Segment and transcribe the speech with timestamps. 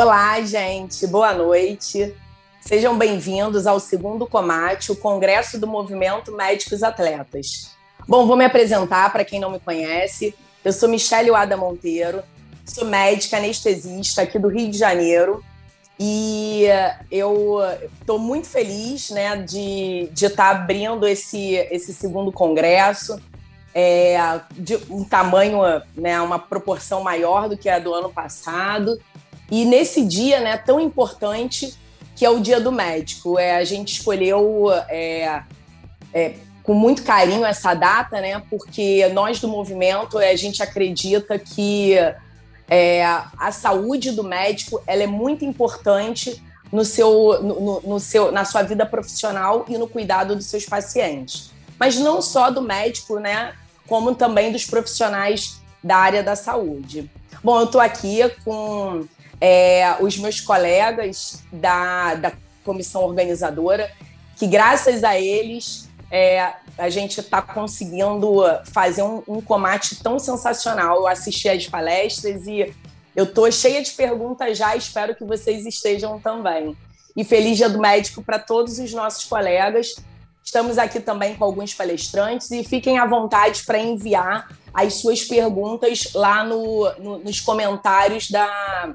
[0.00, 2.14] Olá, gente, boa noite.
[2.60, 7.72] Sejam bem-vindos ao segundo Comate, o Congresso do Movimento Médicos Atletas.
[8.06, 10.36] Bom, vou me apresentar para quem não me conhece.
[10.64, 12.22] Eu sou Michele Wada Monteiro,
[12.64, 15.44] sou médica anestesista aqui do Rio de Janeiro
[15.98, 16.66] e
[17.10, 17.58] eu
[18.00, 23.20] estou muito feliz né, de estar tá abrindo esse, esse segundo congresso.
[23.74, 25.60] É, de um tamanho,
[25.94, 28.96] né, uma proporção maior do que a do ano passado.
[29.50, 31.74] E nesse dia né, tão importante,
[32.14, 35.42] que é o Dia do Médico, é, a gente escolheu é,
[36.12, 41.94] é, com muito carinho essa data, né, porque nós do movimento a gente acredita que
[42.68, 48.44] é, a saúde do médico ela é muito importante no seu, no, no, seu, na
[48.44, 51.50] sua vida profissional e no cuidado dos seus pacientes.
[51.78, 53.54] Mas não só do médico, né?
[53.86, 57.10] Como também dos profissionais da área da saúde.
[57.42, 59.06] Bom, eu estou aqui com
[59.40, 62.32] é, os meus colegas da, da
[62.64, 63.90] comissão organizadora,
[64.36, 68.42] que graças a eles é, a gente está conseguindo
[68.72, 70.96] fazer um, um comate tão sensacional.
[70.96, 72.74] Eu assisti as palestras e
[73.14, 76.76] eu estou cheia de perguntas já, espero que vocês estejam também.
[77.16, 79.96] E feliz Dia do Médico para todos os nossos colegas.
[80.44, 86.12] Estamos aqui também com alguns palestrantes e fiquem à vontade para enviar as suas perguntas
[86.14, 88.94] lá no, no, nos comentários da,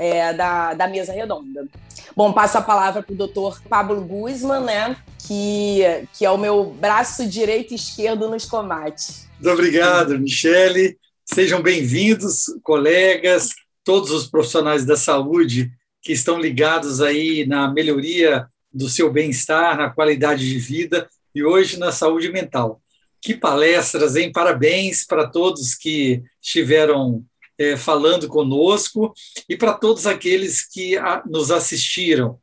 [0.00, 1.68] é, da, da mesa redonda.
[2.16, 5.82] Bom, passo a palavra para o doutor Pablo Guzman, né, que,
[6.14, 9.28] que é o meu braço direito e esquerdo nos combates.
[9.38, 10.96] Muito obrigado, Michele.
[11.26, 13.50] Sejam bem-vindos, colegas,
[13.84, 19.90] todos os profissionais da saúde que estão ligados aí na melhoria do seu bem-estar, na
[19.90, 22.80] qualidade de vida e hoje na saúde mental.
[23.20, 24.32] Que palestras, hein?
[24.32, 27.22] Parabéns para todos que estiveram
[27.60, 29.12] é, falando conosco
[29.46, 32.38] e para todos aqueles que a, nos assistiram.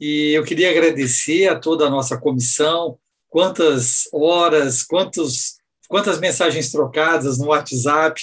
[0.00, 5.56] E eu queria agradecer a toda a nossa comissão, quantas horas, quantos,
[5.88, 8.18] quantas mensagens trocadas no WhatsApp,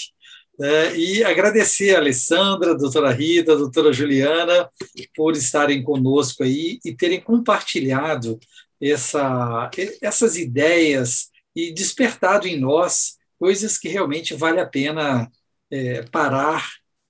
[0.57, 0.97] né?
[0.97, 4.67] e agradecer a Alessandra, a doutora Rita, a doutora Juliana,
[5.15, 8.39] por estarem conosco aí e terem compartilhado
[8.81, 9.69] essa,
[10.01, 15.29] essas ideias e despertado em nós coisas que realmente vale a pena
[15.71, 16.67] é, parar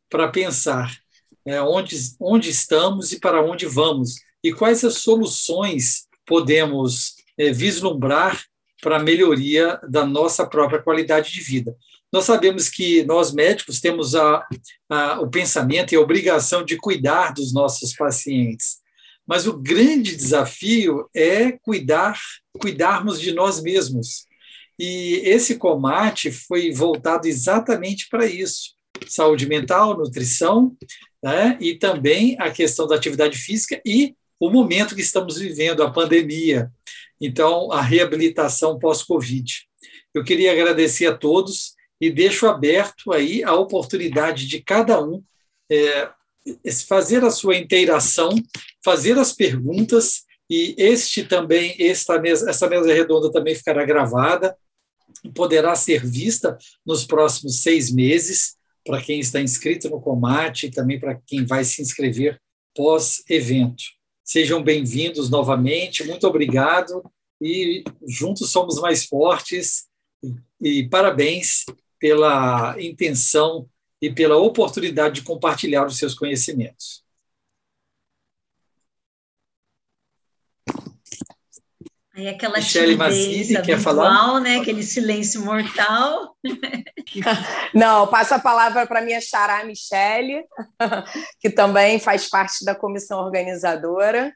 [0.10, 0.98] para pensar
[1.46, 8.44] é, onde, onde estamos e para onde vamos, e quais as soluções podemos é, vislumbrar
[8.82, 11.76] para a melhoria da nossa própria qualidade de vida.
[12.12, 14.48] Nós sabemos que nós médicos temos a,
[14.90, 18.80] a, o pensamento e a obrigação de cuidar dos nossos pacientes,
[19.28, 22.20] mas o grande desafio é cuidar,
[22.60, 24.26] cuidarmos de nós mesmos.
[24.80, 28.76] E esse comate foi voltado exatamente para isso:
[29.08, 30.76] saúde mental, nutrição,
[31.22, 31.58] né?
[31.60, 36.72] e também a questão da atividade física e o momento que estamos vivendo, a pandemia.
[37.20, 39.68] Então, a reabilitação pós-Covid.
[40.14, 45.22] Eu queria agradecer a todos e deixo aberto aí a oportunidade de cada um
[45.70, 46.10] é,
[46.88, 48.30] fazer a sua inteiração,
[48.84, 54.56] fazer as perguntas e este também, esta mesa, essa mesa redonda também ficará gravada
[55.34, 61.00] poderá ser vista nos próximos seis meses, para quem está inscrito no Comate e também
[61.00, 62.40] para quem vai se inscrever
[62.76, 63.84] pós-evento.
[64.24, 67.04] Sejam bem-vindos novamente, muito obrigado
[67.42, 69.88] e juntos somos mais fortes
[70.62, 71.66] e, parabéns
[72.00, 73.68] pela intenção
[74.02, 77.04] e pela oportunidade de compartilhar os seus conhecimentos.
[82.20, 84.42] Aí aquela Michele timidez quer falar?
[84.42, 84.58] né?
[84.58, 86.36] Aquele silêncio mortal.
[87.74, 90.44] Não, passo a palavra para minha xará Michele,
[91.40, 94.34] que também faz parte da comissão organizadora.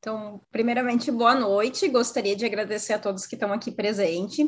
[0.00, 1.86] Então, primeiramente, boa noite.
[1.86, 4.46] Gostaria de agradecer a todos que estão aqui presentes.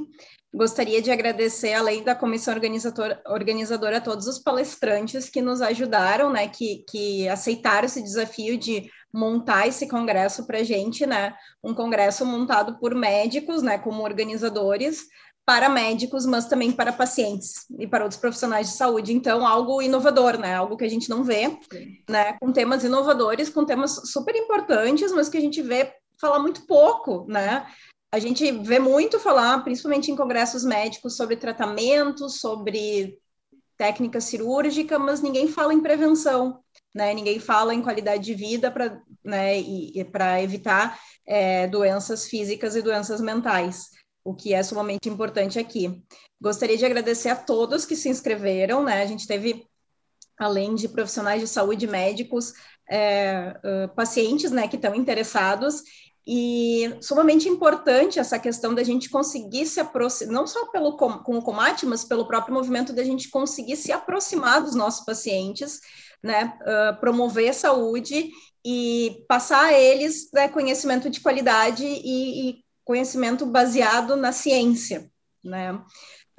[0.52, 6.32] Gostaria de agradecer, além da comissão organizadora, organizadora, a todos os palestrantes que nos ajudaram,
[6.32, 11.34] né, que, que aceitaram esse desafio de montar esse congresso para a gente, né?
[11.62, 15.06] Um congresso montado por médicos, né, como organizadores,
[15.44, 19.12] para médicos, mas também para pacientes e para outros profissionais de saúde.
[19.12, 20.54] Então, algo inovador, né?
[20.54, 21.98] Algo que a gente não vê, Sim.
[22.08, 22.34] né?
[22.40, 27.26] Com temas inovadores, com temas super importantes, mas que a gente vê falar muito pouco,
[27.28, 27.66] né?
[28.12, 33.18] A gente vê muito falar, principalmente em congressos médicos, sobre tratamento, sobre
[33.76, 36.60] técnica cirúrgica, mas ninguém fala em prevenção,
[36.94, 37.12] né?
[37.14, 42.76] Ninguém fala em qualidade de vida para né, e, e para evitar é, doenças físicas
[42.76, 43.90] e doenças mentais,
[44.24, 46.02] o que é sumamente importante aqui.
[46.40, 49.02] Gostaria de agradecer a todos que se inscreveram, né?
[49.02, 49.66] A gente teve
[50.38, 52.52] além de profissionais de saúde, médicos,
[52.90, 53.54] é,
[53.94, 55.82] pacientes né, que estão interessados
[56.26, 61.38] e sumamente importante essa questão da gente conseguir se aproximar, não só pelo, com, com
[61.38, 65.80] o Comate, mas pelo próprio movimento da gente conseguir se aproximar dos nossos pacientes,
[66.22, 68.30] né, uh, promover a saúde
[68.64, 75.10] e passar a eles né, conhecimento de qualidade e, e, conhecimento baseado na ciência,
[75.44, 75.80] né.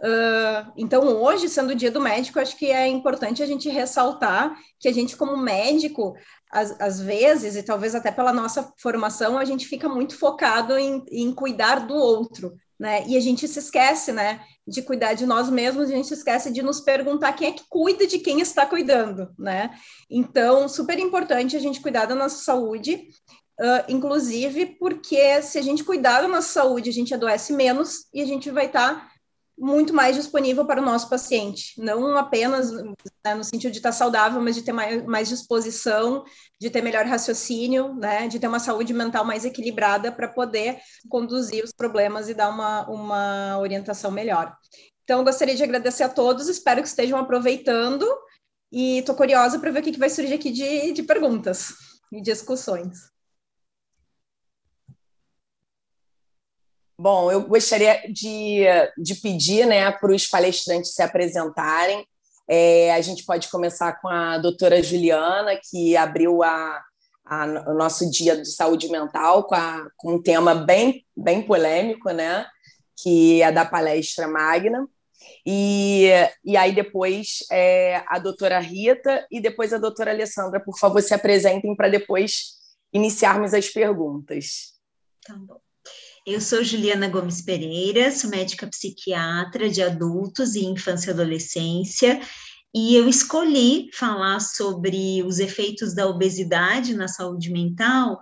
[0.04, 4.54] Uh, então, hoje, sendo o dia do médico, acho que é importante a gente ressaltar
[4.78, 6.14] que a gente, como médico,
[6.52, 11.04] às, às, vezes, e talvez até pela nossa formação, a gente fica muito focado em,
[11.10, 13.08] em, cuidar do outro, né?
[13.08, 16.52] E a gente se esquece, né, de cuidar de nós mesmos, a gente se esquece
[16.52, 19.72] de nos perguntar quem é que cuida de quem está cuidando, né?
[20.10, 23.08] Então, super importante a gente cuidar da nossa saúde,
[23.60, 28.22] uh, inclusive porque se a gente cuidar da nossa saúde, a gente adoece menos e
[28.22, 29.14] a gente vai estar tá
[29.58, 34.42] muito mais disponível para o nosso paciente, não apenas né, no sentido de estar saudável,
[34.42, 36.24] mas de ter mais, mais, disposição,
[36.60, 41.64] de ter melhor raciocínio, né, de ter uma saúde mental mais equilibrada para poder conduzir
[41.64, 44.56] os problemas e dar uma, uma orientação melhor.
[45.04, 48.08] Então, gostaria de agradecer a todos, espero que estejam aproveitando
[48.72, 51.74] e estou curiosa para ver o que, que vai surgir aqui de, de perguntas
[52.12, 53.13] e discussões.
[56.98, 58.64] Bom, eu gostaria de,
[58.98, 62.06] de pedir né, para os palestrantes se apresentarem.
[62.48, 66.82] É, a gente pode começar com a doutora Juliana, que abriu a,
[67.26, 72.12] a, o nosso dia de saúde mental com, a, com um tema bem, bem polêmico,
[72.12, 72.46] né?
[73.02, 74.88] que é da palestra Magna.
[75.46, 76.10] E,
[76.44, 81.14] e aí depois é, a doutora Rita e depois a doutora Alessandra, por favor, se
[81.14, 82.54] apresentem para depois
[82.94, 84.74] iniciarmos as perguntas.
[85.26, 85.63] Tá bom.
[86.26, 92.22] Eu sou Juliana Gomes Pereira, sou médica psiquiatra de adultos e infância e adolescência,
[92.74, 98.18] e eu escolhi falar sobre os efeitos da obesidade na saúde mental,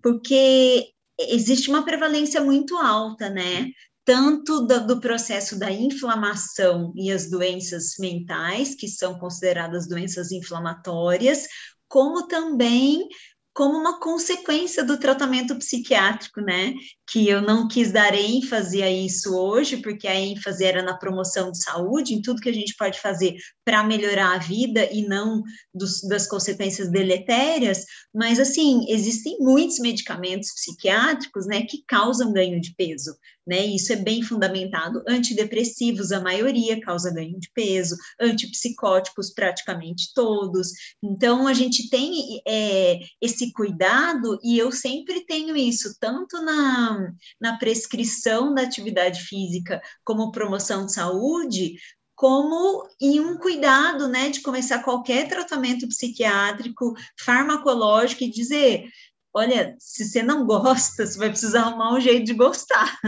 [0.00, 3.66] porque existe uma prevalência muito alta, né?
[4.04, 11.48] Tanto do, do processo da inflamação e as doenças mentais, que são consideradas doenças inflamatórias,
[11.88, 13.08] como também
[13.52, 16.74] como uma consequência do tratamento psiquiátrico, né?
[17.10, 21.50] Que eu não quis dar ênfase a isso hoje, porque a ênfase era na promoção
[21.50, 25.42] de saúde, em tudo que a gente pode fazer para melhorar a vida e não
[25.74, 32.74] dos, das consequências deletérias, mas assim, existem muitos medicamentos psiquiátricos, né, que causam ganho de
[32.74, 33.64] peso, né?
[33.66, 35.02] Isso é bem fundamentado.
[35.08, 40.68] Antidepressivos, a maioria causa ganho de peso, antipsicóticos, praticamente todos.
[41.02, 47.58] Então, a gente tem é, esse cuidado, e eu sempre tenho isso, tanto na, na
[47.58, 51.74] prescrição da atividade física como promoção de saúde,
[52.20, 58.84] como em um cuidado, né, de começar qualquer tratamento psiquiátrico, farmacológico e dizer,
[59.32, 62.98] olha, se você não gosta, você vai precisar arrumar um jeito de gostar.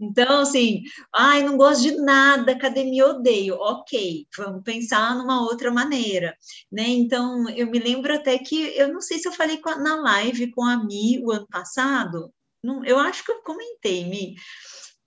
[0.00, 0.82] então, assim,
[1.14, 3.56] ai, não gosto de nada, academia odeio.
[3.56, 6.36] Ok, vamos pensar numa outra maneira,
[6.70, 6.88] né?
[6.88, 10.64] Então, eu me lembro até que, eu não sei se eu falei na live com
[10.64, 12.32] a Mi o ano passado,
[12.62, 14.34] não, eu acho que eu comentei, Mi,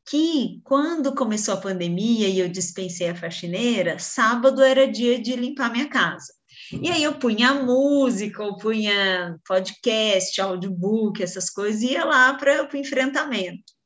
[0.08, 5.72] que quando começou a pandemia e eu dispensei a faxineira, sábado era dia de limpar
[5.72, 6.37] minha casa.
[6.72, 12.70] E aí eu punha música, eu punha podcast, audiobook, essas coisas, e ia lá para
[12.72, 13.77] o enfrentamento.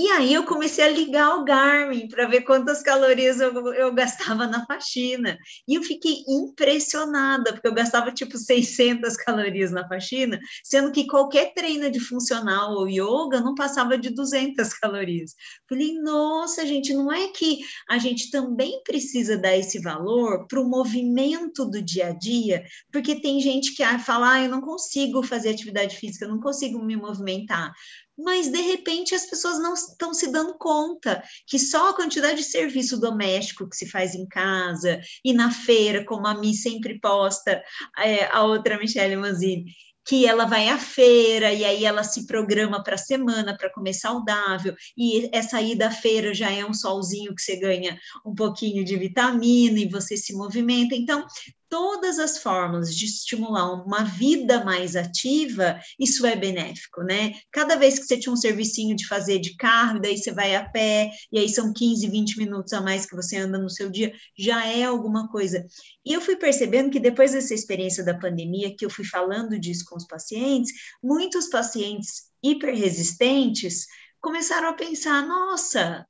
[0.00, 4.46] E aí eu comecei a ligar o Garmin para ver quantas calorias eu, eu gastava
[4.46, 5.36] na faxina.
[5.66, 11.52] E eu fiquei impressionada, porque eu gastava tipo 600 calorias na faxina, sendo que qualquer
[11.52, 15.34] treino de funcional ou yoga não passava de 200 calorias.
[15.68, 17.58] Falei, nossa, gente, não é que
[17.90, 22.62] a gente também precisa dar esse valor para o movimento do dia a dia?
[22.92, 26.38] Porque tem gente que ah, fala, ah, eu não consigo fazer atividade física, eu não
[26.38, 27.72] consigo me movimentar
[28.18, 32.44] mas de repente as pessoas não estão se dando conta que só a quantidade de
[32.44, 37.62] serviço doméstico que se faz em casa e na feira, como a Mi sempre posta,
[37.98, 39.66] é, a outra Michelle Manzini,
[40.08, 43.92] que ela vai à feira e aí ela se programa para a semana para comer
[43.92, 48.82] saudável, e essa ida à feira já é um solzinho que você ganha um pouquinho
[48.82, 50.94] de vitamina e você se movimenta.
[50.94, 51.26] Então,
[51.68, 57.34] todas as formas de estimular uma vida mais ativa, isso é benéfico, né?
[57.50, 60.68] Cada vez que você tinha um servicinho de fazer de carro, daí você vai a
[60.68, 64.12] pé, e aí são 15, 20 minutos a mais que você anda no seu dia,
[64.36, 65.66] já é alguma coisa.
[66.04, 69.84] E eu fui percebendo que depois dessa experiência da pandemia, que eu fui falando disso
[69.86, 70.72] com os pacientes,
[71.02, 73.86] muitos pacientes hiperresistentes
[74.20, 76.06] começaram a pensar: nossa,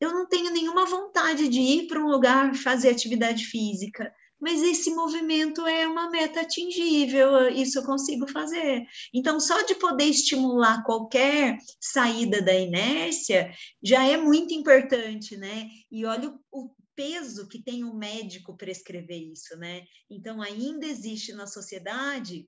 [0.00, 4.90] eu não tenho nenhuma vontade de ir para um lugar fazer atividade física mas esse
[4.90, 8.84] movimento é uma meta atingível, isso eu consigo fazer.
[9.12, 15.68] Então, só de poder estimular qualquer saída da inércia já é muito importante, né?
[15.90, 19.84] E olha o, o peso que tem o médico prescrever isso, né?
[20.10, 22.46] Então, ainda existe na sociedade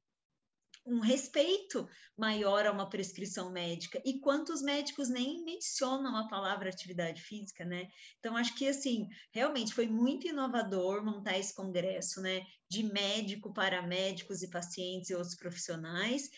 [0.87, 4.01] um respeito maior a uma prescrição médica.
[4.05, 7.89] E quantos médicos nem mencionam a palavra atividade física, né?
[8.19, 12.43] Então, acho que, assim, realmente foi muito inovador montar esse congresso, né?
[12.71, 16.31] De médico para médicos e pacientes e outros profissionais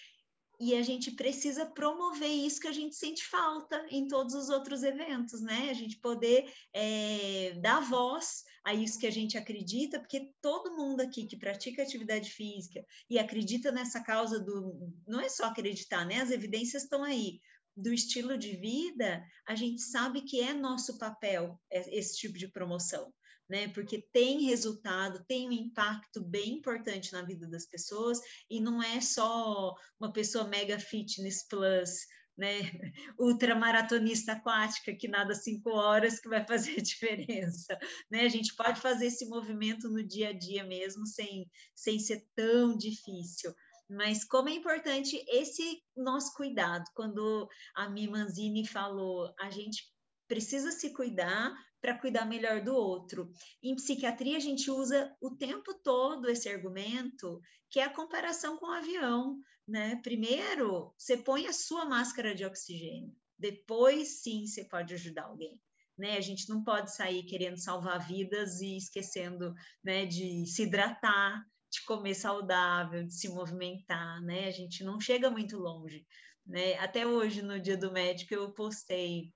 [0.60, 4.82] e a gente precisa promover isso que a gente sente falta em todos os outros
[4.82, 5.68] eventos, né?
[5.70, 11.00] A gente poder é, dar voz a isso que a gente acredita, porque todo mundo
[11.00, 14.92] aqui que pratica atividade física e acredita nessa causa do.
[15.06, 16.20] Não é só acreditar, né?
[16.20, 17.40] As evidências estão aí.
[17.76, 22.48] Do estilo de vida, a gente sabe que é nosso papel é, esse tipo de
[22.48, 23.12] promoção
[23.48, 23.68] né?
[23.68, 29.00] Porque tem resultado, tem um impacto bem importante na vida das pessoas e não é
[29.00, 32.58] só uma pessoa mega fitness plus, né?
[33.18, 37.78] Ultramaratonista aquática que nada cinco horas que vai fazer a diferença,
[38.10, 38.22] né?
[38.22, 42.76] A gente pode fazer esse movimento no dia a dia mesmo sem, sem ser tão
[42.76, 43.54] difícil.
[43.90, 49.82] Mas como é importante esse nosso cuidado, quando a Mimanzini falou, a gente
[50.28, 53.30] precisa se cuidar para cuidar melhor do outro.
[53.62, 58.66] Em psiquiatria, a gente usa o tempo todo esse argumento, que é a comparação com
[58.66, 59.38] o avião.
[59.66, 60.00] Né?
[60.02, 65.60] Primeiro, você põe a sua máscara de oxigênio, depois sim você pode ajudar alguém.
[65.96, 66.16] Né?
[66.16, 69.52] A gente não pode sair querendo salvar vidas e esquecendo
[69.84, 74.46] né, de se hidratar, de comer saudável, de se movimentar, né?
[74.46, 76.06] A gente não chega muito longe,
[76.46, 76.78] né?
[76.78, 79.30] Até hoje, no dia do médico, eu postei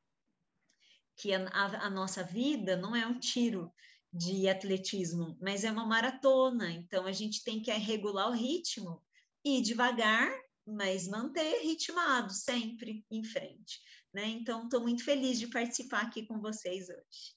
[1.23, 3.73] que a, a, a nossa vida não é um tiro
[4.13, 6.73] de atletismo, mas é uma maratona.
[6.73, 9.01] Então a gente tem que regular o ritmo
[9.45, 10.29] e devagar,
[10.67, 13.81] mas manter ritmado sempre em frente.
[14.13, 14.27] Né?
[14.27, 17.37] Então estou muito feliz de participar aqui com vocês hoje.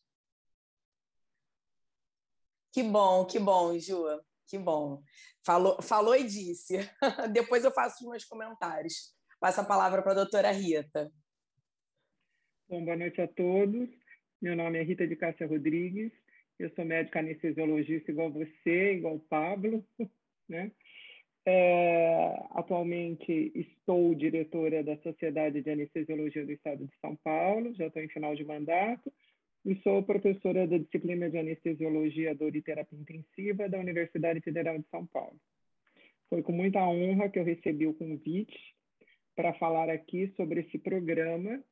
[2.73, 4.03] Que bom, que bom, Ju.
[4.47, 5.03] Que bom.
[5.45, 6.77] Falou, falou e disse.
[7.31, 9.15] Depois eu faço os meus comentários.
[9.39, 11.11] Passa a palavra para a doutora Rita.
[12.67, 13.87] Bom, boa noite a todos.
[14.41, 16.11] Meu nome é Rita de Cássia Rodrigues.
[16.57, 19.85] Eu sou médica anestesiologista igual você, igual o Pablo,
[20.49, 20.71] né?
[21.45, 28.01] É, atualmente estou diretora da Sociedade de Anestesiologia do Estado de São Paulo, já estou
[28.01, 29.13] em final de mandato,
[29.63, 34.89] e sou professora da disciplina de Anestesiologia, Dor e Terapia Intensiva da Universidade Federal de
[34.89, 35.39] São Paulo.
[36.31, 38.57] Foi com muita honra que eu recebi o convite
[39.35, 41.63] para falar aqui sobre esse programa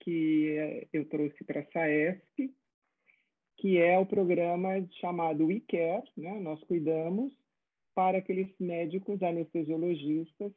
[0.00, 2.54] que eu trouxe para a SAESP,
[3.56, 6.38] que é o programa chamado We Care, né?
[6.40, 7.32] Nós Cuidamos,
[7.94, 10.52] para aqueles médicos anestesiologistas,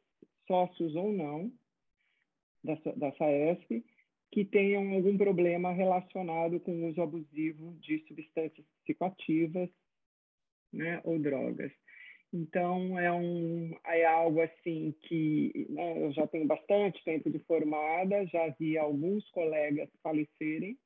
[0.47, 1.51] sócios ou não,
[2.63, 3.83] da, da SAESP,
[4.31, 9.69] que tenham algum problema relacionado com o uso abusivo de substâncias psicoativas
[10.71, 11.71] né, ou drogas.
[12.33, 18.25] Então, é, um, é algo assim que né, eu já tenho bastante tempo de formada,
[18.27, 20.77] já vi alguns colegas falecerem,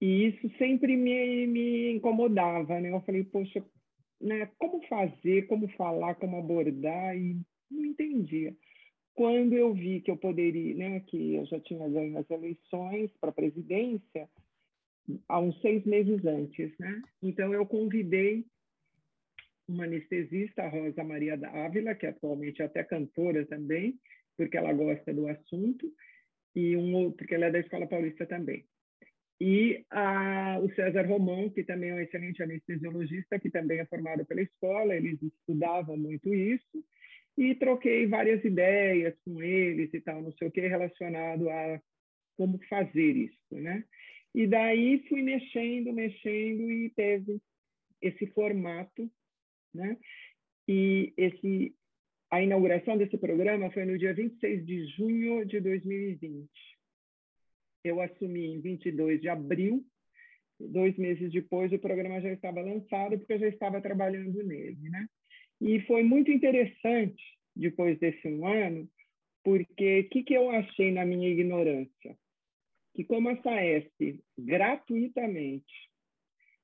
[0.00, 2.90] e isso sempre me, me incomodava, né?
[2.90, 3.64] Eu falei, poxa,
[4.20, 8.54] né, como fazer, como falar, como abordar, e não entendia.
[9.14, 13.30] Quando eu vi que eu poderia, né, que eu já tinha ganho as eleições para
[13.30, 14.28] a presidência,
[15.28, 17.02] há uns seis meses antes, né?
[17.22, 18.44] Então, eu convidei
[19.68, 23.98] uma anestesista, Rosa Maria Ávila, que atualmente é até cantora também,
[24.36, 25.90] porque ela gosta do assunto,
[26.54, 28.64] e um outro, porque ela é da Escola Paulista também.
[29.40, 34.24] E a, o César Romão, que também é um excelente anestesiologista, que também é formado
[34.24, 36.84] pela escola, eles estudavam muito isso,
[37.36, 41.80] e troquei várias ideias com eles e tal, não sei o que, relacionado a
[42.36, 43.84] como fazer isso, né?
[44.34, 47.40] E daí fui mexendo, mexendo e teve
[48.00, 49.10] esse formato
[49.74, 49.96] né?
[50.68, 51.74] E esse,
[52.30, 56.48] a inauguração desse programa foi no dia 26 de junho de 2020.
[57.84, 59.84] Eu assumi em 22 de abril,
[60.58, 64.78] dois meses depois o programa já estava lançado, porque eu já estava trabalhando nele.
[64.88, 65.06] Né?
[65.60, 67.22] E foi muito interessante,
[67.54, 68.88] depois desse um ano,
[69.42, 72.16] porque o que, que eu achei na minha ignorância?
[72.94, 75.90] Que como a SAESP, gratuitamente,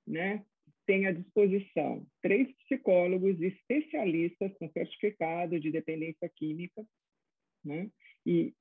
[0.07, 0.45] né,
[0.91, 6.85] tem à disposição três psicólogos especialistas com certificado de dependência química,
[7.65, 7.89] né?
[8.27, 8.53] E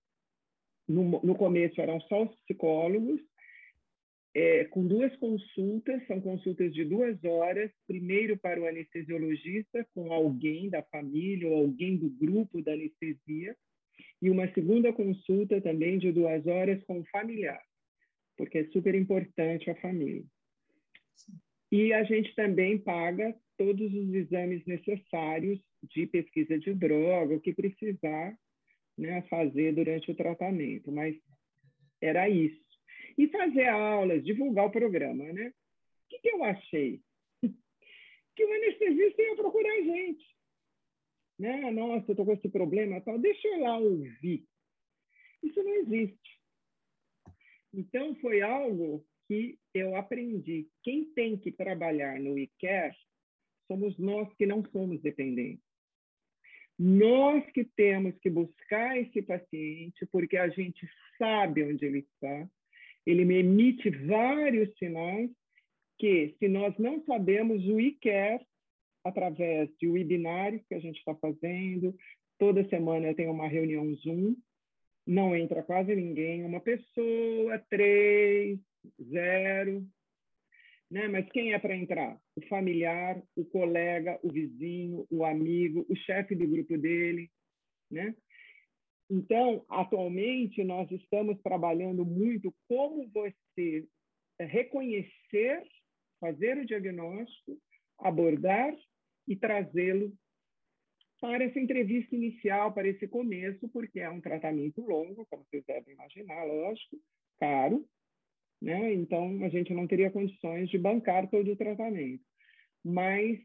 [0.88, 3.20] no, no começo eram só os psicólogos,
[4.36, 10.70] é, com duas consultas, são consultas de duas horas, primeiro para o anestesiologista, com alguém
[10.70, 13.58] da família ou alguém do grupo da anestesia,
[14.22, 17.64] e uma segunda consulta também de duas horas com o familiar,
[18.38, 20.24] porque é super importante a família.
[21.72, 27.54] E a gente também paga todos os exames necessários de pesquisa de droga, o que
[27.54, 28.38] precisar
[28.98, 31.16] né, fazer durante o tratamento, mas
[32.02, 32.60] era isso.
[33.18, 35.50] E fazer aulas, divulgar o programa, né?
[35.50, 37.02] O que, que eu achei?
[38.36, 40.26] Que o anestesista ia procurar a gente.
[41.38, 41.72] Né?
[41.72, 43.20] Nossa, eu estou com esse problema, tal.
[43.20, 44.46] deixa eu lá ouvir.
[45.44, 46.40] Isso não existe.
[47.74, 50.68] Então, foi algo que eu aprendi.
[50.84, 52.96] Quem tem que trabalhar no e-care
[53.68, 55.64] somos nós que não somos dependentes.
[56.80, 62.50] Nós que temos que buscar esse paciente, porque a gente sabe onde ele está,
[63.06, 65.30] ele me emite vários sinais
[66.00, 68.44] que, se nós não sabemos, o e-care,
[69.04, 71.96] através de webinários que a gente está fazendo,
[72.40, 74.36] toda semana eu tenho uma reunião Zoom,
[75.06, 78.60] não entra quase ninguém, uma pessoa, três,
[79.02, 79.88] zero.
[80.90, 81.08] Né?
[81.08, 82.20] Mas quem é para entrar?
[82.36, 87.30] O familiar, o colega, o vizinho, o amigo, o chefe do grupo dele.
[87.92, 88.16] Né?
[89.10, 93.88] Então, atualmente, nós estamos trabalhando muito como você
[94.40, 95.64] reconhecer,
[96.20, 97.60] fazer o diagnóstico,
[97.98, 98.76] abordar
[99.28, 100.14] e trazê-lo
[101.20, 105.94] para essa entrevista inicial, para esse começo, porque é um tratamento longo, como vocês devem
[105.94, 106.98] imaginar, lógico,
[107.40, 107.86] caro,
[108.62, 108.94] né?
[108.94, 112.24] Então, a gente não teria condições de bancar todo o tratamento.
[112.84, 113.40] Mas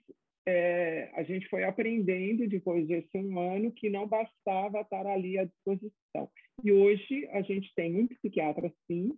[0.47, 5.45] é, a gente foi aprendendo, depois desse um ano, que não bastava estar ali à
[5.45, 6.31] disposição.
[6.63, 9.17] E hoje a gente tem um psiquiatra, sim,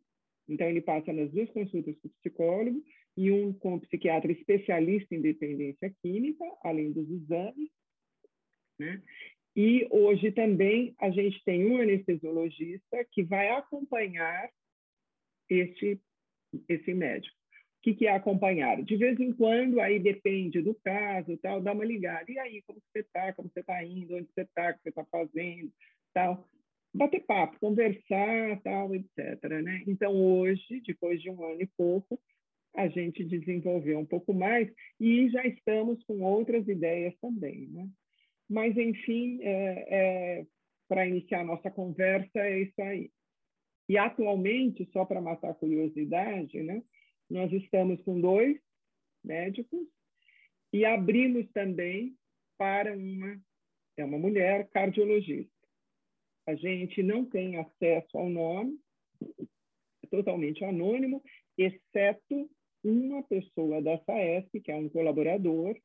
[0.48, 2.82] então ele passa nas duas consultas com o psicólogo,
[3.16, 7.70] e um com o psiquiatra especialista em dependência química, além dos exames,
[8.78, 9.02] né?
[9.56, 14.50] E hoje também a gente tem um anestesiologista que vai acompanhar
[15.48, 16.00] este,
[16.68, 17.34] esse médico.
[17.78, 18.82] O que, que é acompanhar?
[18.82, 22.24] De vez em quando, aí depende do caso, tal, dá uma ligada.
[22.28, 23.32] E aí, como você está?
[23.32, 24.16] Como você está indo?
[24.16, 24.70] Onde você está?
[24.70, 25.72] O que você está fazendo?
[26.12, 26.48] Tal.
[26.92, 29.40] Bater papo, conversar, tal, etc.
[29.62, 29.84] Né?
[29.86, 32.18] Então, hoje, depois de um ano e pouco,
[32.74, 34.68] a gente desenvolveu um pouco mais
[35.00, 37.68] e já estamos com outras ideias também.
[37.68, 37.88] Né?
[38.48, 39.86] Mas, enfim, é,
[40.40, 40.46] é,
[40.88, 43.10] para iniciar a nossa conversa, é isso aí.
[43.88, 46.82] E atualmente, só para matar a curiosidade, né,
[47.30, 48.58] nós estamos com dois
[49.24, 49.86] médicos
[50.72, 52.16] e abrimos também
[52.58, 53.40] para uma
[53.96, 55.50] é uma mulher cardiologista.
[56.46, 58.78] A gente não tem acesso ao nome,
[60.04, 61.22] é totalmente anônimo,
[61.56, 62.50] exceto
[62.84, 65.76] uma pessoa da SAESP, que é um colaborador,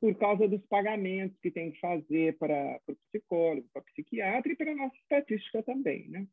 [0.00, 4.56] por causa dos pagamentos que tem que fazer para o psicólogo, para o psiquiatra e
[4.56, 6.26] para a nossa estatística também, né?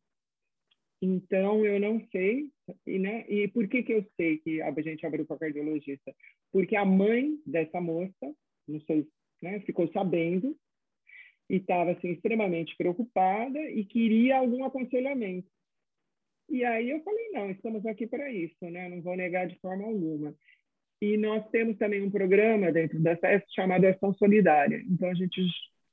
[1.01, 2.51] Então, eu não sei,
[2.85, 3.25] e, né?
[3.27, 6.13] e por que, que eu sei que a gente abriu para cardiologista?
[6.51, 8.35] Porque a mãe dessa moça,
[8.67, 9.07] não sei,
[9.41, 10.55] né, ficou sabendo
[11.49, 15.49] e estava assim, extremamente preocupada e queria algum aconselhamento.
[16.47, 18.87] E aí eu falei, não, estamos aqui para isso, né?
[18.87, 20.35] não vou negar de forma alguma.
[21.01, 24.83] E nós temos também um programa dentro da SES chamado Ação Solidária.
[24.87, 25.41] Então, a gente,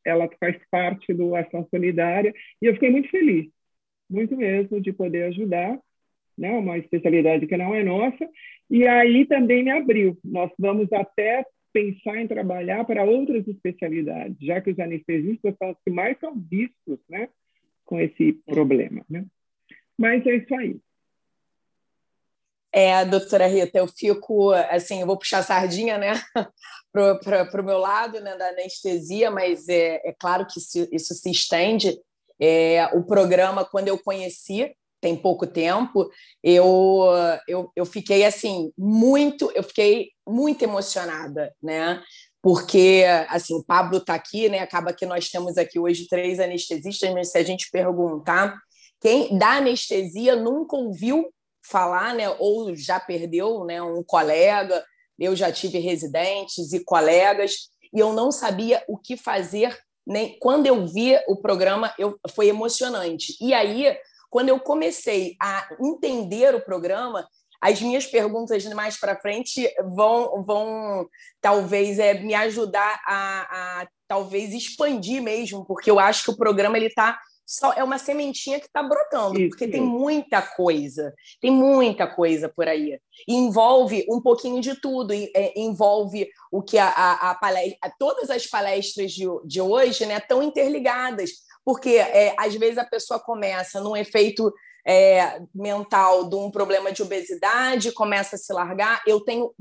[0.04, 3.48] ela faz parte do Ação Solidária e eu fiquei muito feliz
[4.08, 5.78] muito mesmo de poder ajudar,
[6.36, 6.52] né?
[6.52, 8.28] Uma especialidade que não é nossa.
[8.70, 10.18] E aí também me abriu.
[10.24, 15.76] Nós vamos até pensar em trabalhar para outras especialidades, já que os anestesistas são os
[15.84, 17.28] que mais são vistos, né?
[17.84, 19.24] Com esse problema, né?
[19.98, 20.76] Mas é isso aí.
[22.70, 26.12] É, doutora Rita, eu fico, assim, eu vou puxar a sardinha, né,
[26.92, 31.30] para o meu lado, né, da anestesia, mas é, é claro que isso, isso se
[31.30, 31.98] estende
[32.40, 36.10] é, o programa, quando eu conheci, tem pouco tempo,
[36.42, 37.04] eu,
[37.46, 42.02] eu, eu fiquei assim muito, eu fiquei muito emocionada, né?
[42.42, 44.60] Porque assim, o Pablo está aqui, né?
[44.60, 48.56] Acaba que nós temos aqui hoje três anestesistas, mas se a gente perguntar,
[49.00, 51.32] quem da anestesia nunca ouviu
[51.64, 52.28] falar, né?
[52.38, 53.82] Ou já perdeu, né?
[53.82, 54.84] Um colega.
[55.18, 59.76] Eu já tive residentes e colegas e eu não sabia o que fazer
[60.08, 63.36] nem quando eu vi o programa, eu, foi emocionante.
[63.40, 63.94] E aí,
[64.30, 67.28] quando eu comecei a entender o programa,
[67.60, 71.08] as minhas perguntas mais para frente vão, vão
[71.40, 76.78] talvez é, me ajudar a, a, talvez expandir mesmo, porque eu acho que o programa
[76.78, 79.48] ele está só é uma sementinha que está brotando, Isso.
[79.48, 83.00] porque tem muita coisa, tem muita coisa por aí.
[83.26, 87.90] E envolve um pouquinho de tudo, e, é, envolve o que a, a, a palestra,
[87.98, 91.30] todas as palestras de, de hoje né, estão interligadas,
[91.64, 94.52] porque é, às vezes a pessoa começa num efeito
[94.86, 99.02] é, mental de um problema de obesidade, começa a se largar.
[99.06, 99.54] Eu tenho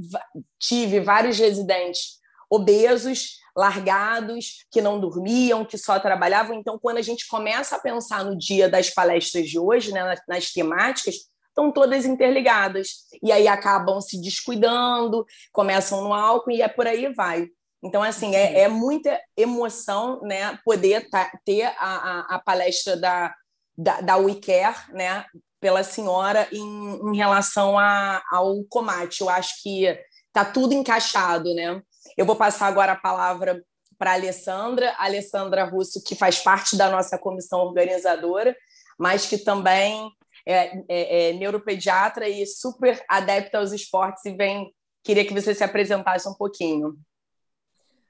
[0.60, 2.18] tive vários residentes
[2.50, 6.56] obesos, largados, que não dormiam, que só trabalhavam.
[6.56, 10.22] Então, quando a gente começa a pensar no dia das palestras de hoje, né, nas,
[10.28, 11.16] nas temáticas,
[11.50, 12.90] estão todas interligadas.
[13.24, 17.48] E aí acabam se descuidando, começam no álcool e é por aí vai.
[17.84, 23.34] Então, assim, é, é muita emoção né, poder tá, ter a, a, a, palestra da,
[23.76, 25.26] da, da WeCare, né,
[25.60, 29.22] pela senhora em, em relação a, ao Comate.
[29.22, 29.86] Eu acho que
[30.28, 31.82] está tudo encaixado, né?
[32.16, 33.64] Eu vou passar agora a palavra
[33.98, 38.56] para a Alessandra, Alessandra Russo, que faz parte da nossa comissão organizadora,
[38.98, 40.12] mas que também
[40.46, 44.72] é, é, é neuropediatra e super adepta aos esportes e vem.
[45.04, 46.96] Queria que você se apresentasse um pouquinho.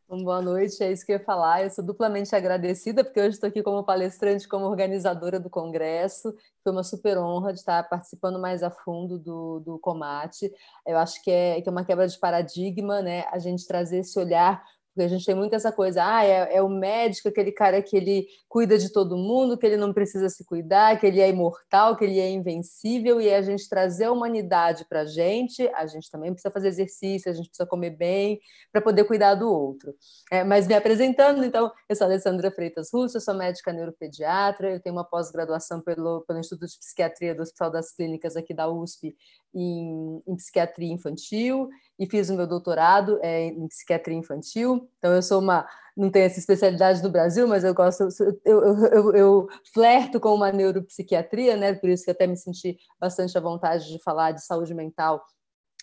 [0.09, 1.63] Boa noite, é isso que eu ia falar.
[1.63, 6.33] Eu sou duplamente agradecida, porque hoje estou aqui como palestrante, como organizadora do congresso.
[6.63, 10.49] Foi uma super honra de estar participando mais a fundo do, do Comate.
[10.85, 13.25] Eu acho que é, que é uma quebra de paradigma, né?
[13.31, 14.63] A gente trazer esse olhar
[14.97, 17.95] porque a gente tem muito essa coisa, ah, é, é, o médico, aquele cara que
[17.95, 21.95] ele cuida de todo mundo, que ele não precisa se cuidar, que ele é imortal,
[21.95, 26.09] que ele é invencível, e a gente trazer a humanidade para a gente, a gente
[26.09, 28.39] também precisa fazer exercício, a gente precisa comer bem,
[28.71, 29.93] para poder cuidar do outro.
[30.31, 34.79] É, mas me apresentando, então, eu sou Alessandra Freitas Russo, eu sou médica neuropediatra, eu
[34.81, 39.15] tenho uma pós-graduação pelo, pelo Instituto de Psiquiatria do Hospital das Clínicas aqui da USP
[39.53, 44.89] em, em psiquiatria infantil, e fiz o meu doutorado é, em psiquiatria infantil.
[44.97, 45.67] Então, eu sou uma.
[45.95, 48.03] Não tenho essa especialidade no Brasil, mas eu gosto.
[48.45, 51.73] Eu, eu, eu, eu flerto com uma neuropsiquiatria, né?
[51.73, 55.23] Por isso que até me senti bastante à vontade de falar de saúde mental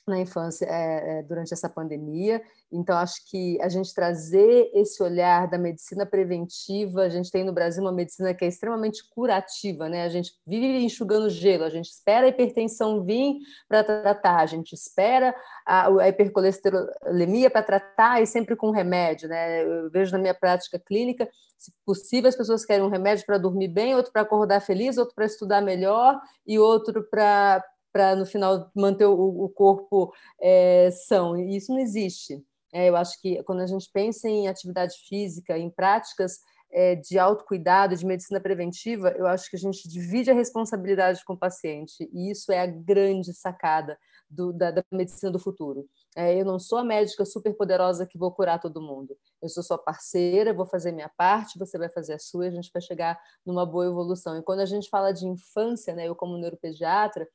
[0.06, 2.42] na infância é, durante essa pandemia.
[2.70, 7.52] Então, acho que a gente trazer esse olhar da medicina preventiva, a gente tem no
[7.52, 10.04] Brasil uma medicina que é extremamente curativa, né?
[10.04, 13.38] A gente vive enxugando gelo, a gente espera a hipertensão vir
[13.68, 15.34] para tratar, a gente espera
[15.66, 19.62] a, a hipercolesterolemia para tratar e sempre com remédio, né?
[19.62, 23.68] Eu vejo na minha prática clínica, se possível, as pessoas querem um remédio para dormir
[23.68, 28.72] bem, outro para acordar feliz, outro para estudar melhor e outro para para no final
[28.74, 31.38] manter o, o corpo é, são.
[31.38, 32.44] E isso não existe.
[32.72, 36.40] É, eu acho que quando a gente pensa em atividade física, em práticas
[36.72, 41.34] é, de autocuidado, de medicina preventiva, eu acho que a gente divide a responsabilidade com
[41.34, 42.10] o paciente.
[42.12, 43.96] E isso é a grande sacada
[44.28, 45.86] do, da, da, medicina do futuro.
[46.16, 49.16] É, eu não sou a médica super poderosa que vou curar todo mundo.
[49.40, 52.50] Eu sou sua parceira, vou fazer minha parte, você vai fazer a sua, e a
[52.52, 54.36] gente vai chegar numa boa evolução.
[54.36, 57.28] E quando a gente fala de infância, né, eu como neuropediatra,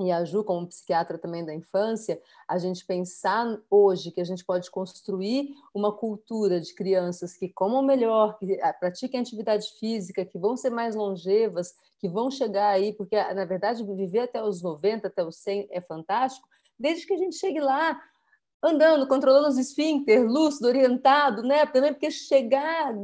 [0.00, 4.44] e a Ju, como psiquiatra também da infância, a gente pensar hoje que a gente
[4.44, 10.38] pode construir uma cultura de crianças que comam melhor, que ah, pratiquem atividade física, que
[10.38, 15.06] vão ser mais longevas, que vão chegar aí, porque, na verdade, viver até os 90,
[15.06, 18.00] até os 100 é fantástico, desde que a gente chegue lá
[18.60, 21.66] andando, controlando os esfíncter, lúcido, orientado, né?
[21.66, 22.94] Também porque chegar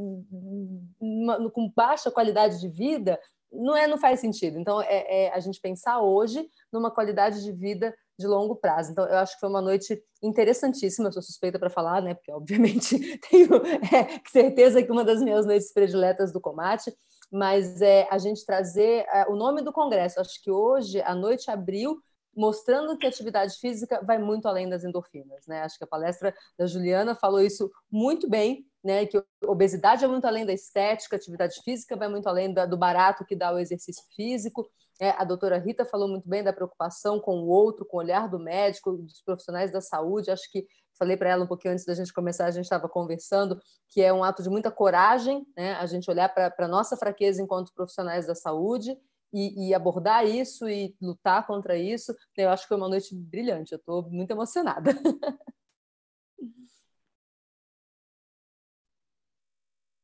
[1.52, 3.20] com baixa qualidade de vida
[3.52, 4.58] não é não faz sentido.
[4.58, 8.92] Então é, é, a gente pensar hoje numa qualidade de vida de longo prazo.
[8.92, 11.08] Então eu acho que foi uma noite interessantíssima.
[11.08, 12.14] Eu sou suspeita para falar, né?
[12.14, 16.92] Porque obviamente tenho é, certeza que uma das minhas noites prediletas do Comate.
[17.32, 20.18] Mas é a gente trazer é, o nome do congresso.
[20.18, 22.00] Eu acho que hoje a noite abriu
[22.36, 25.62] mostrando que a atividade física vai muito além das endorfinas, né?
[25.62, 29.06] Acho que a palestra da Juliana falou isso muito bem, né?
[29.06, 33.36] Que obesidade é muito além da estética, atividade física vai muito além do barato que
[33.36, 34.68] dá o exercício físico.
[35.00, 38.28] É, a doutora Rita falou muito bem da preocupação com o outro, com o olhar
[38.28, 40.30] do médico, dos profissionais da saúde.
[40.30, 40.66] Acho que
[40.98, 44.12] falei para ela um pouquinho antes da gente começar, a gente estava conversando, que é
[44.12, 45.72] um ato de muita coragem, né?
[45.74, 48.94] A gente olhar para a nossa fraqueza enquanto profissionais da saúde
[49.32, 53.72] e, e, abordar isso e lutar contra isso, eu acho que foi uma noite brilhante.
[53.72, 54.90] Eu estou muito emocionada.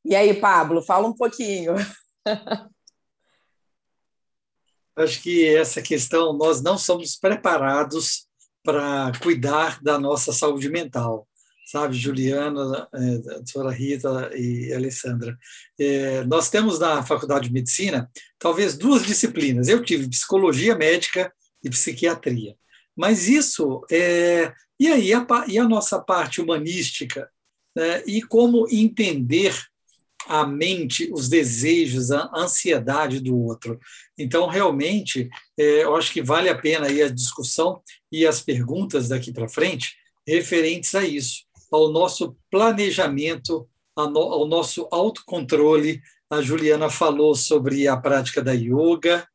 [0.06, 1.74] E aí, Pablo, fala um pouquinho.
[4.96, 8.26] Acho que essa questão, nós não somos preparados
[8.62, 11.28] para cuidar da nossa saúde mental
[11.66, 15.36] sabe, Juliana, é, a doutora Rita e Alessandra.
[15.78, 19.68] É, nós temos na Faculdade de Medicina talvez duas disciplinas.
[19.68, 22.54] Eu tive psicologia médica e psiquiatria.
[22.96, 27.28] Mas isso, é, e aí a, e a nossa parte humanística,
[27.74, 29.52] né, e como entender
[30.28, 33.78] a mente, os desejos, a ansiedade do outro.
[34.18, 39.08] Então, realmente, é, eu acho que vale a pena aí a discussão e as perguntas
[39.08, 46.00] daqui para frente referentes a isso, ao nosso planejamento, ao nosso autocontrole.
[46.28, 49.26] A Juliana falou sobre a prática da yoga,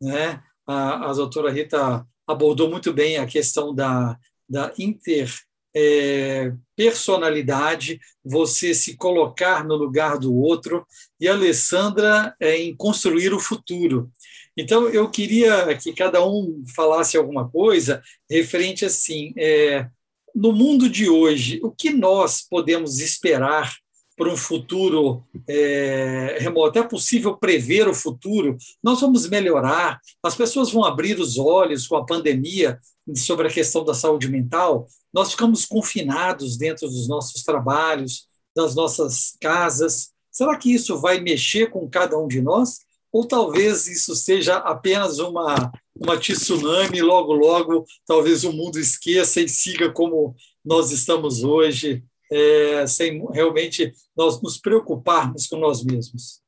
[0.00, 0.42] né?
[0.66, 5.32] a, a doutora Rita abordou muito bem a questão da, da inter
[5.78, 10.86] é, personalidade, você se colocar no lugar do outro,
[11.20, 14.10] e a Alessandra é, em construir o futuro.
[14.56, 19.86] Então, eu queria que cada um falasse alguma coisa referente assim, é,
[20.34, 23.74] no mundo de hoje, o que nós podemos esperar
[24.16, 26.78] para um futuro é, remoto?
[26.78, 28.56] É possível prever o futuro?
[28.82, 30.00] Nós vamos melhorar?
[30.22, 32.78] As pessoas vão abrir os olhos com a pandemia
[33.14, 34.86] sobre a questão da saúde mental?
[35.12, 40.10] Nós ficamos confinados dentro dos nossos trabalhos, das nossas casas.
[40.30, 42.80] Será que isso vai mexer com cada um de nós?
[43.12, 49.48] Ou talvez isso seja apenas uma, uma tsunami, logo, logo, talvez o mundo esqueça e
[49.48, 56.40] siga como nós estamos hoje, é, sem realmente nós nos preocuparmos com nós mesmos.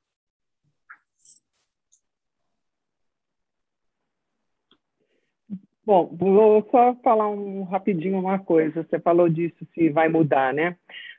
[5.89, 8.83] Bom, vou só falar um rapidinho uma coisa.
[8.83, 10.77] Você falou disso se vai mudar, né?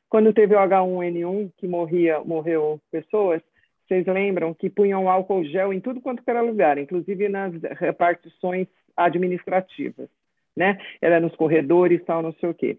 [0.07, 3.41] Quando teve o H1N1 que morria, morreu pessoas,
[3.87, 10.07] vocês lembram que punham álcool gel em tudo quanto era lugar, inclusive nas repartições administrativas,
[10.55, 10.77] né?
[11.01, 12.77] Era nos corredores, tal, não sei o quê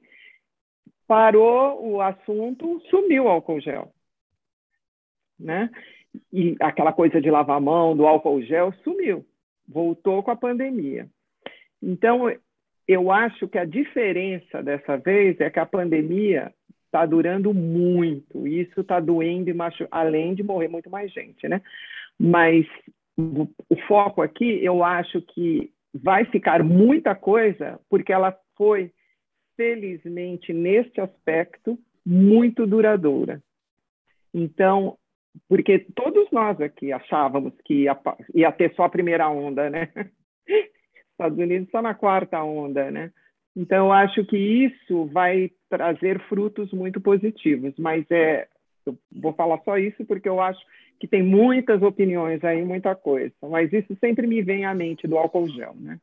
[1.10, 3.92] parou o assunto, sumiu o álcool gel.
[5.36, 5.68] Né?
[6.32, 9.26] E aquela coisa de lavar a mão, do álcool gel, sumiu.
[9.66, 11.10] Voltou com a pandemia.
[11.82, 12.32] Então,
[12.86, 16.52] eu acho que a diferença dessa vez é que a pandemia
[16.86, 18.46] está durando muito.
[18.46, 19.86] Isso está doendo, machu...
[19.90, 21.62] além de morrer muito mais gente, né?
[22.18, 22.66] Mas
[23.16, 28.92] o foco aqui, eu acho que vai ficar muita coisa, porque ela foi
[29.56, 33.42] felizmente, neste aspecto, muito duradoura.
[34.32, 34.96] Então,
[35.48, 37.98] porque todos nós aqui achávamos que ia,
[38.34, 39.88] ia ter só a primeira onda, né?
[41.20, 43.12] Estados Unidos só na quarta onda, né?
[43.54, 48.48] Então, eu acho que isso vai trazer frutos muito positivos, mas é,
[48.86, 50.60] eu vou falar só isso porque eu acho
[50.98, 55.18] que tem muitas opiniões aí, muita coisa, mas isso sempre me vem à mente do
[55.18, 55.98] álcool gel, né?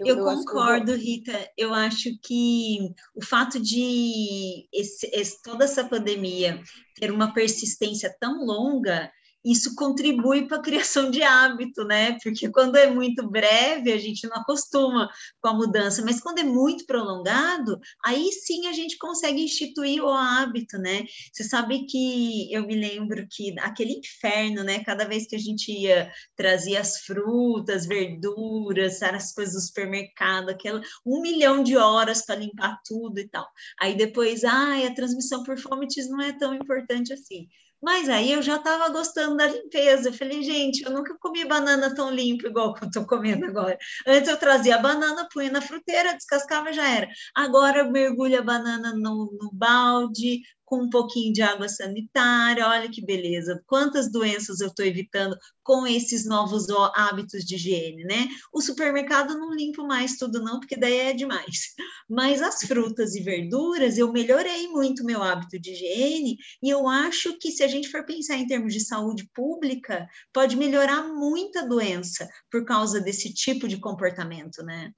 [0.00, 1.50] Eu, eu, eu concordo, eu Rita.
[1.56, 2.78] Eu acho que
[3.14, 6.62] o fato de esse, esse, toda essa pandemia
[6.94, 9.12] ter uma persistência tão longa
[9.44, 12.18] isso contribui para a criação de hábito, né?
[12.22, 15.08] Porque quando é muito breve, a gente não acostuma
[15.40, 20.08] com a mudança, mas quando é muito prolongado, aí sim a gente consegue instituir o
[20.08, 21.04] hábito, né?
[21.32, 24.82] Você sabe que eu me lembro que aquele inferno, né?
[24.84, 30.80] Cada vez que a gente ia trazer as frutas, verduras, as coisas do supermercado, aquela
[31.04, 33.46] um milhão de horas para limpar tudo e tal.
[33.80, 37.48] Aí depois, ai, a transmissão por fomites não é tão importante assim.
[37.84, 40.08] Mas aí eu já estava gostando da limpeza.
[40.08, 43.76] Eu falei, gente, eu nunca comi banana tão limpa igual que eu estou comendo agora.
[44.06, 47.08] Antes eu trazia a banana, punha na fruteira, descascava, já era.
[47.34, 52.90] Agora eu mergulho a banana no, no balde, com um pouquinho de água sanitária, olha
[52.90, 58.28] que beleza, quantas doenças eu estou evitando com esses novos hábitos de higiene, né?
[58.52, 61.74] O supermercado não limpo mais tudo não, porque daí é demais.
[62.08, 67.38] Mas as frutas e verduras, eu melhorei muito meu hábito de higiene e eu acho
[67.38, 72.28] que se a gente for pensar em termos de saúde pública, pode melhorar muita doença
[72.50, 74.92] por causa desse tipo de comportamento, né?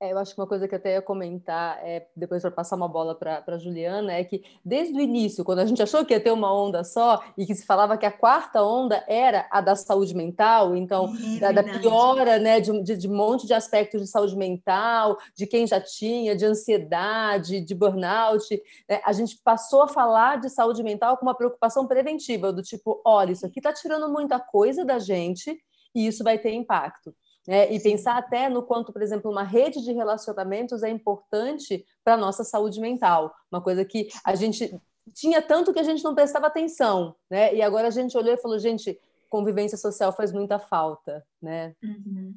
[0.00, 2.74] É, eu acho que uma coisa que eu até ia comentar, é, depois para passar
[2.74, 6.12] uma bola para a Juliana, é que desde o início, quando a gente achou que
[6.12, 9.60] ia ter uma onda só e que se falava que a quarta onda era a
[9.60, 13.54] da saúde mental, então é da, da, piora né, de, de, de, um monte de
[13.54, 18.44] aspectos de saúde mental, de quem já tinha, de ansiedade, de burnout,
[18.88, 23.00] né, a gente passou a falar de saúde mental com uma preocupação preventiva, do tipo,
[23.06, 25.56] olha, isso aqui está tirando muita coisa da gente
[25.94, 27.14] e isso vai ter impacto.
[27.46, 27.72] Né?
[27.72, 32.18] E pensar até no quanto, por exemplo, uma rede de relacionamentos é importante para a
[32.18, 33.34] nossa saúde mental.
[33.50, 34.74] Uma coisa que a gente
[35.12, 37.54] tinha tanto que a gente não prestava atenção, né?
[37.54, 41.74] E agora a gente olhou e falou, gente, convivência social faz muita falta, né?
[41.82, 42.34] Uhum.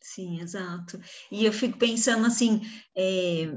[0.00, 0.98] Sim, exato.
[1.30, 2.62] E eu fico pensando assim,
[2.96, 3.52] é,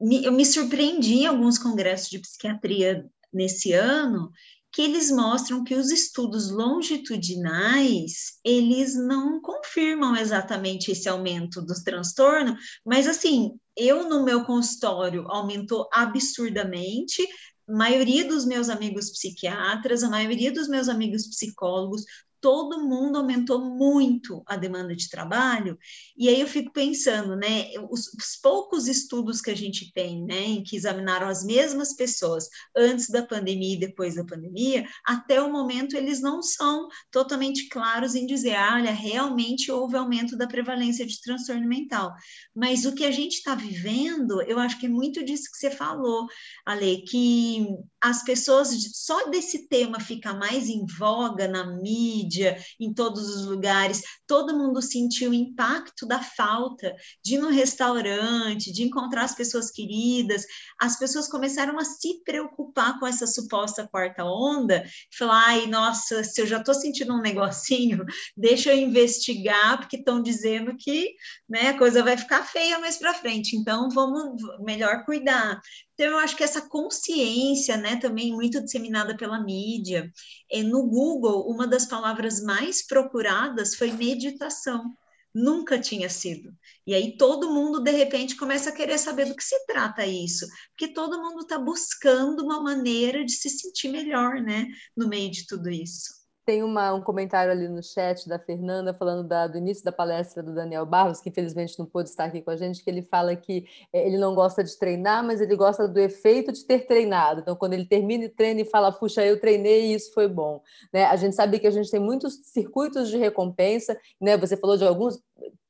[0.00, 4.30] me, eu me surpreendi em alguns congressos de psiquiatria nesse ano
[4.72, 12.56] que eles mostram que os estudos longitudinais, eles não confirmam exatamente esse aumento do transtorno,
[12.84, 17.26] mas assim, eu no meu consultório aumentou absurdamente,
[17.66, 22.02] maioria dos meus amigos psiquiatras, a maioria dos meus amigos psicólogos,
[22.40, 25.78] todo mundo aumentou muito a demanda de trabalho,
[26.16, 30.42] e aí eu fico pensando, né, os, os, poucos estudos que a gente tem, né,
[30.42, 35.52] em que examinaram as mesmas pessoas antes da pandemia e depois da pandemia, até o
[35.52, 41.20] momento eles não são totalmente claros em dizer, olha, realmente houve aumento da prevalência de
[41.20, 42.14] transtorno mental.
[42.54, 45.70] Mas o que a gente está vivendo, eu acho que é muito disso que você
[45.70, 46.26] falou,
[46.64, 47.66] Ale, que
[48.00, 53.46] as pessoas, só desse tema ficar mais em voga na mídia, mídia, em todos os
[53.46, 59.34] lugares, todo mundo sentiu o impacto da falta de ir no restaurante, de encontrar as
[59.34, 60.44] pessoas queridas.
[60.78, 64.84] As pessoas começaram a se preocupar com essa suposta quarta onda,
[65.16, 68.04] falar, ai, nossa, se eu já estou sentindo um negocinho,
[68.36, 71.14] deixa eu investigar, porque estão dizendo que
[71.48, 75.60] né, a coisa vai ficar feia mais para frente, então vamos melhor cuidar.
[75.98, 80.12] Então, eu acho que essa consciência, né, também muito disseminada pela mídia,
[80.48, 84.96] é, no Google, uma das palavras mais procuradas foi meditação.
[85.34, 86.54] Nunca tinha sido.
[86.86, 90.46] E aí todo mundo, de repente, começa a querer saber do que se trata isso,
[90.68, 95.46] porque todo mundo está buscando uma maneira de se sentir melhor, né, no meio de
[95.48, 96.17] tudo isso.
[96.48, 100.42] Tem uma, um comentário ali no chat da Fernanda falando da, do início da palestra
[100.42, 103.36] do Daniel Barros, que infelizmente não pôde estar aqui com a gente, que ele fala
[103.36, 107.42] que é, ele não gosta de treinar, mas ele gosta do efeito de ter treinado.
[107.42, 110.62] Então, quando ele termina e treina e fala, puxa, eu treinei e isso foi bom.
[110.90, 111.04] Né?
[111.04, 114.34] A gente sabe que a gente tem muitos circuitos de recompensa, né?
[114.38, 115.20] você falou de alguns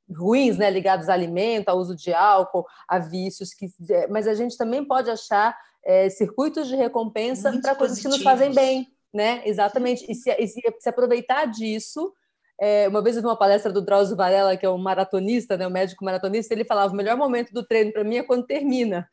[0.09, 4.35] ruins, né, ligados a alimento, ao uso de álcool, a vícios, que, é, mas a
[4.35, 9.43] gente também pode achar é, circuitos de recompensa para coisas que nos fazem bem né?
[9.45, 10.05] Exatamente.
[10.11, 12.13] E se, e se, se aproveitar disso.
[12.61, 15.65] É, uma vez eu vi uma palestra do Drauzio Varela, que é um maratonista, né,
[15.65, 19.09] um médico maratonista, ele falava: o melhor momento do treino para mim é quando termina,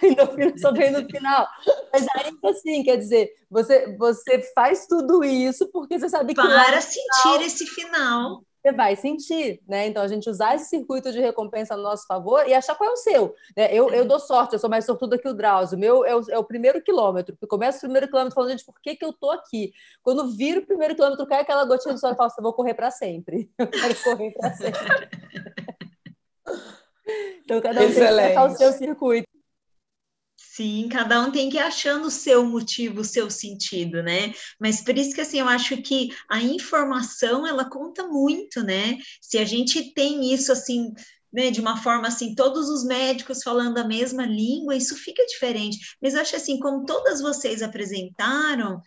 [0.00, 1.48] endorfina só vem no final.
[1.92, 6.40] Mas ainda assim, quer dizer, você, você faz tudo isso porque você sabe que.
[6.40, 9.88] Para sentir final, esse final você vai sentir, né?
[9.88, 12.92] Então a gente usar esse circuito de recompensa no nosso favor e achar qual é
[12.92, 13.34] o seu.
[13.56, 13.74] Né?
[13.74, 15.76] Eu, eu dou sorte, eu sou mais sortuda que o Drauzio.
[15.76, 17.36] O meu é o, é o primeiro quilômetro.
[17.40, 19.72] Eu começo o primeiro quilômetro falando, gente, por que, que eu tô aqui?
[20.00, 22.74] Quando viro o primeiro quilômetro, cai aquela gotinha de sol e falo, eu vou correr
[22.74, 23.50] para sempre.
[23.58, 24.80] Eu quero correr para sempre.
[27.44, 28.34] então cada um Excelente.
[28.34, 29.28] tem que o seu circuito.
[30.54, 34.34] Sim, cada um tem que ir achando o seu motivo, o seu sentido, né?
[34.60, 38.98] Mas por isso que assim, eu acho que a informação ela conta muito, né?
[39.20, 40.92] Se a gente tem isso assim,
[41.32, 45.78] né, de uma forma assim, todos os médicos falando a mesma língua, isso fica diferente.
[46.02, 48.78] Mas eu acho assim, como todas vocês apresentaram,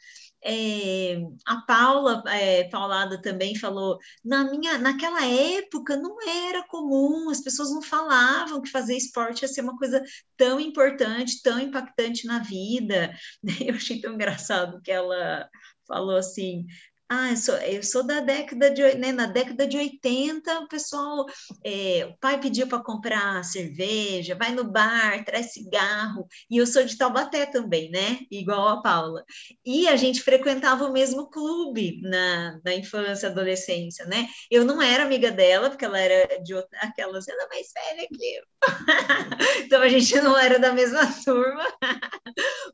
[0.45, 7.41] é, a Paula é, Paulada também falou, na minha, naquela época não era comum, as
[7.41, 10.03] pessoas não falavam que fazer esporte ia ser uma coisa
[10.37, 13.11] tão importante, tão impactante na vida.
[13.59, 15.49] Eu achei tão engraçado que ela
[15.87, 16.65] falou assim,
[17.07, 21.25] ah, eu sou, eu sou da década de, né, na década de 80, o pessoal,
[21.63, 26.83] é, o pai pedia para comprar cerveja, vai no bar, traz cigarro, e eu sou
[26.83, 29.23] de Taubaté também, né, igual a Paula,
[29.63, 35.03] e a gente frequentava o mesmo clube na, na infância, adolescência, né, eu não era
[35.03, 38.43] amiga dela, porque ela era de outra, aquelas, ela é mais velha que eu,
[39.65, 41.65] então a gente não era da mesma turma,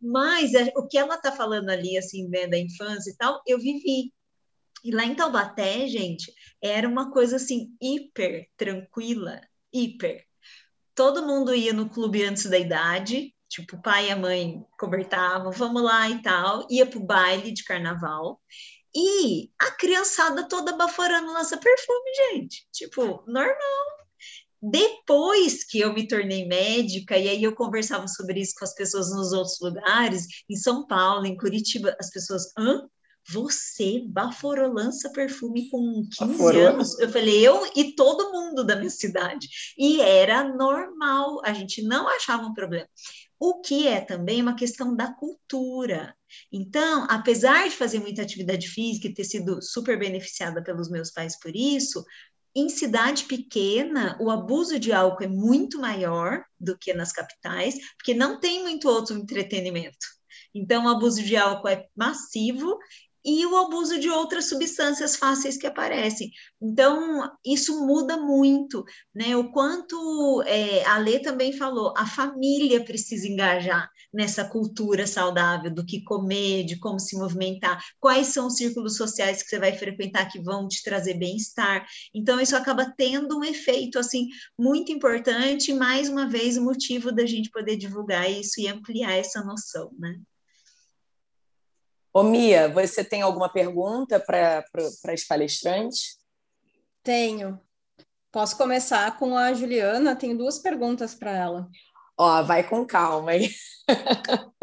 [0.01, 4.11] mas o que ela está falando ali, assim, né, da infância e tal, eu vivi,
[4.83, 9.41] e lá em Taubaté, gente, era uma coisa assim hiper tranquila,
[9.73, 10.25] hiper.
[10.95, 15.51] Todo mundo ia no clube antes da idade, tipo, o pai e a mãe convertavam,
[15.51, 18.41] vamos lá e tal, ia pro baile de carnaval.
[18.93, 22.67] E a criançada toda baforando lança perfume, gente.
[22.71, 24.01] Tipo, normal.
[24.61, 29.09] Depois que eu me tornei médica, e aí eu conversava sobre isso com as pessoas
[29.11, 32.87] nos outros lugares, em São Paulo, em Curitiba, as pessoas, hã?
[33.29, 36.67] Você baforou lança perfume com 15 Baforou.
[36.67, 36.99] anos?
[36.99, 39.47] Eu falei, eu e todo mundo da minha cidade.
[39.77, 42.87] E era normal, a gente não achava um problema.
[43.39, 46.15] O que é também uma questão da cultura.
[46.51, 51.39] Então, apesar de fazer muita atividade física e ter sido super beneficiada pelos meus pais
[51.39, 52.03] por isso,
[52.53, 58.13] em cidade pequena, o abuso de álcool é muito maior do que nas capitais, porque
[58.13, 60.05] não tem muito outro entretenimento.
[60.53, 62.77] Então, o abuso de álcool é massivo
[63.23, 66.31] e o abuso de outras substâncias fáceis que aparecem.
[66.61, 69.35] Então, isso muda muito, né?
[69.35, 75.85] O quanto é, a Lê também falou, a família precisa engajar nessa cultura saudável do
[75.85, 80.29] que comer, de como se movimentar, quais são os círculos sociais que você vai frequentar
[80.29, 81.85] que vão te trazer bem-estar.
[82.13, 87.25] Então, isso acaba tendo um efeito assim muito importante, mais uma vez, o motivo da
[87.25, 90.19] gente poder divulgar isso e ampliar essa noção, né?
[92.13, 94.63] Ô, Mia, você tem alguma pergunta para
[95.13, 96.17] as palestrantes?
[97.01, 97.59] Tenho.
[98.31, 100.15] Posso começar com a Juliana?
[100.15, 101.69] Tenho duas perguntas para ela.
[102.17, 103.49] Ó, vai com calma, hein?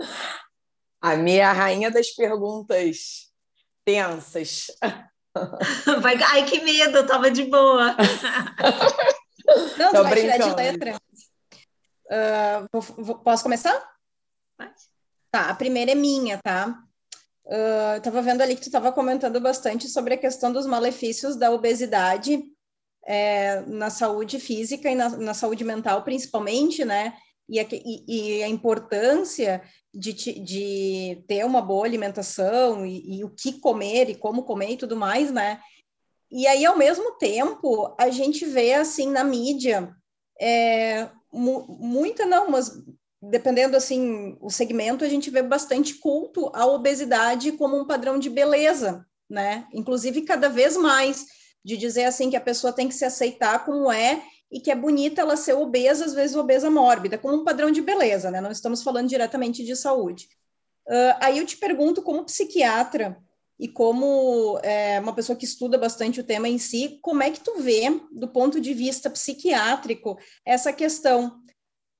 [1.00, 3.32] a Mia é a rainha das perguntas
[3.84, 4.66] tensas.
[6.02, 6.16] Vai...
[6.22, 7.96] Ai, que medo, eu tava de boa.
[9.78, 10.42] Não, Tô tu vai brincando.
[10.42, 11.00] tirar de letra.
[12.06, 13.72] Uh, vou, vou, posso começar?
[14.56, 14.74] Pode.
[15.30, 16.82] Tá, a primeira é minha, tá?
[17.48, 21.34] Uh, eu estava vendo ali que tu estava comentando bastante sobre a questão dos malefícios
[21.34, 22.42] da obesidade
[23.06, 27.16] é, na saúde física e na, na, saúde mental, principalmente, né?
[27.48, 29.62] E a, e, e a importância
[29.94, 34.76] de, de, ter uma boa alimentação e, e, o que comer e como comer e
[34.76, 35.58] tudo mais, né?
[36.30, 39.90] E aí, ao mesmo tempo, a gente vê, assim, na mídia,
[40.38, 42.70] é, mu muita, não, mas
[43.20, 48.30] dependendo assim o segmento, a gente vê bastante culto à obesidade como um padrão de
[48.30, 49.66] beleza, né?
[49.72, 51.26] Inclusive cada vez mais
[51.64, 54.74] de dizer assim que a pessoa tem que se aceitar como é e que é
[54.74, 58.40] bonita ela ser obesa, às vezes obesa mórbida, como um padrão de beleza, né?
[58.40, 60.28] Não estamos falando diretamente de saúde.
[60.86, 63.18] Uh, aí eu te pergunto, como psiquiatra
[63.58, 67.40] e como é, uma pessoa que estuda bastante o tema em si, como é que
[67.40, 70.16] tu vê, do ponto de vista psiquiátrico,
[70.46, 71.42] essa questão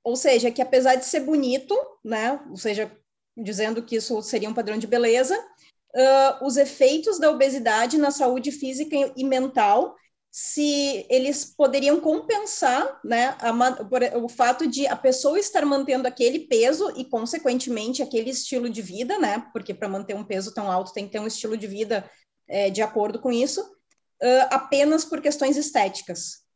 [0.09, 2.91] ou seja, que apesar de ser bonito, né, ou seja,
[3.37, 8.51] dizendo que isso seria um padrão de beleza, uh, os efeitos da obesidade na saúde
[8.51, 9.95] física e mental,
[10.31, 13.53] se eles poderiam compensar, né, a,
[14.17, 19.19] o fato de a pessoa estar mantendo aquele peso e, consequentemente, aquele estilo de vida,
[19.19, 22.11] né, porque para manter um peso tão alto tem que ter um estilo de vida
[22.49, 26.48] é, de acordo com isso, uh, apenas por questões estéticas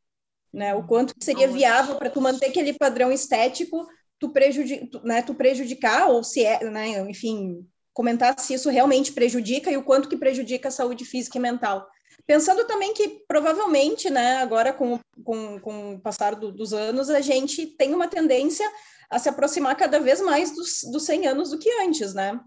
[0.52, 0.74] né?
[0.74, 3.86] O quanto seria viável para tu manter aquele padrão estético,
[4.18, 9.70] tu, prejudi né, tu prejudicar, ou se é, né, enfim, comentar se isso realmente prejudica
[9.70, 11.86] e o quanto que prejudica a saúde física e mental.
[12.26, 17.20] Pensando também que, provavelmente, né, agora com, com, com o passar do, dos anos, a
[17.20, 18.68] gente tem uma tendência
[19.10, 22.38] a se aproximar cada vez mais dos, dos 100 anos do que antes, né?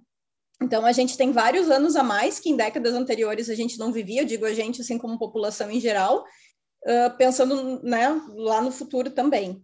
[0.62, 3.92] Então, a gente tem vários anos a mais que em décadas anteriores a gente não
[3.92, 6.24] vivia, eu digo a gente assim como população em geral,
[6.86, 9.64] uh, pensando né, lá no futuro também.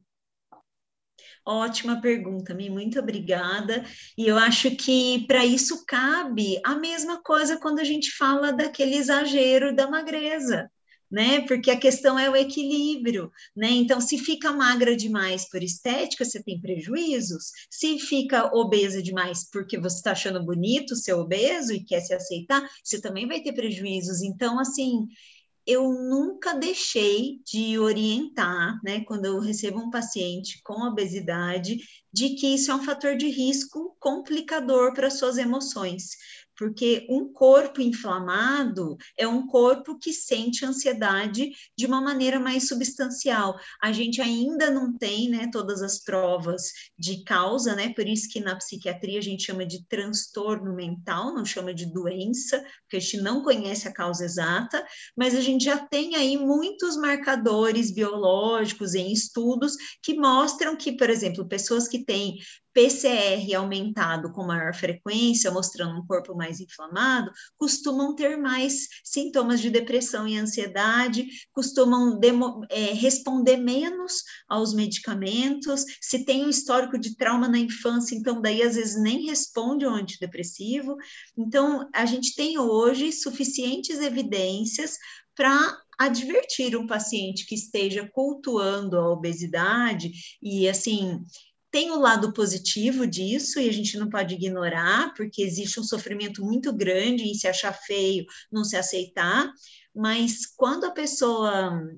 [1.46, 3.84] Ótima pergunta, Mi, muito obrigada.
[4.18, 8.96] E eu acho que para isso cabe a mesma coisa quando a gente fala daquele
[8.96, 10.70] exagero da magreza.
[11.10, 11.42] Né?
[11.42, 13.68] Porque a questão é o equilíbrio, né?
[13.70, 17.52] Então, se fica magra demais por estética, você tem prejuízos.
[17.70, 22.66] Se fica obesa demais porque você está achando bonito ser obeso e quer se aceitar,
[22.82, 24.22] você também vai ter prejuízos.
[24.22, 25.06] Então, assim,
[25.72, 31.78] eu nunca deixei de orientar, né, quando eu recebo um paciente com obesidade,
[32.14, 36.10] de que isso é um fator de risco complicador para suas emoções
[36.62, 43.60] porque um corpo inflamado é um corpo que sente ansiedade de uma maneira mais substancial.
[43.82, 47.92] A gente ainda não tem, né, todas as provas de causa, né?
[47.96, 52.64] Por isso que na psiquiatria a gente chama de transtorno mental, não chama de doença,
[52.82, 54.86] porque a gente não conhece a causa exata,
[55.18, 61.10] mas a gente já tem aí muitos marcadores biológicos em estudos que mostram que, por
[61.10, 62.38] exemplo, pessoas que têm
[62.74, 69.70] PCR aumentado com maior frequência, mostrando um corpo mais inflamado, costumam ter mais sintomas de
[69.70, 75.84] depressão e ansiedade, costumam demo, é, responder menos aos medicamentos.
[76.00, 79.94] Se tem um histórico de trauma na infância, então daí às vezes nem responde ao
[79.94, 80.96] antidepressivo.
[81.38, 84.98] Então, a gente tem hoje suficientes evidências
[85.36, 90.12] para advertir um paciente que esteja cultuando a obesidade
[90.42, 91.22] e assim
[91.72, 96.44] tem o lado positivo disso e a gente não pode ignorar, porque existe um sofrimento
[96.44, 99.52] muito grande em se achar feio, não se aceitar,
[99.96, 101.90] mas quando a pessoa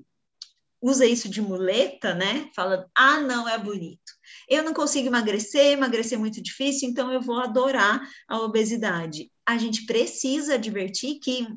[0.80, 2.50] usa isso de muleta, né?
[2.54, 4.12] Fala, ah, não, é bonito.
[4.48, 9.32] Eu não consigo emagrecer, emagrecer é muito difícil, então eu vou adorar a obesidade.
[9.46, 11.48] A gente precisa advertir que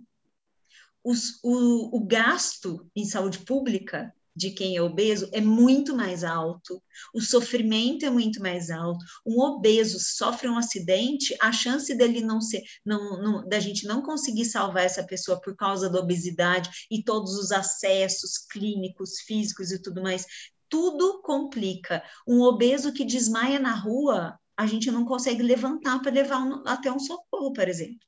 [1.04, 6.82] os, o, o gasto em saúde pública de quem é obeso é muito mais alto,
[7.12, 9.04] o sofrimento é muito mais alto.
[9.26, 14.04] Um obeso sofre um acidente, a chance dele não ser, não, não, da gente não
[14.04, 19.82] conseguir salvar essa pessoa por causa da obesidade e todos os acessos clínicos, físicos e
[19.82, 20.24] tudo mais,
[20.70, 22.04] tudo complica.
[22.28, 26.92] Um obeso que desmaia na rua, a gente não consegue levantar para levar um, até
[26.92, 28.07] um socorro, por exemplo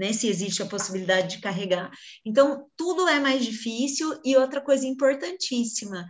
[0.00, 0.14] né?
[0.14, 1.90] Se existe a possibilidade de carregar.
[2.24, 6.08] Então, tudo é mais difícil e outra coisa importantíssima,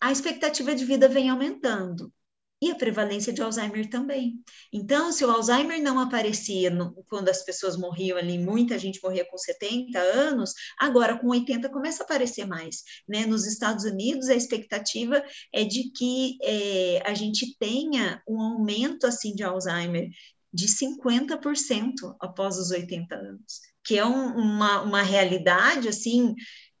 [0.00, 2.12] a expectativa de vida vem aumentando.
[2.62, 4.40] e a prevalência de Alzheimer também.
[4.72, 9.26] Então, se o Alzheimer não aparecia no, quando as pessoas morriam ali, muita gente morria
[9.28, 12.82] com 70 anos, agora com 80 começa a aparecer mais.
[13.06, 13.26] Né?
[13.26, 19.34] Nos Estados Unidos, a expectativa é de que é, a gente tenha um aumento assim
[19.34, 20.08] de Alzheimer
[20.54, 26.32] de 50% após os 80 anos, que é um, uma, uma realidade assim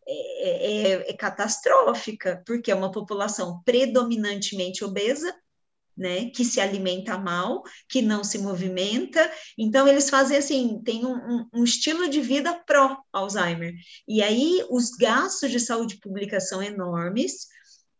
[0.06, 5.34] é, é, é, catastrófica, porque é uma população predominantemente obesa,
[5.96, 9.30] né, que se alimenta mal, que não se movimenta.
[9.56, 13.74] Então, eles fazem assim: tem um, um, um estilo de vida pró-Alzheimer.
[14.06, 17.46] E aí, os gastos de saúde pública são enormes,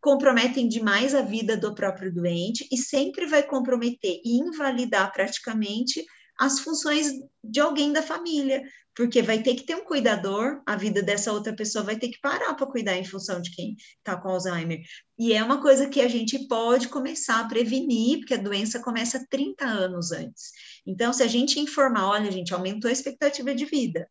[0.05, 6.05] comprometem demais a vida do próprio doente e sempre vai comprometer e invalidar praticamente
[6.39, 7.11] as funções
[7.43, 8.61] de alguém da família,
[8.93, 12.21] porque vai ter que ter um cuidador, a vida dessa outra pessoa vai ter que
[12.21, 14.79] parar para cuidar em função de quem está com Alzheimer.
[15.17, 19.25] E é uma coisa que a gente pode começar a prevenir, porque a doença começa
[19.27, 20.51] 30 anos antes.
[20.85, 24.07] Então, se a gente informar, olha, a gente aumentou a expectativa de vida,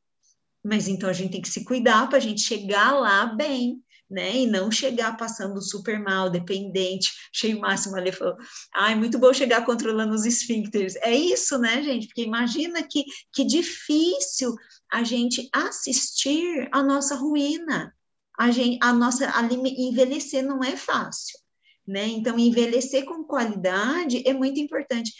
[0.61, 3.81] mas então a gente tem que se cuidar para a gente chegar lá bem,
[4.11, 4.37] né?
[4.37, 7.13] E não chegar passando super mal, dependente.
[7.33, 8.37] Cheio máximo ali falou:
[8.75, 10.97] ai, muito bom chegar controlando os esfíncteres.
[10.97, 12.07] É isso, né, gente?
[12.07, 14.55] Porque imagina que, que difícil
[14.93, 17.95] a gente assistir a nossa ruína.
[18.39, 21.39] A, gente, a nossa a envelhecer não é fácil,
[21.87, 22.07] né?
[22.07, 25.13] Então, envelhecer com qualidade é muito importante.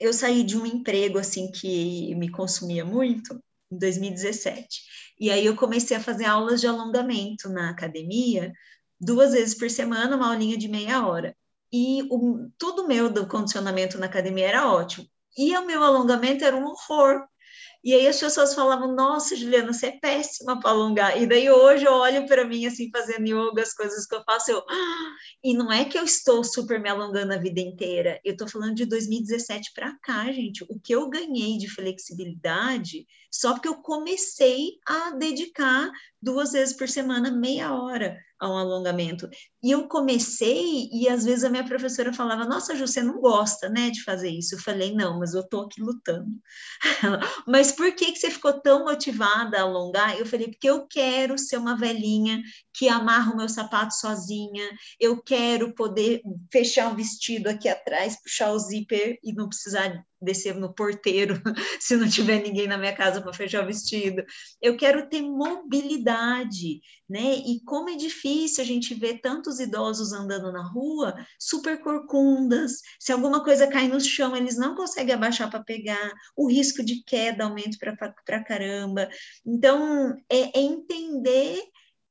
[0.00, 3.40] Eu saí de um emprego assim que me consumia muito
[3.72, 4.82] em 2017.
[5.18, 8.52] E aí eu comecei a fazer aulas de alongamento na academia,
[9.00, 11.36] duas vezes por semana, uma aulinha de meia hora.
[11.72, 15.06] E o, tudo meu do condicionamento na academia era ótimo.
[15.36, 17.26] E o meu alongamento era um horror,
[17.84, 21.20] e aí as pessoas falavam, nossa, Juliana, você é péssima para alongar.
[21.20, 24.52] E daí hoje eu olho para mim, assim, fazendo yoga, as coisas que eu faço,
[24.52, 24.58] eu...
[24.68, 25.12] Ah!
[25.42, 28.20] E não é que eu estou super me alongando a vida inteira.
[28.24, 30.64] Eu estou falando de 2017 para cá, gente.
[30.68, 36.88] O que eu ganhei de flexibilidade só porque eu comecei a dedicar duas vezes por
[36.88, 39.30] semana, meia hora a um alongamento.
[39.62, 43.68] E eu comecei, e às vezes a minha professora falava: Nossa, Ju, você não gosta,
[43.68, 44.56] né, de fazer isso?
[44.56, 46.28] Eu falei: Não, mas eu tô aqui lutando.
[47.46, 50.18] mas por que, que você ficou tão motivada a alongar?
[50.18, 52.42] Eu falei: Porque eu quero ser uma velhinha
[52.74, 54.68] que amarra o meu sapato sozinha,
[54.98, 60.54] eu quero poder fechar um vestido aqui atrás, puxar o zíper e não precisar descer
[60.54, 61.42] no porteiro
[61.80, 64.24] se não tiver ninguém na minha casa para fechar o vestido.
[64.60, 67.34] Eu quero ter mobilidade, né?
[67.44, 72.80] E como é difícil a gente ver tantos idosos andando na rua, super corcundas.
[73.00, 76.12] Se alguma coisa cai no chão, eles não conseguem abaixar para pegar.
[76.36, 77.76] O risco de queda aumenta
[78.24, 79.08] para caramba.
[79.44, 81.60] Então, é, é entender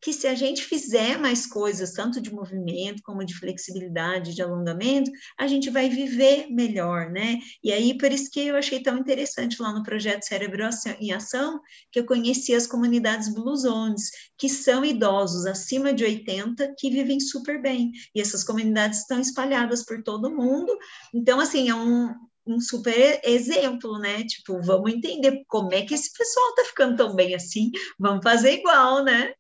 [0.02, 5.12] que se a gente fizer mais coisas, tanto de movimento como de flexibilidade, de alongamento,
[5.38, 7.38] a gente vai viver melhor, né?
[7.64, 10.68] E aí, por isso que eu achei tão interessante lá no projeto Cérebro
[10.99, 11.60] em Ação,
[11.91, 17.20] que eu conheci as comunidades Blue Zones, que são idosos acima de 80 que vivem
[17.20, 17.91] super bem.
[18.16, 20.76] E essas comunidades estão espalhadas por todo mundo.
[21.14, 22.10] Então, assim, é um,
[22.45, 24.24] um super exemplo, né?
[24.24, 28.54] Tipo, vamos entender como é que esse pessoal tá ficando tão bem assim, vamos fazer
[28.54, 29.34] igual, né?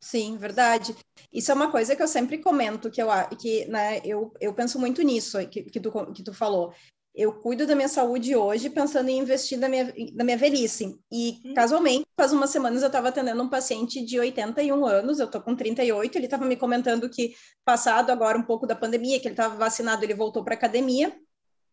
[0.00, 0.96] Sim, verdade.
[1.30, 4.78] Isso é uma coisa que eu sempre comento, que eu, que, né, eu, eu penso
[4.78, 6.72] muito nisso que, que, tu, que tu falou.
[7.14, 10.98] Eu cuido da minha saúde hoje pensando em investir na minha, na minha velhice.
[11.12, 11.54] E, hum.
[11.54, 15.54] casualmente, faz umas semanas eu estava atendendo um paciente de 81 anos, eu estou com
[15.54, 17.34] 38, ele estava me comentando que,
[17.64, 21.14] passado agora um pouco da pandemia, que ele estava vacinado, ele voltou para academia,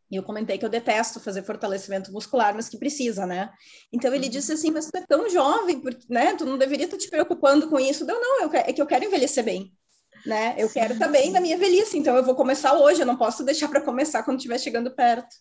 [0.10, 3.51] e eu comentei que eu detesto fazer fortalecimento muscular, mas que precisa, né?
[3.91, 6.36] Então ele disse assim, mas tu é tão jovem, porque, né?
[6.36, 8.05] Tu não deveria estar te preocupando com isso.
[8.05, 9.72] Não, não, eu, é que eu quero envelhecer bem,
[10.26, 10.55] né?
[10.58, 13.68] Eu quero também na minha velhice, então eu vou começar hoje, eu não posso deixar
[13.68, 15.36] para começar quando estiver chegando perto.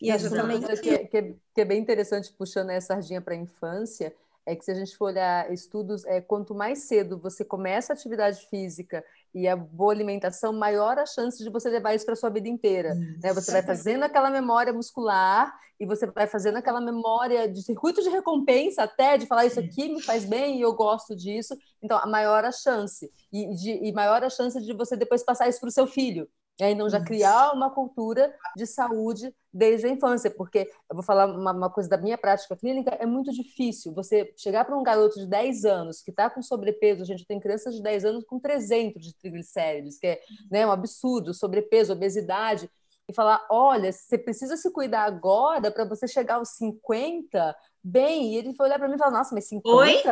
[0.00, 3.34] E é exatamente que, é, que, é, que é bem interessante puxando essa sardinha para
[3.34, 4.14] a infância,
[4.46, 7.94] é que se a gente for olhar estudos, é quanto mais cedo você começa a
[7.94, 9.04] atividade física
[9.34, 12.94] e a boa alimentação, maior a chance de você levar isso para sua vida inteira.
[12.94, 13.32] Né?
[13.32, 18.08] Você vai fazendo aquela memória muscular e você vai fazendo aquela memória de circuito de
[18.08, 21.56] recompensa até de falar isso aqui me faz bem e eu gosto disso.
[21.82, 25.48] Então, a maior a chance e, de, e maior a chance de você depois passar
[25.48, 26.28] isso para o seu filho.
[26.60, 31.26] E então já criar uma cultura de saúde desde a infância, porque eu vou falar
[31.26, 35.20] uma, uma coisa da minha prática clínica, é muito difícil você chegar para um garoto
[35.20, 38.40] de 10 anos que está com sobrepeso, a gente tem crianças de 10 anos com
[38.40, 42.68] 300 de triglicéridos, que é né, um absurdo, sobrepeso, obesidade,
[43.08, 47.56] e falar, olha, você precisa se cuidar agora para você chegar aos 50
[47.88, 48.34] bem.
[48.34, 49.74] E ele foi olhar para mim e falou: Nossa, mas 50?
[49.74, 50.02] Oi?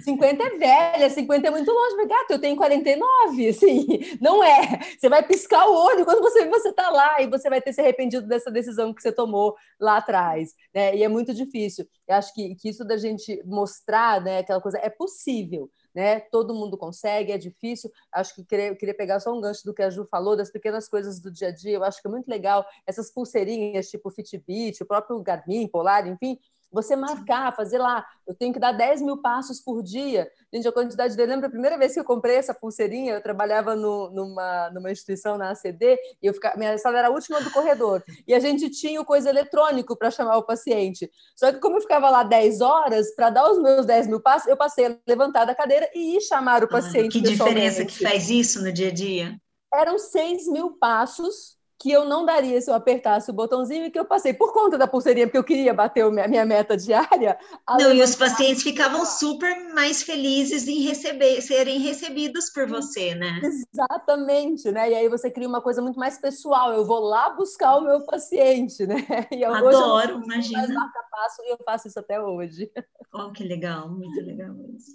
[0.00, 1.96] 50 é velha, 50 é muito longe.
[1.96, 3.48] Mas, gato, eu tenho 49.
[3.48, 3.86] Assim,
[4.20, 4.80] não é.
[4.98, 7.80] Você vai piscar o olho quando você você está lá e você vai ter se
[7.80, 10.54] arrependido dessa decisão que você tomou lá atrás.
[10.74, 10.96] Né?
[10.96, 11.86] E é muito difícil.
[12.06, 16.20] Eu acho que, que isso da gente mostrar né, aquela coisa é possível né?
[16.20, 17.90] Todo mundo consegue, é difícil.
[18.12, 20.86] Acho que queria, queria pegar só um gancho do que a Ju falou, das pequenas
[20.86, 21.72] coisas do dia a dia.
[21.72, 26.38] Eu acho que é muito legal essas pulseirinhas, tipo Fitbit, o próprio Garmin, Polar, enfim,
[26.72, 30.30] você marcar, fazer lá, eu tenho que dar 10 mil passos por dia.
[30.52, 31.26] Gente, a quantidade de.
[31.26, 33.14] Lembra a primeira vez que eu comprei essa pulseirinha?
[33.14, 37.10] Eu trabalhava no, numa, numa instituição na ACD e eu ficava, minha sala era a
[37.10, 38.02] última do corredor.
[38.26, 41.10] E a gente tinha o coisa eletrônico para chamar o paciente.
[41.34, 44.48] Só que, como eu ficava lá 10 horas, para dar os meus 10 mil passos,
[44.48, 47.18] eu passei a levantar da cadeira e ir chamar o paciente.
[47.18, 49.40] Ah, que diferença que faz isso no dia a dia?
[49.72, 53.98] Eram 6 mil passos que eu não daria se eu apertasse o botãozinho e que
[53.98, 57.38] eu passei por conta da pulseirinha, porque eu queria bater a minha meta diária.
[57.78, 63.40] Não, e os pacientes ficavam super mais felizes em receber, serem recebidos por você, né?
[63.42, 64.90] Exatamente, né?
[64.90, 66.72] E aí você cria uma coisa muito mais pessoal.
[66.72, 68.96] Eu vou lá buscar o meu paciente, né?
[69.36, 70.68] E eu, Adoro, hoje eu imagina.
[70.68, 72.70] Marca passo e eu faço isso até hoje.
[73.12, 74.92] Oh, que legal, muito legal isso.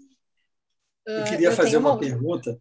[1.06, 2.60] Eu queria eu fazer uma, uma pergunta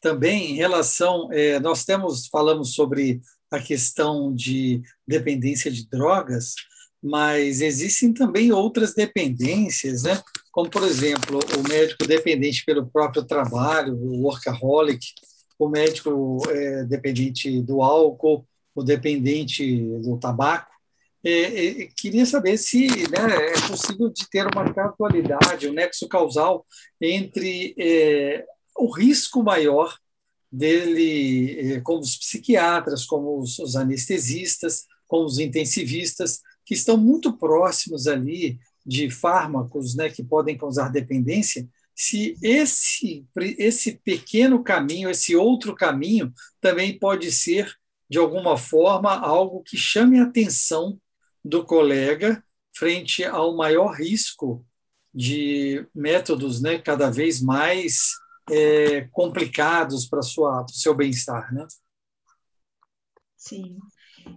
[0.00, 3.20] também em relação, é, nós temos falamos sobre
[3.50, 6.54] a questão de dependência de drogas,
[7.02, 10.22] mas existem também outras dependências, né?
[10.52, 15.06] como, por exemplo, o médico dependente pelo próprio trabalho, o workaholic,
[15.58, 20.70] o médico é, dependente do álcool, o dependente do tabaco.
[21.22, 26.66] É, é, queria saber se né, é possível de ter uma causalidade, um nexo causal
[27.00, 28.44] entre é,
[28.76, 29.94] o risco maior
[30.50, 38.06] dele, eh, como os psiquiatras, como os, anestesistas, como os intensivistas, que estão muito próximos
[38.06, 43.26] ali de fármacos né, que podem causar dependência, se esse,
[43.58, 47.70] esse pequeno caminho, esse outro caminho, também pode ser,
[48.08, 50.98] de alguma forma, algo que chame a atenção
[51.44, 52.42] do colega
[52.74, 54.64] frente ao maior risco
[55.12, 58.12] de métodos né, cada vez mais
[58.50, 61.66] é, complicados para o seu bem-estar, né?
[63.36, 63.78] Sim.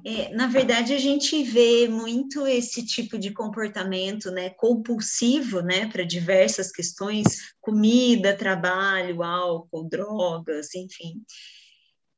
[0.06, 6.04] É, na verdade, a gente vê muito esse tipo de comportamento né, compulsivo né, para
[6.04, 11.22] diversas questões, comida, trabalho, álcool, drogas, enfim.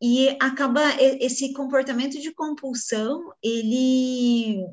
[0.02, 4.64] E acaba esse comportamento de compulsão, ele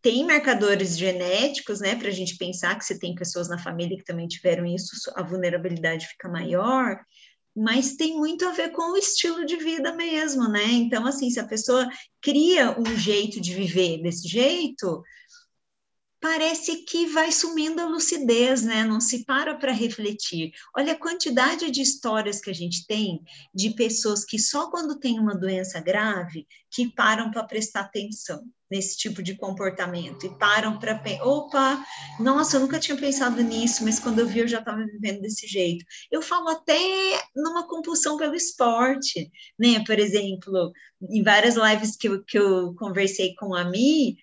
[0.00, 4.04] tem marcadores genéticos, né, para a gente pensar que se tem pessoas na família que
[4.04, 7.00] também tiveram isso, a vulnerabilidade fica maior,
[7.56, 10.64] mas tem muito a ver com o estilo de vida mesmo, né?
[10.64, 11.88] Então, assim, se a pessoa
[12.22, 15.02] cria um jeito de viver desse jeito,
[16.20, 18.84] parece que vai sumindo a lucidez, né?
[18.84, 20.52] Não se para para refletir.
[20.76, 23.22] Olha a quantidade de histórias que a gente tem
[23.54, 28.98] de pessoas que só quando tem uma doença grave que param para prestar atenção nesse
[28.98, 31.82] tipo de comportamento e param para opa,
[32.20, 35.46] nossa, eu nunca tinha pensado nisso, mas quando eu vi eu já estava vivendo desse
[35.46, 35.84] jeito.
[36.10, 36.78] Eu falo até
[37.34, 39.82] numa compulsão pelo esporte, né?
[39.86, 40.72] Por exemplo,
[41.08, 44.18] em várias lives que eu, que eu conversei com a Mi,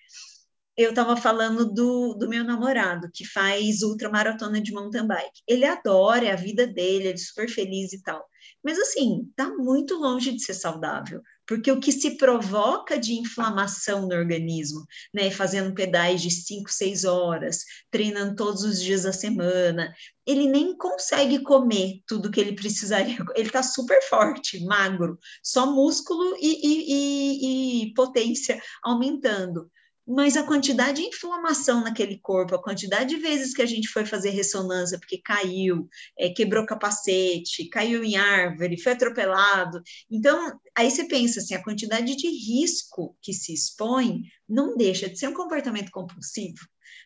[0.76, 5.42] eu estava falando do, do meu namorado, que faz ultramaratona de mountain bike.
[5.48, 8.22] Ele adora, a vida dele, ele é super feliz e tal.
[8.62, 14.06] Mas, assim, tá muito longe de ser saudável, porque o que se provoca de inflamação
[14.06, 17.60] no organismo, né, fazendo pedais de 5, 6 horas,
[17.90, 19.94] treinando todos os dias da semana,
[20.26, 23.16] ele nem consegue comer tudo que ele precisaria.
[23.34, 29.70] Ele tá super forte, magro, só músculo e, e, e, e potência aumentando
[30.06, 34.06] mas a quantidade de inflamação naquele corpo, a quantidade de vezes que a gente foi
[34.06, 39.82] fazer ressonância porque caiu, é, quebrou capacete, caiu em árvore, foi atropelado.
[40.10, 45.18] Então, aí você pensa assim, a quantidade de risco que se expõe não deixa de
[45.18, 46.60] ser um comportamento compulsivo.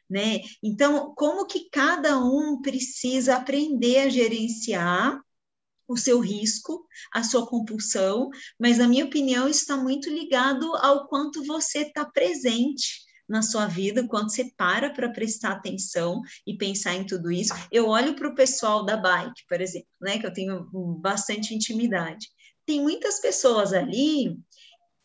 [0.09, 0.41] Né?
[0.63, 5.21] Então, como que cada um precisa aprender a gerenciar
[5.91, 11.45] o seu risco, a sua compulsão, mas na minha opinião está muito ligado ao quanto
[11.45, 17.05] você está presente na sua vida, quanto você para para prestar atenção e pensar em
[17.05, 17.53] tudo isso.
[17.73, 20.69] Eu olho para o pessoal da bike, por exemplo, né, que eu tenho
[21.01, 22.29] bastante intimidade.
[22.65, 24.39] Tem muitas pessoas ali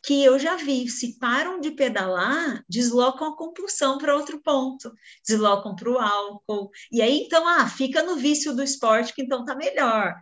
[0.06, 4.94] que eu já vi, se param de pedalar, deslocam a compulsão para outro ponto,
[5.28, 9.44] deslocam para o álcool, e aí então, ah, fica no vício do esporte que então
[9.44, 10.14] tá melhor.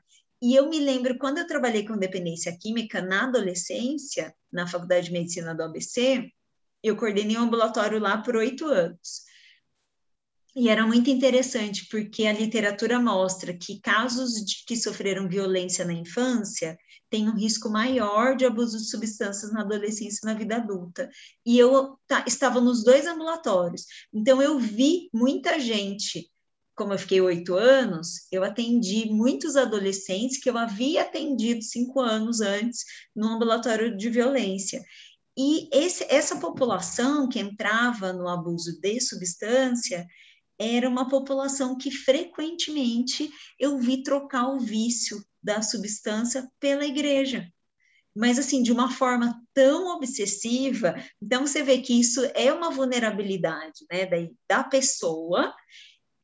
[0.44, 5.14] E eu me lembro, quando eu trabalhei com dependência química na adolescência, na Faculdade de
[5.14, 6.30] Medicina do ABC,
[6.84, 9.24] eu coordenei um ambulatório lá por oito anos.
[10.54, 15.94] E era muito interessante, porque a literatura mostra que casos de que sofreram violência na
[15.94, 16.78] infância
[17.10, 21.10] têm um risco maior de abuso de substâncias na adolescência e na vida adulta.
[21.46, 26.30] E eu tá, estava nos dois ambulatórios, então eu vi muita gente.
[26.76, 32.42] Como eu fiquei oito anos, eu atendi muitos adolescentes que eu havia atendido cinco anos
[32.42, 32.84] antes
[33.16, 34.84] no ambulatório de violência.
[35.38, 40.08] E esse, essa população que entrava no abuso de substância
[40.60, 47.48] era uma população que frequentemente eu vi trocar o vício da substância pela igreja.
[48.16, 53.86] Mas, assim, de uma forma tão obsessiva, então você vê que isso é uma vulnerabilidade
[53.92, 54.18] né, da,
[54.48, 55.52] da pessoa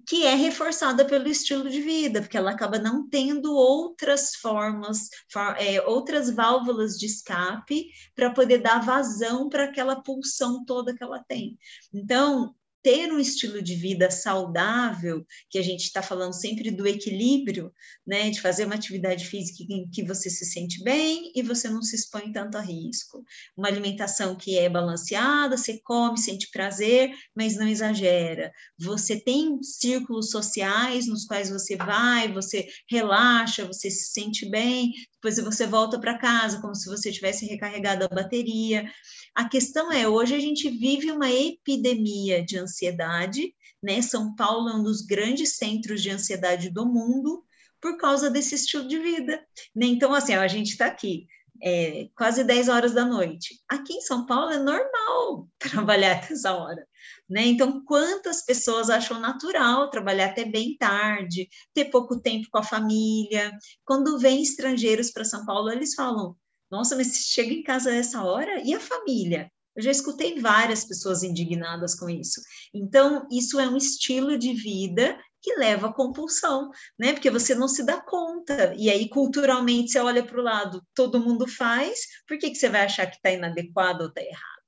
[0.09, 5.55] que é reforçada pelo estilo de vida, porque ela acaba não tendo outras formas, for,
[5.59, 7.85] é, outras válvulas de escape
[8.15, 11.59] para poder dar vazão para aquela pulsão toda que ela tem.
[11.93, 17.71] Então, ter um estilo de vida saudável, que a gente está falando sempre do equilíbrio,
[18.05, 21.81] né, de fazer uma atividade física em que você se sente bem e você não
[21.81, 23.23] se expõe tanto a risco.
[23.55, 28.51] Uma alimentação que é balanceada, você come, sente prazer, mas não exagera.
[28.77, 35.37] Você tem círculos sociais nos quais você vai, você relaxa, você se sente bem, depois
[35.37, 38.89] você volta para casa como se você tivesse recarregado a bateria.
[39.35, 42.68] A questão é, hoje a gente vive uma epidemia de ansiedade,
[43.81, 44.01] né?
[44.01, 47.43] São Paulo é um dos grandes centros de ansiedade do mundo
[47.81, 49.41] por causa desse estilo de vida.
[49.75, 49.87] Né?
[49.87, 51.27] Então, assim, a gente está aqui,
[51.61, 53.59] é, quase 10 horas da noite.
[53.67, 56.85] Aqui em São Paulo é normal trabalhar até essa hora.
[57.29, 57.45] Né?
[57.45, 63.51] Então, quantas pessoas acham natural trabalhar até bem tarde, ter pouco tempo com a família?
[63.85, 66.35] Quando vêm estrangeiros para São Paulo, eles falam:
[66.69, 69.51] nossa, mas chega em casa essa hora e a família?
[69.79, 72.41] Eu já escutei várias pessoas indignadas com isso.
[72.73, 76.69] Então, isso é um estilo de vida que leva à compulsão,
[76.99, 77.13] né?
[77.13, 78.73] Porque você não se dá conta.
[78.77, 82.67] E aí, culturalmente, você olha para o lado, todo mundo faz, por que, que você
[82.67, 84.59] vai achar que está inadequado ou está errado?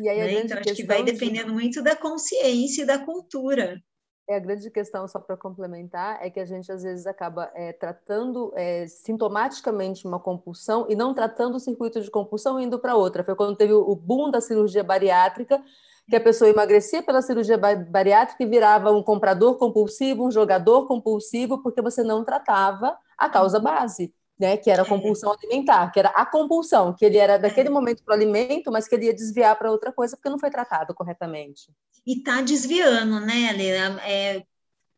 [0.00, 0.40] E aí, né?
[0.40, 1.54] Então, acho que vai dependendo de...
[1.54, 3.80] muito da consciência e da cultura.
[4.28, 7.72] É a grande questão, só para complementar, é que a gente às vezes acaba é,
[7.72, 13.22] tratando é, sintomaticamente uma compulsão e não tratando o circuito de compulsão indo para outra.
[13.22, 15.62] Foi quando teve o boom da cirurgia bariátrica,
[16.10, 21.62] que a pessoa emagrecia pela cirurgia bariátrica e virava um comprador compulsivo, um jogador compulsivo,
[21.62, 24.12] porque você não tratava a causa base.
[24.38, 28.04] Né, que era a compulsão alimentar, que era a compulsão, que ele era daquele momento
[28.04, 30.94] para o alimento, mas que ele ia desviar para outra coisa porque não foi tratado
[30.94, 31.72] corretamente
[32.06, 34.00] e está desviando, né, Helena?
[34.02, 34.42] É,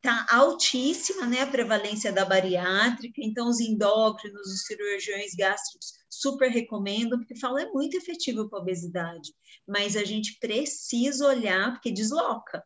[0.00, 7.18] tá altíssima, né, a prevalência da bariátrica, então os endócrinos, os cirurgiões gástricos super recomendam,
[7.18, 9.32] porque falam é muito efetivo para a obesidade,
[9.66, 12.62] mas a gente precisa olhar, porque desloca,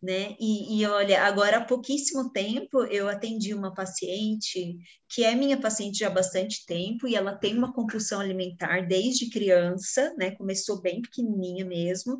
[0.00, 4.78] né, e, e olha, agora há pouquíssimo tempo eu atendi uma paciente,
[5.08, 9.30] que é minha paciente já há bastante tempo, e ela tem uma compulsão alimentar desde
[9.30, 12.16] criança, né, começou bem pequenininha mesmo,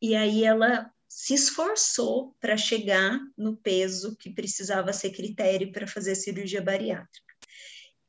[0.00, 6.14] e aí ela se esforçou para chegar no peso que precisava ser critério para fazer
[6.14, 7.28] cirurgia bariátrica.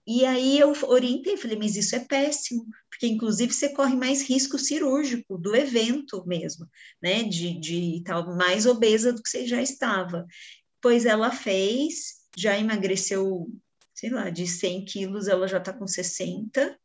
[0.05, 4.57] E aí eu orientei, falei, mas isso é péssimo, porque inclusive você corre mais risco
[4.57, 6.67] cirúrgico do evento mesmo,
[7.01, 7.23] né?
[7.23, 10.25] De, de estar mais obesa do que você já estava.
[10.81, 13.47] Pois ela fez, já emagreceu,
[13.93, 16.77] sei lá, de 100 quilos, ela já está com 60.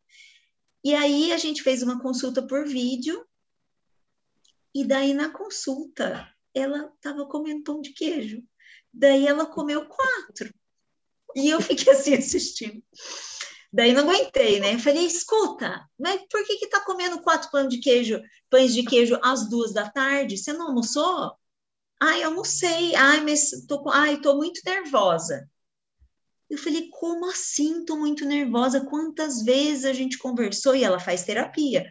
[0.85, 3.25] E aí a gente fez uma consulta por vídeo
[4.75, 8.43] e daí na consulta, ela estava comendo pão de queijo.
[8.93, 10.53] Daí ela comeu quatro.
[11.37, 12.83] E eu fiquei assim assistindo.
[13.73, 14.79] Daí não aguentei, né?
[14.79, 18.21] Falei, escuta, mas por que que tá comendo quatro pães de queijo,
[18.51, 20.37] pães de queijo às duas da tarde?
[20.37, 21.33] Você não almoçou?
[22.01, 22.95] Ai, almocei.
[22.95, 25.49] Ai, mas tô, ai, tô muito nervosa.
[26.49, 27.85] Eu falei, como assim?
[27.85, 28.85] Tô muito nervosa.
[28.85, 30.77] Quantas vezes a gente conversou?
[30.77, 31.89] E ela faz terapia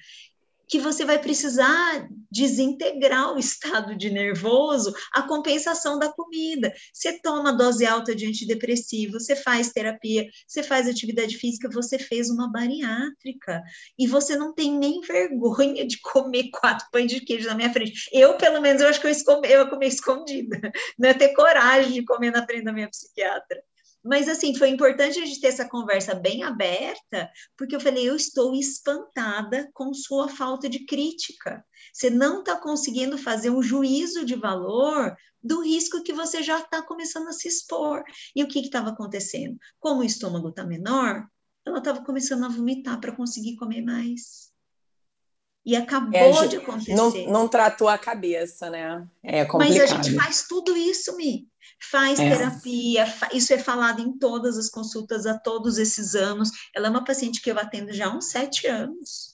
[0.74, 6.74] que você vai precisar desintegrar o estado de nervoso, a compensação da comida.
[6.92, 12.28] Você toma dose alta de antidepressivo, você faz terapia, você faz atividade física, você fez
[12.32, 13.62] uma bariátrica
[14.00, 18.10] e você não tem nem vergonha de comer quatro pães de queijo na minha frente.
[18.12, 20.60] Eu, pelo menos, eu acho que eu, escome, eu ia comer escondida,
[20.98, 23.62] não é ter coragem de comer na frente da minha psiquiatra.
[24.04, 28.16] Mas, assim, foi importante a gente ter essa conversa bem aberta, porque eu falei, eu
[28.16, 31.64] estou espantada com sua falta de crítica.
[31.94, 36.82] Você não está conseguindo fazer um juízo de valor do risco que você já está
[36.82, 38.04] começando a se expor.
[38.36, 39.58] E o que estava acontecendo?
[39.80, 41.26] Como o estômago está menor,
[41.66, 44.52] ela estava começando a vomitar para conseguir comer mais.
[45.66, 46.94] E acabou é, de acontecer.
[46.94, 49.08] Não, não, tratou a cabeça, né?
[49.24, 49.80] É complicado.
[49.80, 51.48] Mas a gente faz tudo isso, Mi.
[51.80, 52.30] Faz é.
[52.30, 56.50] terapia, isso é falado em todas as consultas há todos esses anos.
[56.76, 59.34] Ela é uma paciente que eu atendo já há uns sete anos.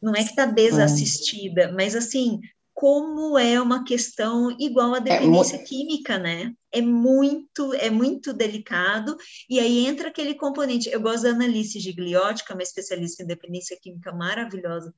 [0.00, 1.72] Não é que está desassistida, é.
[1.72, 2.40] mas assim,
[2.80, 6.54] como é uma questão igual à é dependência é, química, né?
[6.72, 9.18] É muito, é muito delicado,
[9.50, 10.88] e aí entra aquele componente.
[10.88, 14.94] Eu gosto da Annalise Gigliotti, que é uma especialista em dependência química maravilhosa,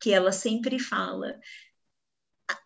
[0.00, 1.38] que ela sempre fala: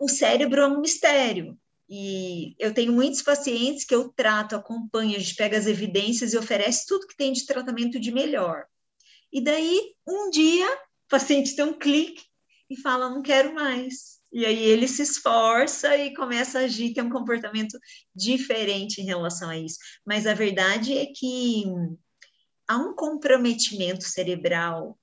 [0.01, 1.59] o cérebro é um mistério.
[1.89, 6.39] E eu tenho muitos pacientes que eu trato, acompanho, a gente pega as evidências e
[6.39, 8.65] oferece tudo que tem de tratamento de melhor.
[9.33, 12.23] E daí, um dia, o paciente tem um clique
[12.71, 14.15] e fala: não quero mais.
[14.33, 17.79] E aí ele se esforça e começa a agir, tem um comportamento
[18.15, 19.79] diferente em relação a isso.
[20.05, 21.65] Mas a verdade é que
[22.67, 24.99] há um comprometimento cerebral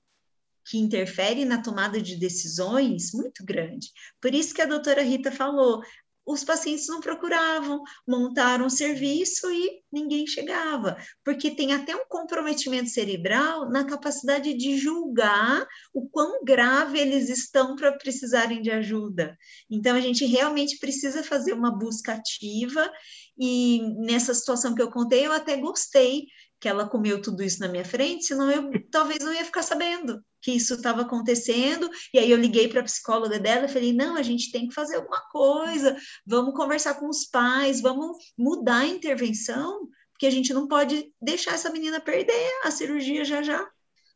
[0.64, 3.88] que interfere na tomada de decisões muito grande.
[4.20, 5.82] Por isso que a doutora Rita falou,
[6.24, 12.90] os pacientes não procuravam, montaram um serviço e ninguém chegava, porque tem até um comprometimento
[12.90, 19.36] cerebral na capacidade de julgar o quão grave eles estão para precisarem de ajuda.
[19.70, 22.90] Então, a gente realmente precisa fazer uma busca ativa,
[23.38, 26.26] e nessa situação que eu contei, eu até gostei
[26.62, 30.24] que ela comeu tudo isso na minha frente, senão eu talvez não ia ficar sabendo
[30.40, 31.90] que isso estava acontecendo.
[32.14, 34.74] E aí eu liguei para a psicóloga dela e falei: não, a gente tem que
[34.74, 40.54] fazer alguma coisa, vamos conversar com os pais, vamos mudar a intervenção, porque a gente
[40.54, 43.68] não pode deixar essa menina perder a cirurgia já já.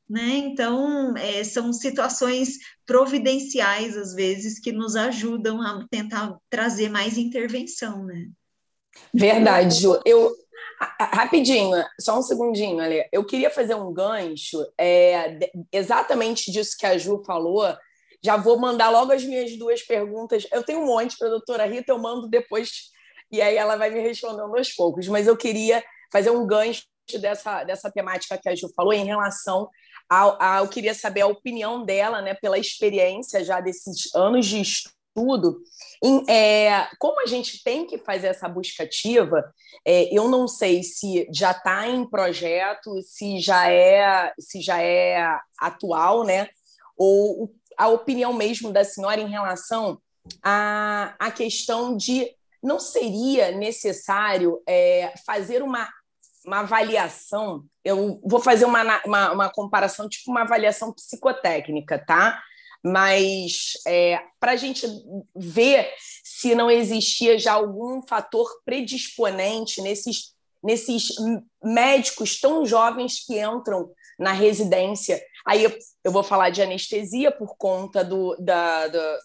[0.08, 0.36] Né?
[0.36, 8.04] Então, é, são situações providenciais, às vezes, que nos ajudam a tentar trazer mais intervenção,
[8.04, 8.28] né?
[9.12, 10.00] Verdade, Ju.
[10.04, 10.32] Eu,
[10.98, 13.08] Rapidinho, só um segundinho, Ale.
[13.12, 15.38] Eu queria fazer um gancho é,
[15.72, 17.64] exatamente disso que a Ju falou.
[18.22, 20.46] Já vou mandar logo as minhas duas perguntas.
[20.52, 22.90] Eu tenho um monte para a doutora Rita, eu mando depois,
[23.30, 25.08] e aí ela vai me respondendo aos poucos.
[25.08, 25.82] Mas eu queria
[26.12, 26.84] fazer um gancho
[27.20, 29.68] dessa, dessa temática que a Ju falou em relação
[30.08, 34.60] ao, ao eu queria saber a opinião dela, né, pela experiência já desses anos de
[34.60, 35.62] estudo tudo.
[36.04, 39.42] Em, é, como a gente tem que fazer essa busca ativa,
[39.82, 45.26] é, eu não sei se já está em projeto, se já é, se já é
[45.58, 46.50] atual, né?
[46.98, 49.98] Ou a opinião mesmo da senhora em relação
[50.42, 52.30] à, à questão de
[52.62, 55.88] não seria necessário é, fazer uma,
[56.44, 57.64] uma avaliação.
[57.82, 62.42] Eu vou fazer uma, uma, uma comparação, tipo uma avaliação psicotécnica, tá?
[62.86, 64.86] Mas é, para a gente
[65.34, 71.08] ver se não existia já algum fator predisponente nesses, nesses
[71.60, 75.20] médicos tão jovens que entram na residência.
[75.44, 79.18] Aí eu, eu vou falar de anestesia por conta do, da, da,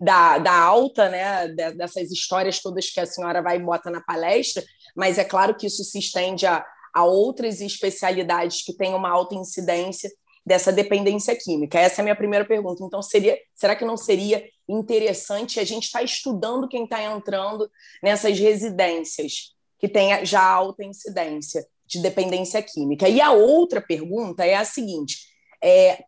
[0.00, 1.46] da, da alta, né,
[1.76, 4.64] dessas histórias todas que a senhora vai e bota na palestra,
[4.96, 9.36] mas é claro que isso se estende a, a outras especialidades que têm uma alta
[9.36, 10.10] incidência
[10.48, 11.78] dessa dependência química?
[11.78, 12.82] Essa é a minha primeira pergunta.
[12.82, 17.70] Então, seria, será que não seria interessante a gente estar tá estudando quem está entrando
[18.02, 23.06] nessas residências que tem já alta incidência de dependência química?
[23.08, 25.18] E a outra pergunta é a seguinte:
[25.62, 26.02] é,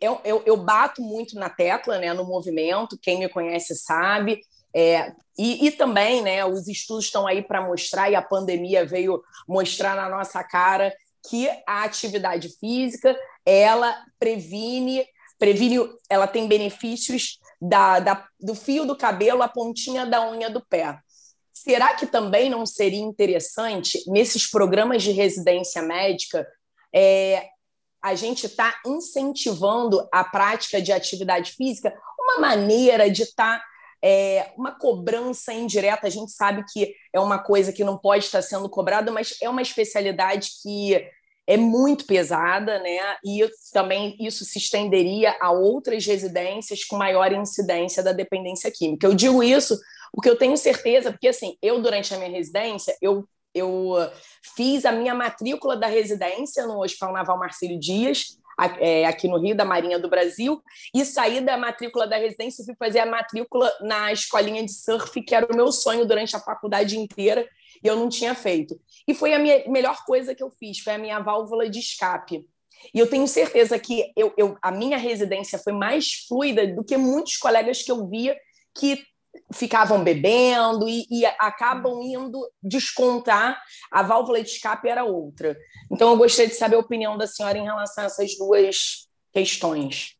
[0.00, 4.40] eu, eu, eu bato muito na tecla, né, no movimento, quem me conhece sabe,
[4.74, 9.22] é, e, e, também, né, os estudos estão aí para mostrar, e a pandemia veio
[9.46, 10.92] mostrar na nossa cara
[11.28, 15.04] que a atividade física ela previne,
[15.38, 15.78] previne,
[16.08, 20.98] ela tem benefícios da, da, do fio do cabelo à pontinha da unha do pé.
[21.52, 26.46] Será que também não seria interessante, nesses programas de residência médica,
[26.94, 27.48] é,
[28.02, 33.58] a gente está incentivando a prática de atividade física, uma maneira de estar.
[33.58, 33.64] Tá,
[34.06, 38.42] é, uma cobrança indireta, a gente sabe que é uma coisa que não pode estar
[38.42, 41.10] sendo cobrada, mas é uma especialidade que
[41.46, 42.98] é muito pesada, né?
[43.24, 49.06] E também isso se estenderia a outras residências com maior incidência da dependência química.
[49.06, 49.78] Eu digo isso
[50.12, 53.92] porque eu tenho certeza, porque assim, eu durante a minha residência, eu eu
[54.56, 58.36] fiz a minha matrícula da residência no Hospital Naval Marcílio Dias,
[58.80, 60.60] é, aqui no Rio, da Marinha do Brasil,
[60.92, 65.22] e saí da matrícula da residência e fui fazer a matrícula na escolinha de surf,
[65.22, 67.48] que era o meu sonho durante a faculdade inteira,
[67.84, 68.80] e eu não tinha feito.
[69.06, 72.46] E foi a minha melhor coisa que eu fiz, foi a minha válvula de escape.
[72.92, 76.96] E eu tenho certeza que eu, eu, a minha residência foi mais fluida do que
[76.96, 78.36] muitos colegas que eu via
[78.76, 79.04] que
[79.52, 83.60] ficavam bebendo e, e, acabam indo descontar
[83.90, 85.56] a válvula de escape era outra.
[85.90, 90.16] Então eu gostaria de saber a opinião da senhora em relação a essas duas questões.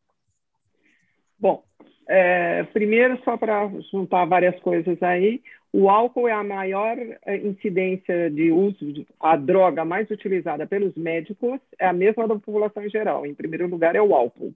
[1.39, 1.63] Bom,
[2.09, 5.43] é, primeiro, só para juntar várias coisas aí,
[5.77, 6.97] o álcool é a maior
[7.27, 12.85] é, incidência de uso, a droga mais utilizada pelos médicos é a mesma da população
[12.85, 13.27] em geral.
[13.27, 14.55] Em primeiro lugar é o álcool.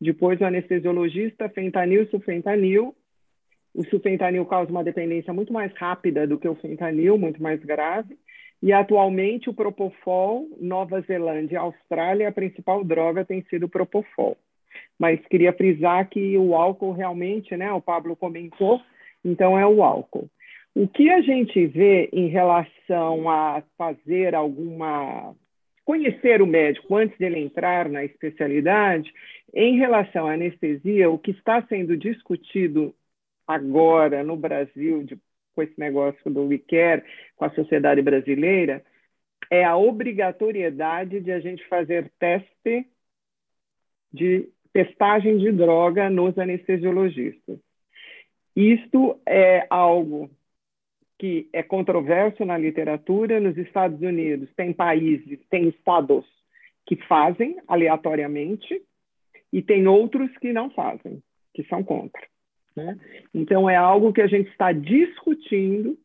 [0.00, 2.92] Depois o anestesiologista, fentanil, sulfentanil.
[3.72, 8.18] O sulfentanil causa uma dependência muito mais rápida do que o fentanil, muito mais grave.
[8.60, 14.36] E atualmente o propofol, Nova Zelândia Austrália, a principal droga tem sido o propofol.
[14.98, 18.80] Mas queria frisar que o álcool realmente, né, o Pablo comentou,
[19.24, 20.28] então é o álcool.
[20.78, 25.34] O que a gente vê em relação a fazer alguma.
[25.84, 29.12] conhecer o médico antes dele entrar na especialidade,
[29.52, 32.94] em relação à anestesia, o que está sendo discutido
[33.44, 35.18] agora no Brasil, de,
[35.52, 37.02] com esse negócio do WeCare,
[37.34, 38.80] com a sociedade brasileira,
[39.50, 42.86] é a obrigatoriedade de a gente fazer teste
[44.12, 47.58] de testagem de droga nos anestesiologistas.
[48.54, 50.30] Isto é algo
[51.18, 53.40] que é controverso na literatura.
[53.40, 56.24] Nos Estados Unidos, tem países, tem estados
[56.86, 58.80] que fazem aleatoriamente
[59.52, 62.22] e tem outros que não fazem, que são contra.
[62.76, 62.96] Né?
[63.34, 65.98] Então, é algo que a gente está discutindo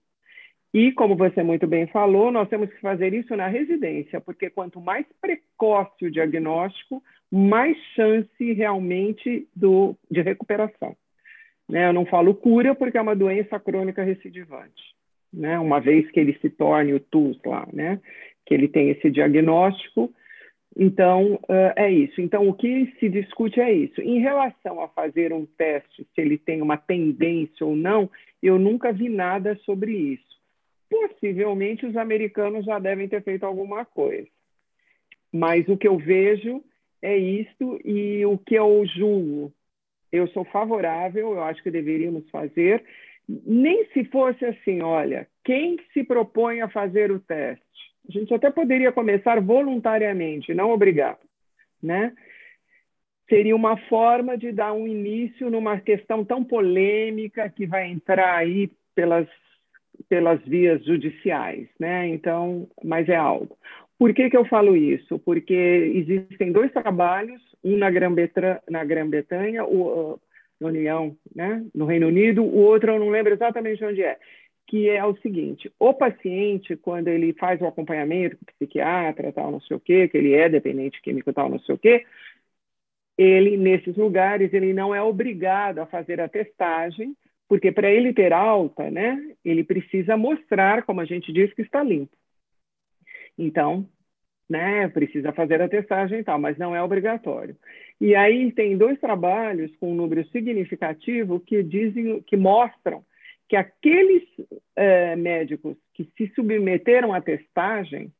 [0.74, 4.82] e, como você muito bem falou, nós temos que fazer isso na residência, porque quanto
[4.82, 10.98] mais precoce o diagnóstico, mais chance realmente do, de recuperação.
[11.70, 11.88] Né?
[11.88, 14.94] Eu não falo cura porque é uma doença crônica recidivante
[15.34, 15.60] né?
[15.60, 18.00] Uma vez que ele se torne o TUS lá, né?
[18.46, 20.14] Que ele tem esse diagnóstico.
[20.76, 22.20] Então, uh, é isso.
[22.22, 24.02] Então, o que se discute é isso.
[24.02, 28.10] Em relação a fazer um teste, se ele tem uma tendência ou não,
[28.42, 30.34] eu nunca vi nada sobre isso.
[30.90, 34.28] Possivelmente os americanos já devem ter feito alguma coisa.
[35.32, 36.64] Mas o que eu vejo
[37.02, 39.52] é isto e o que eu julgo.
[40.12, 42.84] Eu sou favorável, eu acho que deveríamos fazer,
[43.28, 47.64] nem se fosse assim, olha, quem se propõe a fazer o teste?
[48.08, 51.20] A gente até poderia começar voluntariamente, não obrigado,
[51.82, 52.14] né?
[53.30, 58.70] Seria uma forma de dar um início numa questão tão polêmica que vai entrar aí
[58.94, 59.28] pelas
[60.10, 62.08] pelas vias judiciais, né?
[62.08, 63.58] Então, mas é algo.
[63.98, 65.18] Por que, que eu falo isso?
[65.20, 70.20] Porque existem dois trabalhos, um na Grã-Bretanha, o,
[70.64, 74.18] na União, né, no Reino Unido, o outro eu não lembro exatamente onde é,
[74.68, 79.62] que é o seguinte: o paciente, quando ele faz o acompanhamento com psiquiatra, tal, não
[79.62, 82.06] sei o quê, que ele é dependente químico, tal, não sei o quê,
[83.18, 87.16] ele, nesses lugares, ele não é obrigado a fazer a testagem,
[87.48, 91.84] porque para ele ter alta, né, ele precisa mostrar, como a gente diz, que está
[91.84, 92.16] limpo.
[93.38, 93.88] Então,
[94.50, 97.56] né, precisa fazer a testagem e tal, mas não é obrigatório.
[98.00, 103.04] E aí tem dois trabalhos com um número significativo que dizem, que mostram
[103.48, 104.24] que aqueles
[104.76, 108.12] é, médicos que se submeteram à testagem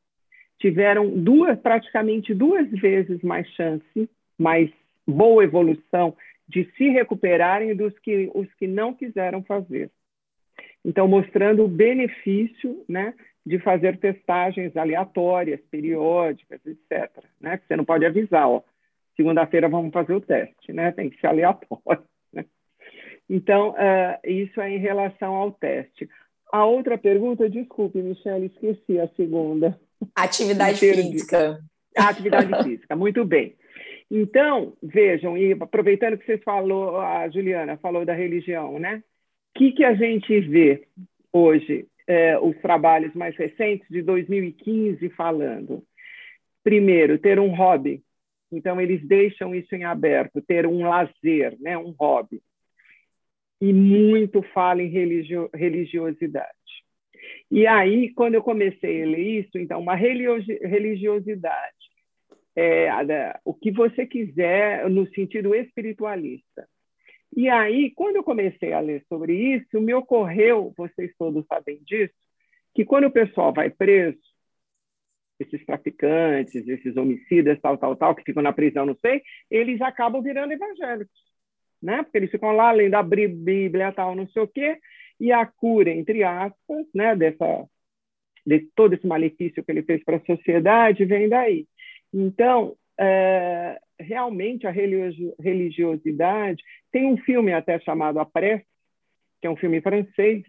[0.58, 4.08] tiveram duas, praticamente duas vezes mais chance,
[4.38, 4.70] mais
[5.06, 6.16] boa evolução
[6.48, 9.90] de se recuperarem dos que os que não quiseram fazer.
[10.84, 13.14] Então, mostrando o benefício né,
[13.44, 17.10] de fazer testagens aleatórias, periódicas, etc.
[17.40, 17.58] Né?
[17.66, 18.62] Você não pode avisar, ó,
[19.16, 20.92] segunda-feira vamos fazer o teste, né?
[20.92, 22.04] Tem que ser aleatório.
[22.32, 22.44] Né?
[23.28, 26.08] Então, uh, isso é em relação ao teste.
[26.52, 29.78] A outra pergunta, desculpe, Michelle, esqueci a segunda.
[30.14, 31.60] Atividade física.
[31.96, 32.02] De...
[32.02, 33.56] Atividade física, muito bem.
[34.10, 39.02] Então, vejam, e aproveitando que você falou, a Juliana falou da religião, né?
[39.54, 40.86] O que, que a gente vê
[41.32, 41.88] hoje?
[42.06, 45.82] eh, os trabalhos mais recentes, de 2015, falando.
[46.62, 48.02] Primeiro, ter um hobby.
[48.56, 52.40] Então, eles deixam isso em aberto, ter um lazer, né, um hobby.
[53.60, 56.52] E muito fala em religio religiosidade.
[57.50, 61.74] E aí, quando eu comecei a ler isso, então, uma religiosidade,
[62.56, 62.88] é,
[63.44, 66.68] o que você quiser no sentido espiritualista.
[67.36, 72.14] E aí, quando eu comecei a ler sobre isso, me ocorreu, vocês todos sabem disso,
[72.74, 74.18] que quando o pessoal vai preso,
[75.38, 80.22] esses traficantes, esses homicidas, tal, tal, tal, que ficam na prisão, não sei, eles acabam
[80.22, 81.20] virando evangélicos,
[81.82, 82.02] né?
[82.02, 84.78] Porque eles ficam lá lendo a Bíblia, tal, não sei o quê,
[85.18, 87.66] e a cura, entre aspas, né, dessa,
[88.46, 91.66] de todo esse malefício que ele fez para a sociedade, vem daí.
[92.12, 96.62] Então, é, realmente a religiosidade.
[96.90, 98.66] Tem um filme até chamado A Prece,
[99.40, 100.44] que é um filme francês,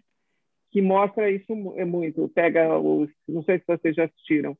[0.70, 2.28] que mostra isso é muito.
[2.28, 4.56] Pega os, não sei se vocês já assistiram,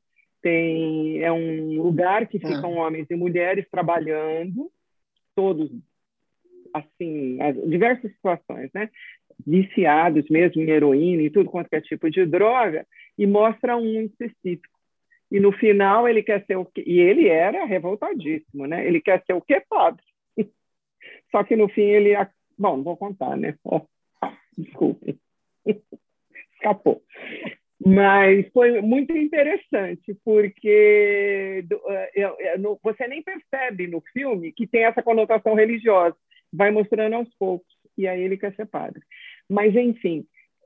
[0.47, 2.87] tem é um lugar que ficam ah.
[2.87, 4.71] homens e mulheres trabalhando,
[5.35, 5.69] todos
[6.73, 8.89] assim, as diversas situações, né?
[9.45, 12.87] Viciados mesmo em heroína e tudo quanto é tipo de droga,
[13.17, 14.77] e mostra um específico.
[15.29, 16.81] E no final ele quer ser o quê?
[16.87, 18.87] E ele era revoltadíssimo, né?
[18.87, 19.61] Ele quer ser o quê?
[19.69, 20.03] Padre.
[21.29, 22.13] Só que no fim ele.
[22.57, 23.55] Bom, não vou contar, né?
[23.65, 23.81] Oh,
[24.57, 25.19] desculpe.
[26.55, 27.03] Escapou.
[27.85, 31.63] Mas foi muito interessante, porque
[32.15, 36.15] eh, você nem percebe no filme que tem essa conotação religiosa,
[36.51, 37.67] vai mostrando aos poucos,
[37.97, 39.01] e aí ele quer ser padre.
[39.47, 40.25] Mas, enfim,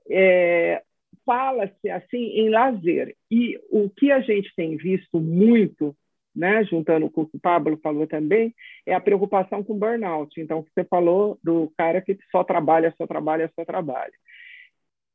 [0.09, 0.81] é,
[1.25, 5.95] fala-se assim em lazer, e o que a gente tem visto muito,
[6.33, 8.55] né, juntando com o que o Pablo falou também,
[8.85, 10.39] é a preocupação com burnout.
[10.39, 14.13] Então, você falou do cara que só trabalha, só trabalha, só trabalha.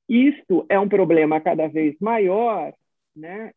[0.09, 2.73] Isto é um problema cada vez maior,
[3.15, 3.53] né?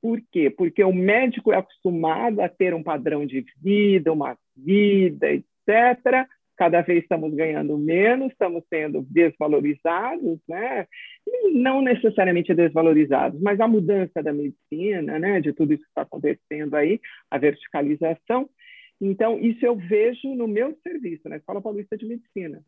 [0.00, 0.50] Por quê?
[0.50, 6.28] Porque o médico é acostumado a ter um padrão de vida, uma vida, etc.
[6.56, 10.86] Cada vez estamos ganhando menos, estamos sendo desvalorizados, né?
[11.26, 15.40] E não necessariamente desvalorizados, mas a mudança da medicina, né?
[15.40, 17.00] De tudo isso que está acontecendo aí,
[17.30, 18.48] a verticalização.
[19.00, 22.62] Então, isso eu vejo no meu serviço, na Escola Paulista de Medicina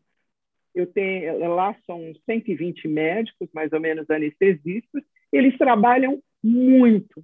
[0.73, 7.23] eu tenho lá são 120 médicos, mais ou menos anestesistas, eles trabalham muito,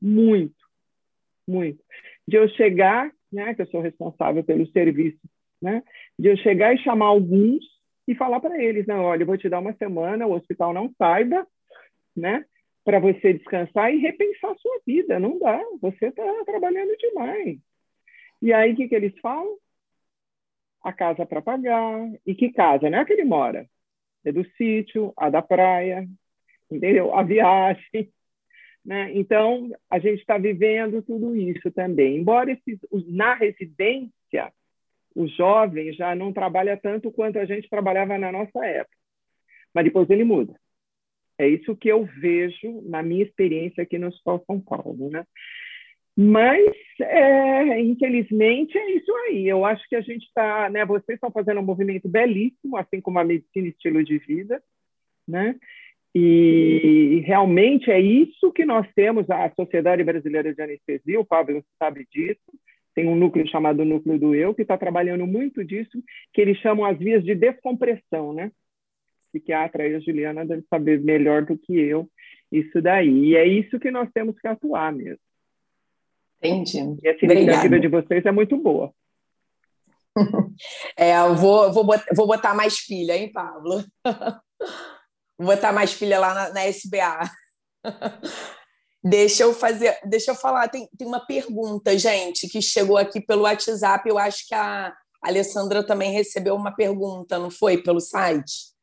[0.00, 0.64] muito,
[1.46, 1.82] muito.
[2.26, 5.20] De eu chegar, né, que eu sou responsável pelo serviço,
[5.60, 5.82] né,
[6.18, 7.64] de eu chegar e chamar alguns
[8.08, 10.92] e falar para eles, não, olha, eu vou te dar uma semana, o hospital não
[10.98, 11.46] saiba,
[12.16, 12.44] né,
[12.84, 15.20] para você descansar e repensar a sua vida.
[15.20, 17.58] Não dá, você está trabalhando demais.
[18.42, 19.56] E aí, o que, que eles falam?
[20.82, 22.10] A casa para pagar.
[22.26, 22.88] E que casa?
[22.90, 23.66] Não é que ele mora.
[24.24, 26.06] É do sítio, a da praia,
[26.70, 27.14] entendeu?
[27.14, 28.10] A viagem.
[28.82, 29.12] Né?
[29.14, 32.16] Então, a gente está vivendo tudo isso também.
[32.16, 34.50] Embora esses, na residência,
[35.14, 38.96] o jovem já não trabalha tanto quanto a gente trabalhava na nossa época.
[39.74, 40.58] Mas depois ele muda.
[41.38, 45.10] É isso que eu vejo na minha experiência aqui no Hospital São Paulo.
[45.10, 45.24] Né?
[46.16, 49.48] Mas, é, infelizmente, é isso aí.
[49.48, 50.84] Eu acho que a gente está, né?
[50.84, 54.62] Vocês estão fazendo um movimento belíssimo, assim como a medicina e estilo de vida,
[55.26, 55.56] né?
[56.14, 62.06] E realmente é isso que nós temos, a Sociedade Brasileira de Anestesia, o Pablo sabe
[62.10, 62.40] disso,
[62.94, 66.02] tem um núcleo chamado Núcleo do Eu, que está trabalhando muito disso,
[66.32, 68.50] que eles chamam as vias de descompressão, né?
[69.32, 72.08] Psiquiatra e a Juliana deve saber melhor do que eu
[72.50, 73.26] isso daí.
[73.26, 75.20] E é isso que nós temos que atuar mesmo.
[76.42, 76.98] Entendi.
[77.02, 78.92] E a iniciativa de vocês é muito boa.
[80.96, 83.82] É, eu vou, vou, botar, vou botar mais pilha, hein, Pablo?
[85.38, 87.30] Vou botar mais pilha lá na, na SBA.
[89.02, 93.44] Deixa eu fazer, deixa eu falar, tem, tem uma pergunta, gente, que chegou aqui pelo
[93.44, 94.06] WhatsApp.
[94.06, 97.82] Eu acho que a Alessandra também recebeu uma pergunta, não foi?
[97.82, 98.74] Pelo site?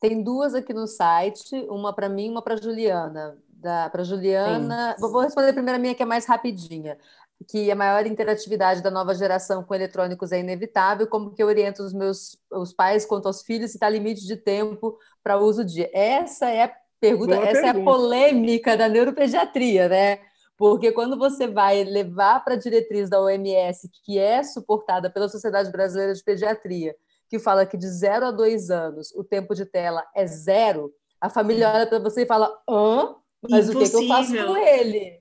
[0.00, 4.94] Tem duas aqui no site, uma para mim, uma para Juliana para Juliana.
[4.98, 5.10] Sim.
[5.10, 6.98] Vou responder primeiro a minha, que é mais rapidinha.
[7.46, 11.06] Que a maior interatividade da nova geração com eletrônicos é inevitável.
[11.06, 14.36] Como que eu oriento os meus os pais quanto aos filhos se está limite de
[14.36, 15.88] tempo para uso de.
[15.92, 17.78] Essa é a pergunta, Boa essa pergunta.
[17.78, 20.18] é a polêmica da neuropediatria, né?
[20.56, 25.70] Porque quando você vai levar para a diretriz da OMS, que é suportada pela Sociedade
[25.70, 26.96] Brasileira de Pediatria,
[27.30, 31.30] que fala que de 0 a 2 anos o tempo de tela é zero, a
[31.30, 33.14] família olha para você e fala: hã?
[33.42, 33.80] Mas Impossível.
[33.80, 35.18] o que, que eu faço com ele?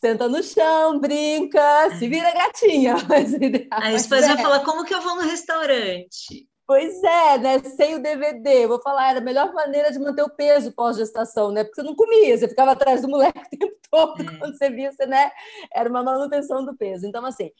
[0.00, 2.96] Senta no chão, brinca, se vira gatinha.
[3.08, 3.34] Mas,
[3.70, 4.28] Aí os pais é.
[4.28, 6.46] vão falar, como que eu vou no restaurante?
[6.66, 7.58] Pois é, né?
[7.60, 8.66] Sem o DVD.
[8.66, 11.62] Vou falar, era a melhor maneira de manter o peso pós-gestação, né?
[11.62, 14.22] Porque você não comia, você ficava atrás do moleque o tempo todo.
[14.22, 14.38] É.
[14.38, 15.30] Quando você via, você, né?
[15.72, 17.06] Era uma manutenção do peso.
[17.06, 17.50] Então, assim, é,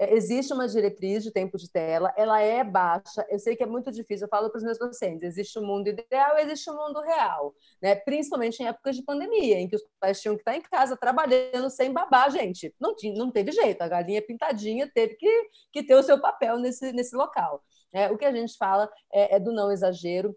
[0.00, 3.26] existe uma diretriz de tempo de tela, ela é baixa.
[3.28, 5.66] Eu sei que é muito difícil, eu falo para os meus pacientes: existe o um
[5.66, 7.94] mundo ideal, existe o um mundo real, né?
[7.94, 11.68] Principalmente em épocas de pandemia, em que os pais tinham que estar em casa trabalhando
[11.70, 12.74] sem babar, gente.
[12.80, 16.58] Não, tinha, não teve jeito, a galinha pintadinha teve que, que ter o seu papel
[16.58, 17.62] nesse, nesse local.
[17.92, 20.36] É, o que a gente fala é, é do não exagero,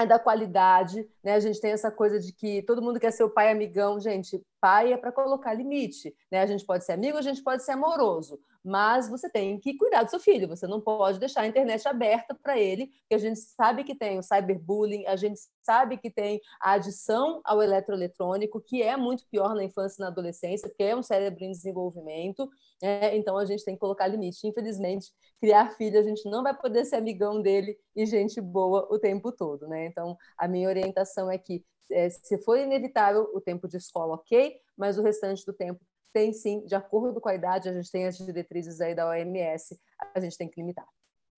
[0.00, 1.34] é da qualidade, né?
[1.34, 4.40] A gente tem essa coisa de que todo mundo quer ser o pai amigão, gente.
[4.60, 6.40] Pai é para colocar limite, né?
[6.40, 10.02] A gente pode ser amigo, a gente pode ser amoroso, mas você tem que cuidar
[10.02, 10.48] do seu filho.
[10.48, 14.18] Você não pode deixar a internet aberta para ele, porque a gente sabe que tem
[14.18, 19.54] o cyberbullying, a gente sabe que tem a adição ao eletroeletrônico, que é muito pior
[19.54, 22.48] na infância e na adolescência, porque é um cérebro em desenvolvimento.
[22.82, 23.16] Né?
[23.16, 24.46] Então a gente tem que colocar limite.
[24.46, 28.98] Infelizmente, criar filho, a gente não vai poder ser amigão dele e gente boa o
[28.98, 29.86] tempo todo, né?
[29.86, 34.60] Então a minha orientação é que é, se for inevitável o tempo de escola, ok,
[34.76, 35.80] mas o restante do tempo
[36.12, 39.78] tem sim, de acordo com a idade, a gente tem as diretrizes aí da OMS,
[40.14, 40.86] a gente tem que limitar.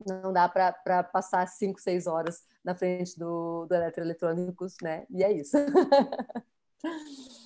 [0.07, 5.05] Não dá para passar cinco, seis horas na frente do, do eletroeletrônicos, né?
[5.11, 5.57] E é isso.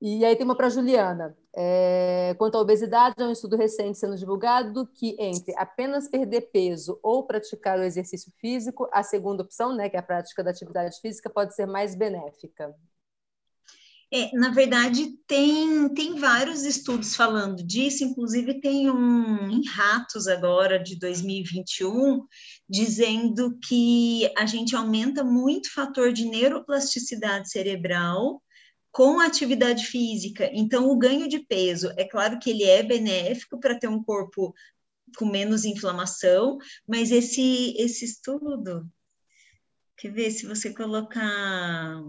[0.00, 1.36] E aí tem uma para Juliana.
[1.54, 7.00] É, quanto à obesidade, é um estudo recente sendo divulgado que entre apenas perder peso
[7.02, 11.00] ou praticar o exercício físico, a segunda opção, né, que é a prática da atividade
[11.00, 12.74] física, pode ser mais benéfica.
[14.12, 20.78] É, na verdade, tem, tem vários estudos falando disso, inclusive tem um em ratos agora,
[20.78, 22.24] de 2021,
[22.68, 28.40] dizendo que a gente aumenta muito o fator de neuroplasticidade cerebral
[28.96, 30.48] com a atividade física.
[30.54, 34.54] Então, o ganho de peso, é claro que ele é benéfico para ter um corpo
[35.18, 36.56] com menos inflamação,
[36.88, 38.90] mas esse, esse estudo,
[39.98, 42.00] quer ver se você colocar.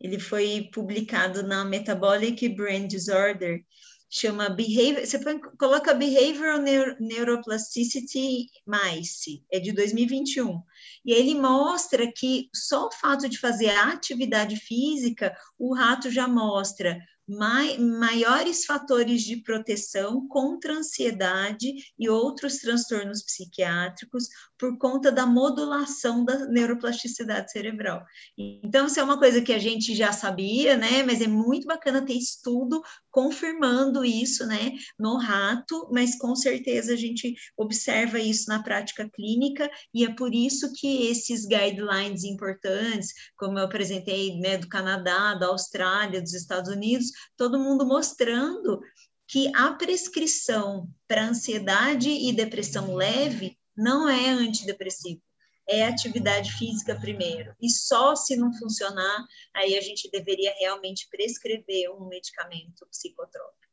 [0.00, 3.62] Ele foi publicado na Metabolic Brain Disorder,
[4.08, 6.60] chama behavior, você põe, coloca behavioral
[7.00, 10.62] neuroplasticity mice, é de 2021.
[11.04, 16.98] E ele mostra que só o fato de fazer atividade física, o rato já mostra
[17.26, 24.28] mai, maiores fatores de proteção contra ansiedade e outros transtornos psiquiátricos
[24.64, 28.02] por conta da modulação da neuroplasticidade cerebral.
[28.38, 31.02] Então, isso é uma coisa que a gente já sabia, né?
[31.02, 34.72] Mas é muito bacana ter estudo confirmando isso, né?
[34.98, 40.34] No rato, mas com certeza a gente observa isso na prática clínica e é por
[40.34, 46.70] isso que esses guidelines importantes, como eu apresentei, né, do Canadá, da Austrália, dos Estados
[46.70, 48.80] Unidos, todo mundo mostrando
[49.28, 55.22] que a prescrição para ansiedade e depressão leve não é antidepressivo,
[55.68, 57.54] é atividade física primeiro.
[57.60, 59.24] E só se não funcionar,
[59.54, 63.64] aí a gente deveria realmente prescrever um medicamento psicotrópico.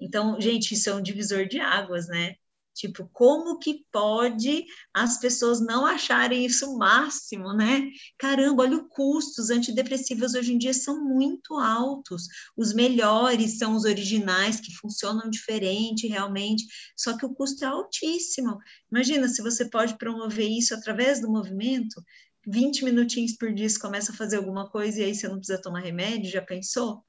[0.00, 2.36] Então, gente, isso é um divisor de águas, né?
[2.78, 4.64] Tipo, como que pode
[4.94, 7.90] as pessoas não acharem isso o máximo, né?
[8.16, 12.22] Caramba, olha o custo, os antidepressivos hoje em dia são muito altos.
[12.56, 16.64] Os melhores são os originais, que funcionam diferente realmente,
[16.96, 18.56] só que o custo é altíssimo.
[18.92, 22.00] Imagina se você pode promover isso através do movimento,
[22.46, 25.60] 20 minutinhos por dia você começa a fazer alguma coisa e aí você não precisa
[25.60, 27.04] tomar remédio, já pensou?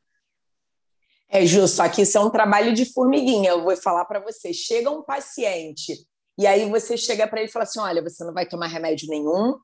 [1.31, 3.51] É justo, só que isso é um trabalho de formiguinha.
[3.51, 5.93] Eu vou falar para você: chega um paciente
[6.39, 9.09] e aí você chega para ele e fala assim: olha, você não vai tomar remédio
[9.09, 9.55] nenhum,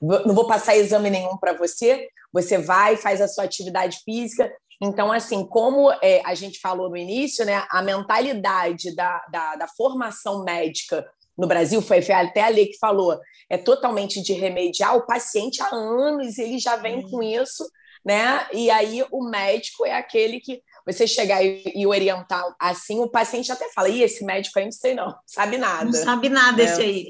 [0.00, 4.50] não vou passar exame nenhum para você, você vai, faz a sua atividade física.
[4.80, 9.68] Então, assim, como é, a gente falou no início, né, a mentalidade da, da, da
[9.68, 11.06] formação médica
[11.36, 13.18] no Brasil, foi até a lei que falou,
[13.48, 17.68] é totalmente de remediar o paciente há anos, ele já vem com isso,
[18.04, 18.46] né?
[18.52, 23.50] E aí o médico é aquele que você chegar e, e, orientar assim, o paciente
[23.52, 25.84] até fala: e esse médico aí não sei não, sabe nada.
[25.84, 26.64] Não sabe nada é.
[26.64, 27.08] esse aí.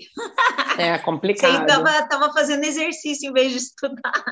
[0.79, 1.51] É complicado.
[1.51, 4.25] Esse aí tava, tava fazendo exercício em vez de estudar.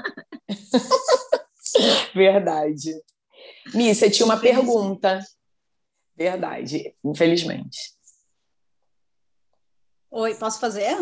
[2.14, 2.92] Verdade.
[3.74, 5.20] Mi, você tinha uma pergunta.
[6.16, 7.78] Verdade, infelizmente.
[10.10, 10.96] Oi, posso fazer?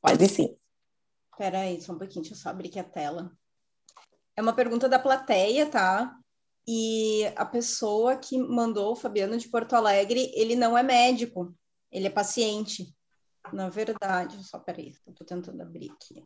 [0.00, 0.56] Pode sim.
[1.30, 3.30] Espera aí, só um pouquinho, deixa eu só abrir aqui a tela.
[4.36, 6.16] É uma pergunta da plateia, tá?
[6.66, 11.54] E a pessoa que mandou o Fabiano de Porto Alegre, ele não é médico,
[11.90, 12.94] ele é paciente.
[13.52, 16.24] Na verdade, só peraí, estou tentando abrir aqui.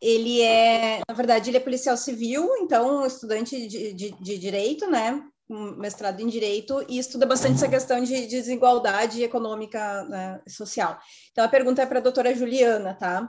[0.00, 5.24] Ele é, na verdade, ele é policial civil, então estudante de, de, de direito, né?
[5.50, 10.98] Um mestrado em direito e estuda bastante essa questão de, de desigualdade econômica né, social.
[11.32, 13.28] Então a pergunta é para a doutora Juliana, tá?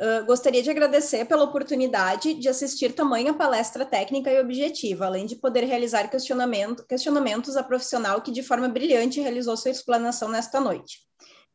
[0.00, 5.36] Uh, gostaria de agradecer pela oportunidade de assistir tamanha palestra técnica e objetiva, além de
[5.36, 10.98] poder realizar questionamento, questionamentos a profissional que de forma brilhante realizou sua explanação nesta noite.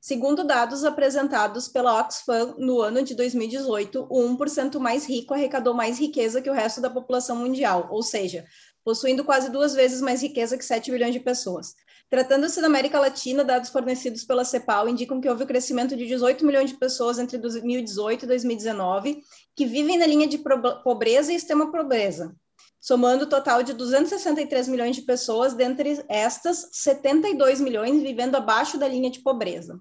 [0.01, 5.99] Segundo dados apresentados pela Oxfam no ano de 2018, o 1% mais rico arrecadou mais
[5.99, 8.45] riqueza que o resto da população mundial, ou seja,
[8.89, 11.75] possuindo quase duas vezes mais riqueza que 7 bilhões de pessoas.
[12.09, 16.43] Tratando-se da América Latina, dados fornecidos pela CEPAL indicam que houve o crescimento de 18
[16.43, 19.21] milhões de pessoas entre 2018 e 2019
[19.55, 20.39] que vivem na linha de
[20.83, 22.35] pobreza e extrema pobreza,
[22.81, 28.87] somando o total de 263 milhões de pessoas, dentre estas, 72 milhões vivendo abaixo da
[28.87, 29.79] linha de pobreza,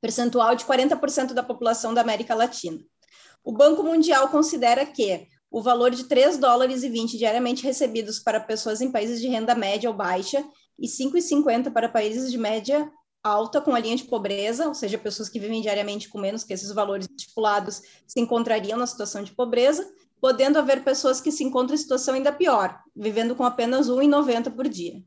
[0.00, 2.78] percentual de 40% da população da América Latina.
[3.42, 8.40] O Banco Mundial considera que o valor de 3 dólares e 20 diariamente recebidos para
[8.40, 10.42] pessoas em países de renda média ou baixa
[10.78, 12.90] e 5,50 para países de média
[13.22, 16.54] alta com a linha de pobreza, ou seja, pessoas que vivem diariamente com menos que
[16.54, 19.88] esses valores estipulados se encontrariam na situação de pobreza,
[20.20, 24.50] podendo haver pessoas que se encontram em situação ainda pior, vivendo com apenas R$ 1,90
[24.56, 25.02] por dia.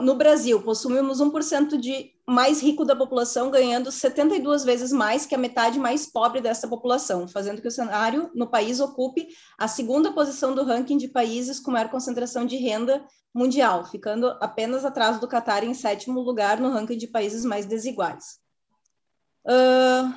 [0.00, 5.38] No Brasil, possuímos 1% de mais rico da população, ganhando 72 vezes mais que a
[5.38, 9.26] metade mais pobre dessa população, fazendo que o cenário no país ocupe
[9.58, 13.04] a segunda posição do ranking de países com maior concentração de renda
[13.34, 18.38] mundial, ficando apenas atrás do Catar em sétimo lugar no ranking de países mais desiguais.
[19.44, 20.14] Uh,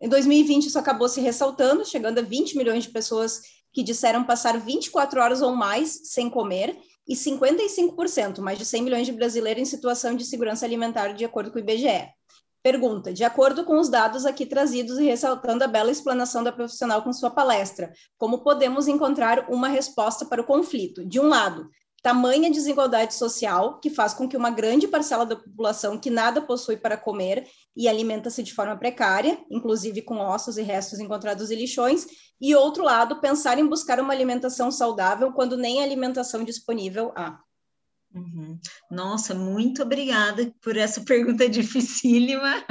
[0.00, 3.42] em 2020, isso acabou se ressaltando, chegando a 20 milhões de pessoas
[3.72, 6.76] que disseram passar 24 horas ou mais sem comer,
[7.06, 11.50] e 55%, mais de 100 milhões de brasileiros em situação de segurança alimentar, de acordo
[11.50, 12.08] com o IBGE.
[12.62, 17.02] Pergunta: de acordo com os dados aqui trazidos e ressaltando a bela explanação da profissional
[17.02, 21.04] com sua palestra, como podemos encontrar uma resposta para o conflito?
[21.04, 21.70] De um lado,
[22.06, 26.76] tamanha desigualdade social, que faz com que uma grande parcela da população que nada possui
[26.76, 32.06] para comer e alimenta-se de forma precária, inclusive com ossos e restos encontrados em lixões,
[32.40, 37.40] e outro lado, pensar em buscar uma alimentação saudável quando nem alimentação disponível há.
[38.14, 38.56] Uhum.
[38.88, 42.64] Nossa, muito obrigada por essa pergunta dificílima,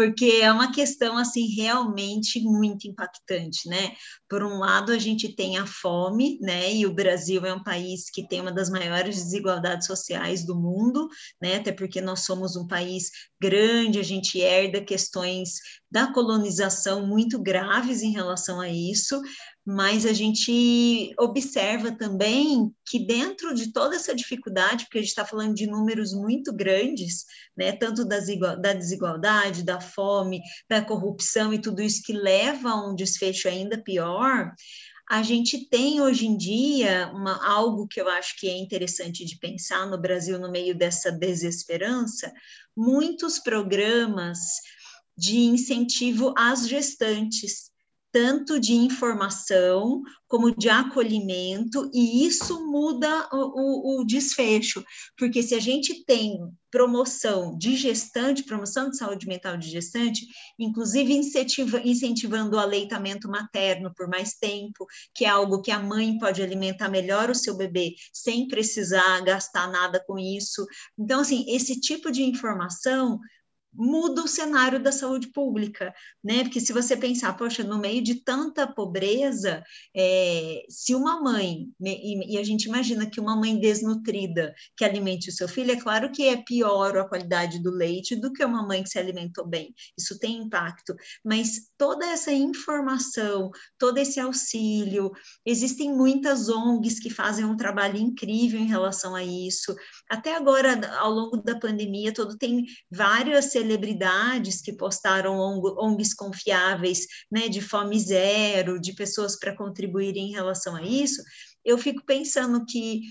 [0.00, 3.92] porque é uma questão assim realmente muito impactante, né?
[4.26, 6.72] Por um lado, a gente tem a fome, né?
[6.72, 11.06] E o Brasil é um país que tem uma das maiores desigualdades sociais do mundo,
[11.38, 11.56] né?
[11.56, 15.56] Até porque nós somos um país grande, a gente herda questões
[15.90, 19.20] da colonização muito graves em relação a isso,
[19.64, 25.24] mas a gente observa também que dentro de toda essa dificuldade, porque a gente está
[25.24, 27.24] falando de números muito grandes,
[27.56, 28.26] né, tanto das
[28.60, 33.82] da desigualdade, da fome, da corrupção e tudo isso que leva a um desfecho ainda
[33.82, 34.52] pior,
[35.10, 39.36] a gente tem hoje em dia uma, algo que eu acho que é interessante de
[39.38, 42.32] pensar no Brasil no meio dessa desesperança,
[42.76, 44.38] muitos programas
[45.18, 47.69] de incentivo às gestantes
[48.12, 54.84] tanto de informação como de acolhimento, e isso muda o, o, o, desfecho,
[55.16, 56.38] porque se a gente tem
[56.70, 60.24] promoção de gestante, promoção de saúde mental de gestante,
[60.58, 66.16] inclusive incentiva, incentivando o aleitamento materno por mais tempo, que é algo que a mãe
[66.18, 70.64] pode alimentar melhor o seu bebê sem precisar gastar nada com isso.
[70.96, 73.18] Então, assim, esse tipo de informação
[73.72, 76.42] muda o cenário da saúde pública, né?
[76.42, 79.62] Porque se você pensar, poxa, no meio de tanta pobreza,
[79.94, 85.30] é, se uma mãe, e, e, a gente imagina que uma mãe desnutrida que alimente
[85.30, 88.66] o seu filho, é claro que é pior a qualidade do leite do que uma
[88.66, 90.94] mãe que se alimentou bem, isso tem impacto,
[91.24, 95.10] mas toda essa informação, todo esse auxílio,
[95.46, 99.74] existem muitas ONGs que fazem um trabalho incrível em relação a isso,
[100.08, 107.48] até agora, ao longo da pandemia, todo tem várias celebridades que postaram ONGs confiáveis, né,
[107.48, 111.22] de fome zero, de pessoas para contribuírem em relação a isso,
[111.64, 113.02] eu fico pensando que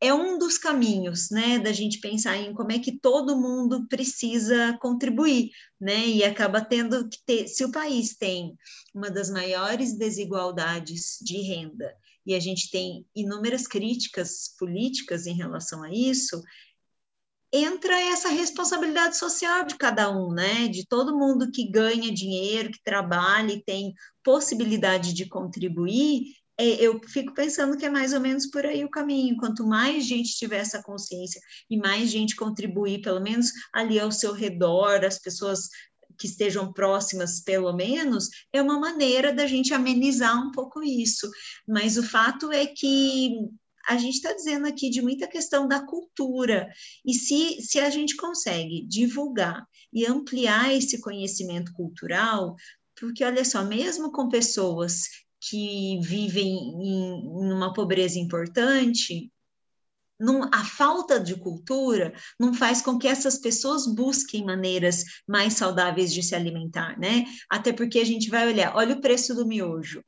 [0.00, 4.76] é um dos caminhos, né, da gente pensar em como é que todo mundo precisa
[4.80, 5.50] contribuir,
[5.80, 8.56] né, e acaba tendo que ter, se o país tem
[8.92, 11.94] uma das maiores desigualdades de renda
[12.26, 16.42] e a gente tem inúmeras críticas políticas em relação a isso,
[17.52, 20.68] entra essa responsabilidade social de cada um, né?
[20.68, 23.92] De todo mundo que ganha dinheiro, que trabalha e tem
[24.24, 26.22] possibilidade de contribuir.
[26.58, 29.36] É, eu fico pensando que é mais ou menos por aí o caminho.
[29.36, 34.32] Quanto mais gente tiver essa consciência e mais gente contribuir, pelo menos ali ao seu
[34.32, 35.68] redor, as pessoas
[36.18, 41.28] que estejam próximas, pelo menos, é uma maneira da gente amenizar um pouco isso.
[41.66, 43.50] Mas o fato é que
[43.86, 46.68] a gente está dizendo aqui de muita questão da cultura.
[47.04, 52.56] E se, se a gente consegue divulgar e ampliar esse conhecimento cultural,
[52.98, 55.02] porque olha só, mesmo com pessoas
[55.40, 59.30] que vivem em, em uma pobreza importante,
[60.18, 66.12] não, a falta de cultura não faz com que essas pessoas busquem maneiras mais saudáveis
[66.14, 67.24] de se alimentar, né?
[67.50, 70.02] Até porque a gente vai olhar, olha o preço do miojo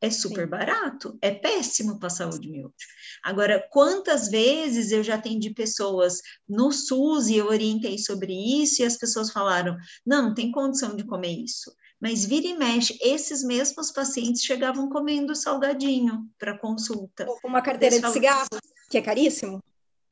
[0.00, 0.50] é super Sim.
[0.50, 2.74] barato, é péssimo para a saúde miojo.
[3.22, 8.84] Agora, quantas vezes eu já atendi pessoas no SUS e eu orientei sobre isso e
[8.84, 11.74] as pessoas falaram: não, não tem condição de comer isso.
[12.00, 17.24] Mas vira e mexe, esses mesmos pacientes chegavam comendo salgadinho para consulta.
[17.26, 18.48] Ou uma carteira de cigarro,
[18.90, 19.62] que é caríssimo.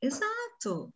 [0.00, 0.43] Exato,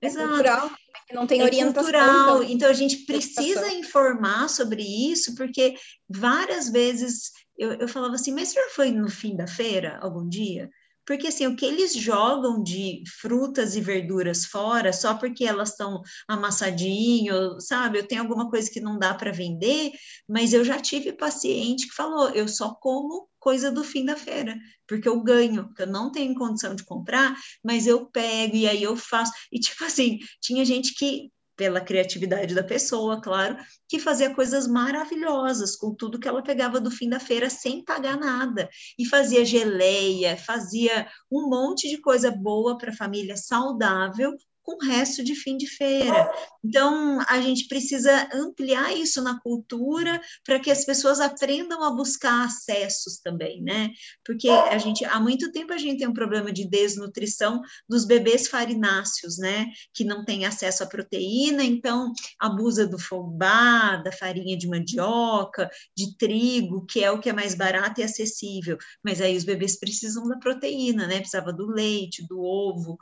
[0.01, 0.29] é exato.
[0.29, 0.71] Cultural,
[1.13, 1.83] não tem é orientação.
[1.83, 2.43] Cultural.
[2.43, 5.75] Então, então a gente precisa informar sobre isso, porque
[6.09, 10.71] várias vezes eu, eu falava assim, mas já foi no fim da feira algum dia?
[11.09, 16.03] Porque assim, o que eles jogam de frutas e verduras fora, só porque elas estão
[16.29, 17.99] amassadinho, sabe?
[17.99, 19.91] Eu tenho alguma coisa que não dá para vender,
[20.29, 24.55] mas eu já tive paciente que falou, eu só como coisa do fim da feira,
[24.87, 28.83] porque eu ganho, porque eu não tenho condição de comprar, mas eu pego e aí
[28.83, 29.33] eu faço.
[29.51, 33.57] E tipo assim, tinha gente que pela criatividade da pessoa, claro,
[33.89, 38.17] que fazia coisas maravilhosas com tudo que ela pegava do fim da feira sem pagar
[38.17, 38.71] nada.
[38.97, 44.33] E fazia geleia, fazia um monte de coisa boa para a família, saudável,
[44.69, 46.31] com o resto de fim de feira.
[46.63, 52.45] Então, a gente precisa ampliar isso na cultura para que as pessoas aprendam a buscar
[52.45, 53.91] acessos também, né?
[54.23, 58.47] Porque a gente, há muito tempo a gente tem um problema de desnutrição dos bebês
[58.47, 59.69] farináceos, né?
[59.95, 66.15] Que não têm acesso à proteína, então abusa do fubá, da farinha de mandioca, de
[66.19, 68.77] trigo, que é o que é mais barato e acessível.
[69.03, 71.21] Mas aí os bebês precisam da proteína, né?
[71.21, 72.99] Precisava do leite, do ovo.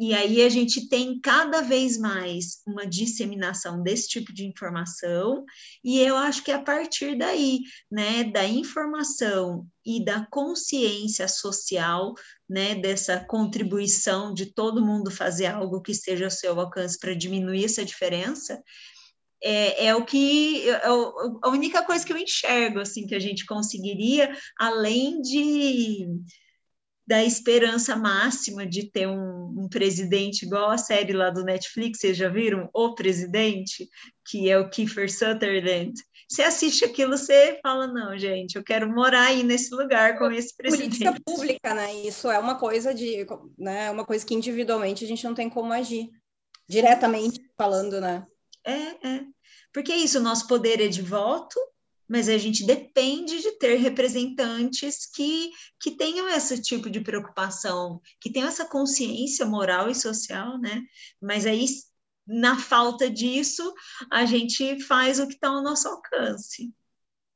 [0.00, 5.44] E aí a gente tem cada vez mais uma disseminação desse tipo de informação,
[5.82, 12.14] e eu acho que é a partir daí, né, da informação e da consciência social,
[12.48, 17.64] né, dessa contribuição de todo mundo fazer algo que esteja ao seu alcance para diminuir
[17.64, 18.62] essa diferença,
[19.42, 23.46] é, é, o que é a única coisa que eu enxergo assim que a gente
[23.46, 26.08] conseguiria além de
[27.08, 32.14] da esperança máxima de ter um, um, presidente igual a série lá do Netflix, vocês
[32.14, 32.68] já viram?
[32.74, 33.88] O Presidente,
[34.26, 35.94] que é o Kiefer Sutherland.
[36.28, 40.54] Você assiste aquilo, você fala, não, gente, eu quero morar aí nesse lugar com esse
[40.54, 40.98] presidente.
[40.98, 41.94] Política pública, né?
[42.06, 43.26] Isso é uma coisa de,
[43.56, 43.90] né?
[43.90, 46.10] Uma coisa que individualmente a gente não tem como agir.
[46.68, 48.26] Diretamente falando, né?
[48.66, 49.24] É, é.
[49.72, 51.58] Porque é isso, o nosso poder é de voto,
[52.08, 58.32] mas a gente depende de ter representantes que, que tenham esse tipo de preocupação, que
[58.32, 60.82] tenham essa consciência moral e social, né?
[61.20, 61.66] Mas aí,
[62.26, 63.74] na falta disso,
[64.10, 66.72] a gente faz o que está ao nosso alcance.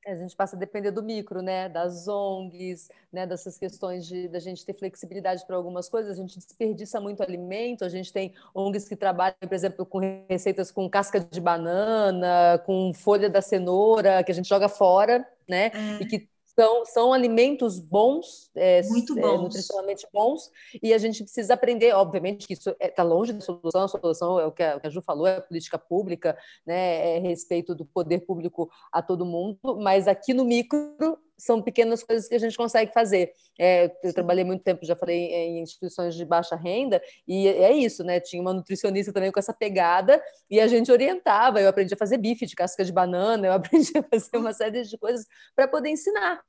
[0.06, 1.68] A gente passa a depender do micro, né?
[1.68, 3.26] Das ONGs, né?
[3.26, 6.12] dessas questões de da gente ter flexibilidade para algumas coisas.
[6.12, 7.84] A gente desperdiça muito alimento.
[7.84, 12.92] A gente tem ONGs que trabalham, por exemplo, com receitas com casca de banana, com
[12.92, 15.66] folha da cenoura, que a gente joga fora, né?
[15.66, 16.02] É.
[16.02, 19.34] E que são, são alimentos bons, é, Muito bons.
[19.34, 20.50] É, nutricionalmente bons,
[20.82, 23.88] e a gente precisa aprender, obviamente, que isso está é, tá longe da solução, a
[23.88, 27.16] solução é o que a, o que a Ju falou, é a política pública, né,
[27.16, 32.28] é respeito do poder público a todo mundo, mas aqui no micro são pequenas coisas
[32.28, 33.32] que a gente consegue fazer.
[33.59, 38.04] É, eu trabalhei muito tempo, já falei, em instituições de baixa renda, e é isso,
[38.04, 38.20] né?
[38.20, 41.60] Tinha uma nutricionista também com essa pegada, e a gente orientava.
[41.60, 44.82] Eu aprendi a fazer bife de casca de banana, eu aprendi a fazer uma série
[44.82, 46.40] de coisas para poder ensinar,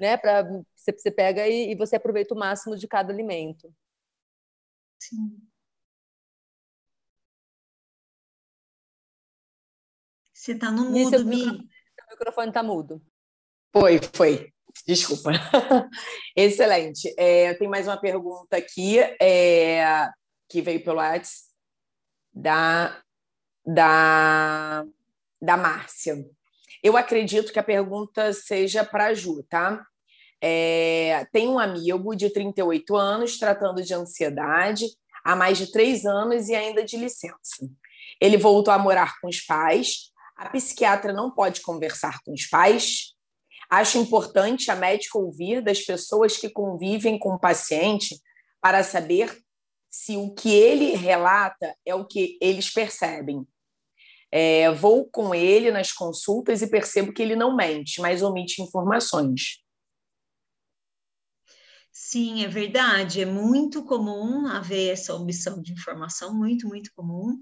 [0.00, 0.16] né?
[0.16, 0.42] Para
[0.74, 3.72] você, você pega e, e você aproveita o máximo de cada alimento.
[4.98, 5.36] Sim.
[10.32, 11.46] Você está no mudo, Mi.
[11.46, 13.00] O microfone está mudo.
[13.72, 14.52] Foi, foi.
[14.86, 15.30] Desculpa.
[16.36, 17.12] Excelente.
[17.16, 20.08] É, tem mais uma pergunta aqui é,
[20.48, 21.52] que veio pelo WhatsApp
[22.34, 23.00] da,
[23.64, 24.84] da,
[25.40, 26.22] da Márcia.
[26.82, 29.86] Eu acredito que a pergunta seja para a Ju, tá?
[30.40, 34.84] É, tem um amigo de 38 anos tratando de ansiedade
[35.24, 37.66] há mais de três anos e ainda de licença.
[38.20, 40.10] Ele voltou a morar com os pais.
[40.36, 43.12] A psiquiatra não pode conversar com os pais
[43.72, 48.20] Acho importante a médica ouvir das pessoas que convivem com o paciente
[48.60, 49.34] para saber
[49.90, 53.46] se o que ele relata é o que eles percebem.
[54.30, 59.61] É, vou com ele nas consultas e percebo que ele não mente, mas omite informações.
[61.94, 63.20] Sim, é verdade.
[63.20, 67.38] É muito comum haver essa omissão de informação, muito, muito comum.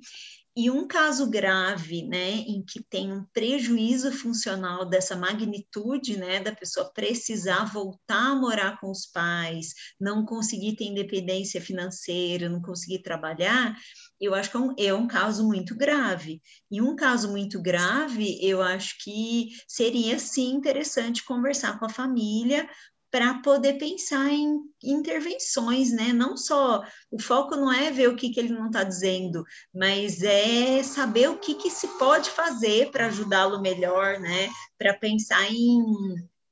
[0.56, 6.55] E um caso grave, né, em que tem um prejuízo funcional dessa magnitude, né, da
[6.55, 13.02] pessoa precisar voltar a morar com os pais, não conseguir ter independência financeira, não conseguir
[13.02, 13.77] trabalhar,
[14.20, 16.40] eu acho que é um, é um caso muito grave.
[16.70, 22.68] E um caso muito grave, eu acho que seria sim interessante conversar com a família
[23.11, 26.12] para poder pensar em intervenções, né?
[26.12, 30.23] Não só o foco não é ver o que, que ele não está dizendo, mas
[30.23, 34.49] é saber o que, que se pode fazer para ajudá-lo melhor, né?
[34.78, 35.82] Para pensar em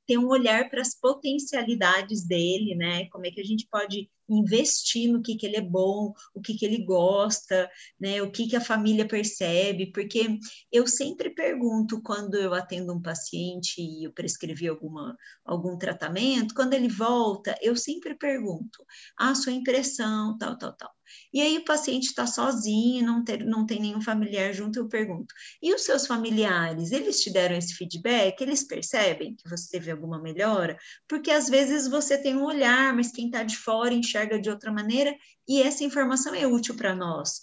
[0.09, 3.05] ter um olhar para as potencialidades dele, né?
[3.11, 6.55] Como é que a gente pode investir no que, que ele é bom, o que,
[6.55, 10.39] que ele gosta, né, o que, que a família percebe, porque
[10.71, 16.75] eu sempre pergunto quando eu atendo um paciente e eu prescrevi alguma, algum tratamento, quando
[16.75, 18.85] ele volta, eu sempre pergunto,
[19.19, 20.98] a ah, sua impressão, tal, tal, tal.
[21.33, 25.35] E aí o paciente está sozinho, não, ter, não tem nenhum familiar junto, eu pergunto:
[25.63, 28.41] e os seus familiares, eles te deram esse feedback?
[28.41, 30.77] Eles percebem que você teve alguma melhora?
[31.07, 34.73] Porque às vezes você tem um olhar, mas quem está de fora enxerga de outra
[34.73, 35.15] maneira,
[35.49, 37.41] e essa informação é útil para nós.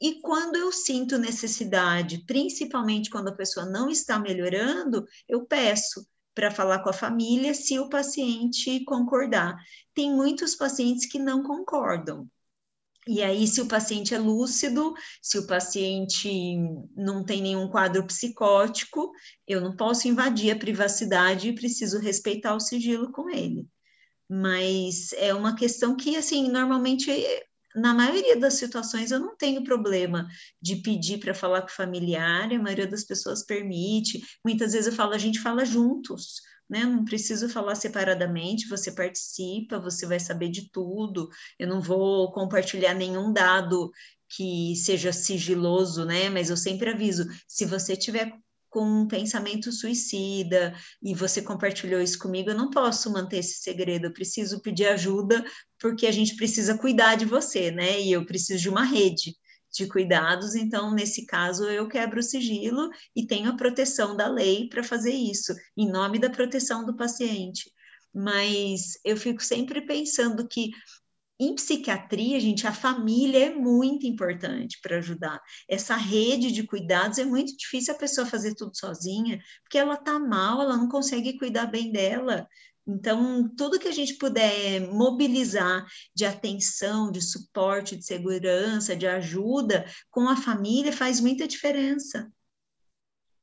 [0.00, 6.50] E quando eu sinto necessidade, principalmente quando a pessoa não está melhorando, eu peço para
[6.50, 9.56] falar com a família se o paciente concordar.
[9.94, 12.28] Tem muitos pacientes que não concordam.
[13.08, 14.92] E aí, se o paciente é lúcido,
[15.22, 16.56] se o paciente
[16.96, 19.12] não tem nenhum quadro psicótico,
[19.46, 23.68] eu não posso invadir a privacidade e preciso respeitar o sigilo com ele.
[24.28, 27.08] Mas é uma questão que, assim, normalmente,
[27.76, 30.26] na maioria das situações, eu não tenho problema
[30.60, 34.20] de pedir para falar com o familiar, a maioria das pessoas permite.
[34.44, 36.84] Muitas vezes eu falo, a gente fala juntos né?
[36.84, 41.28] Não preciso falar separadamente, você participa, você vai saber de tudo.
[41.58, 43.90] Eu não vou compartilhar nenhum dado
[44.28, 46.28] que seja sigiloso, né?
[46.28, 48.32] Mas eu sempre aviso, se você tiver
[48.68, 54.06] com um pensamento suicida e você compartilhou isso comigo, eu não posso manter esse segredo,
[54.06, 55.44] eu preciso pedir ajuda
[55.80, 58.00] porque a gente precisa cuidar de você, né?
[58.00, 59.34] E eu preciso de uma rede
[59.76, 64.68] de cuidados, então, nesse caso, eu quebro o sigilo e tenho a proteção da lei
[64.68, 67.70] para fazer isso, em nome da proteção do paciente.
[68.14, 70.70] Mas eu fico sempre pensando que
[71.38, 75.38] em psiquiatria, gente, a família é muito importante para ajudar.
[75.68, 80.18] Essa rede de cuidados é muito difícil a pessoa fazer tudo sozinha, porque ela está
[80.18, 82.48] mal, ela não consegue cuidar bem dela.
[82.86, 85.84] Então, tudo que a gente puder mobilizar
[86.14, 92.30] de atenção, de suporte, de segurança, de ajuda com a família faz muita diferença.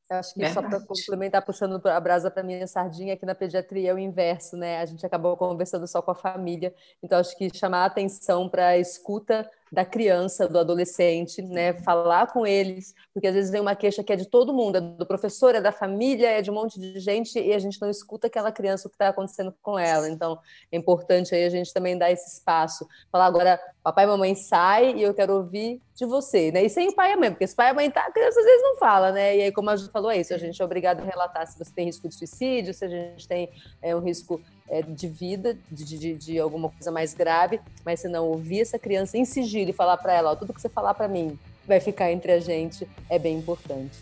[0.10, 0.54] acho que Verdade.
[0.54, 4.56] só para complementar, puxando a brasa para minha sardinha, aqui na pediatria é o inverso,
[4.56, 4.80] né?
[4.80, 8.68] A gente acabou conversando só com a família, então acho que chamar a atenção para
[8.68, 11.74] a escuta da criança, do adolescente, né?
[11.74, 14.82] Falar com eles, porque às vezes vem uma queixa que é de todo mundo, é
[14.82, 17.90] do professor, é da família, é de um monte de gente e a gente não
[17.90, 20.08] escuta aquela criança o que está acontecendo com ela.
[20.08, 20.38] Então
[20.72, 24.94] é importante aí a gente também dar esse espaço, falar agora, papai e mamãe sai
[24.94, 26.64] e eu quero ouvir de você, né?
[26.64, 28.12] E sem o pai e a mãe, porque se pai e a mãe tá, a
[28.12, 29.38] criança às vezes não fala, né?
[29.38, 31.58] E aí como a gente falou é isso, a gente é obrigado a relatar se
[31.58, 33.50] você tem risco de suicídio, se a gente tem
[33.82, 38.08] é, um risco é, de vida, de, de, de, alguma coisa mais grave, mas se
[38.08, 40.94] não ouvir essa criança em sigilo e falar para ela, ó, tudo que você falar
[40.94, 41.38] para mim
[41.68, 43.98] vai ficar entre a gente, é bem importante.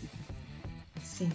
[1.02, 1.30] Sim.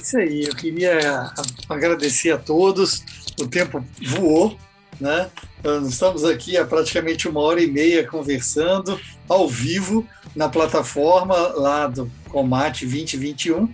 [0.00, 1.32] Isso aí, eu queria
[1.68, 3.02] agradecer a todos,
[3.40, 4.56] o tempo voou,
[5.00, 5.30] né?
[5.62, 8.98] Nós estamos aqui há praticamente uma hora e meia conversando
[9.28, 13.68] ao vivo na plataforma lá do Comate 2021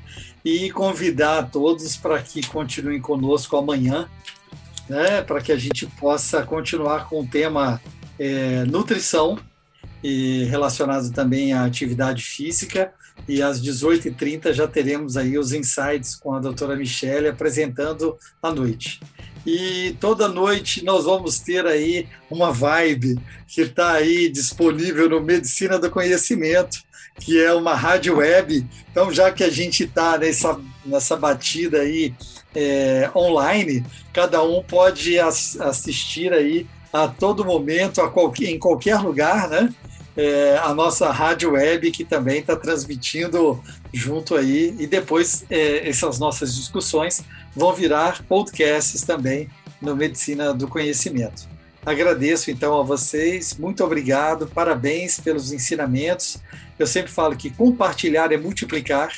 [0.47, 4.09] e convidar a todos para que continuem conosco amanhã,
[4.89, 7.83] né, para que a gente possa continuar com o tema
[8.17, 9.37] é, nutrição
[10.05, 12.93] e relacionado também à atividade física.
[13.27, 19.01] E às 18h30 já teremos aí os insights com a doutora Michele apresentando à noite.
[19.45, 23.19] E toda noite nós vamos ter aí uma vibe
[23.49, 26.86] que está aí disponível no Medicina do Conhecimento,
[27.19, 28.67] que é uma rádio web.
[28.91, 32.15] Então, já que a gente está nessa, nessa batida aí
[32.55, 38.99] é, online, cada um pode as, assistir aí a todo momento, a qualquer, em qualquer
[38.99, 39.73] lugar, né?
[40.17, 43.63] É, a nossa rádio web que também está transmitindo
[43.93, 47.23] junto aí e depois é, essas nossas discussões
[47.55, 51.56] vão virar podcasts também no Medicina do Conhecimento.
[51.87, 56.39] Agradeço então a vocês, muito obrigado, parabéns pelos ensinamentos.
[56.77, 59.17] Eu sempre falo que compartilhar é multiplicar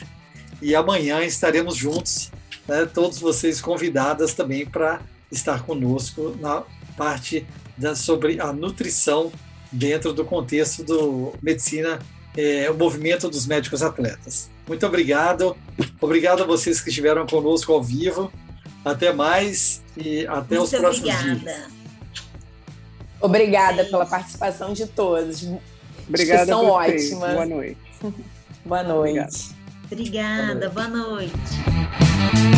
[0.60, 2.30] e amanhã estaremos juntos,
[2.68, 5.00] né, todos vocês convidadas também para
[5.32, 6.62] estar conosco na
[6.94, 9.32] parte da, sobre a nutrição
[9.72, 11.98] dentro do contexto do medicina,
[12.36, 14.50] é, o movimento dos médicos atletas.
[14.66, 15.56] Muito obrigado,
[15.98, 18.30] obrigado a vocês que estiveram conosco ao vivo.
[18.84, 21.34] Até mais e até Muito os próximos obrigada.
[21.34, 21.77] dias.
[23.20, 25.46] Obrigada pela participação de todos.
[26.08, 26.46] Obrigada.
[26.46, 27.32] São ótimas.
[27.34, 27.78] Boa noite.
[28.64, 29.56] Boa noite.
[29.90, 31.32] Obrigada, boa noite.
[31.32, 32.57] Boa noite.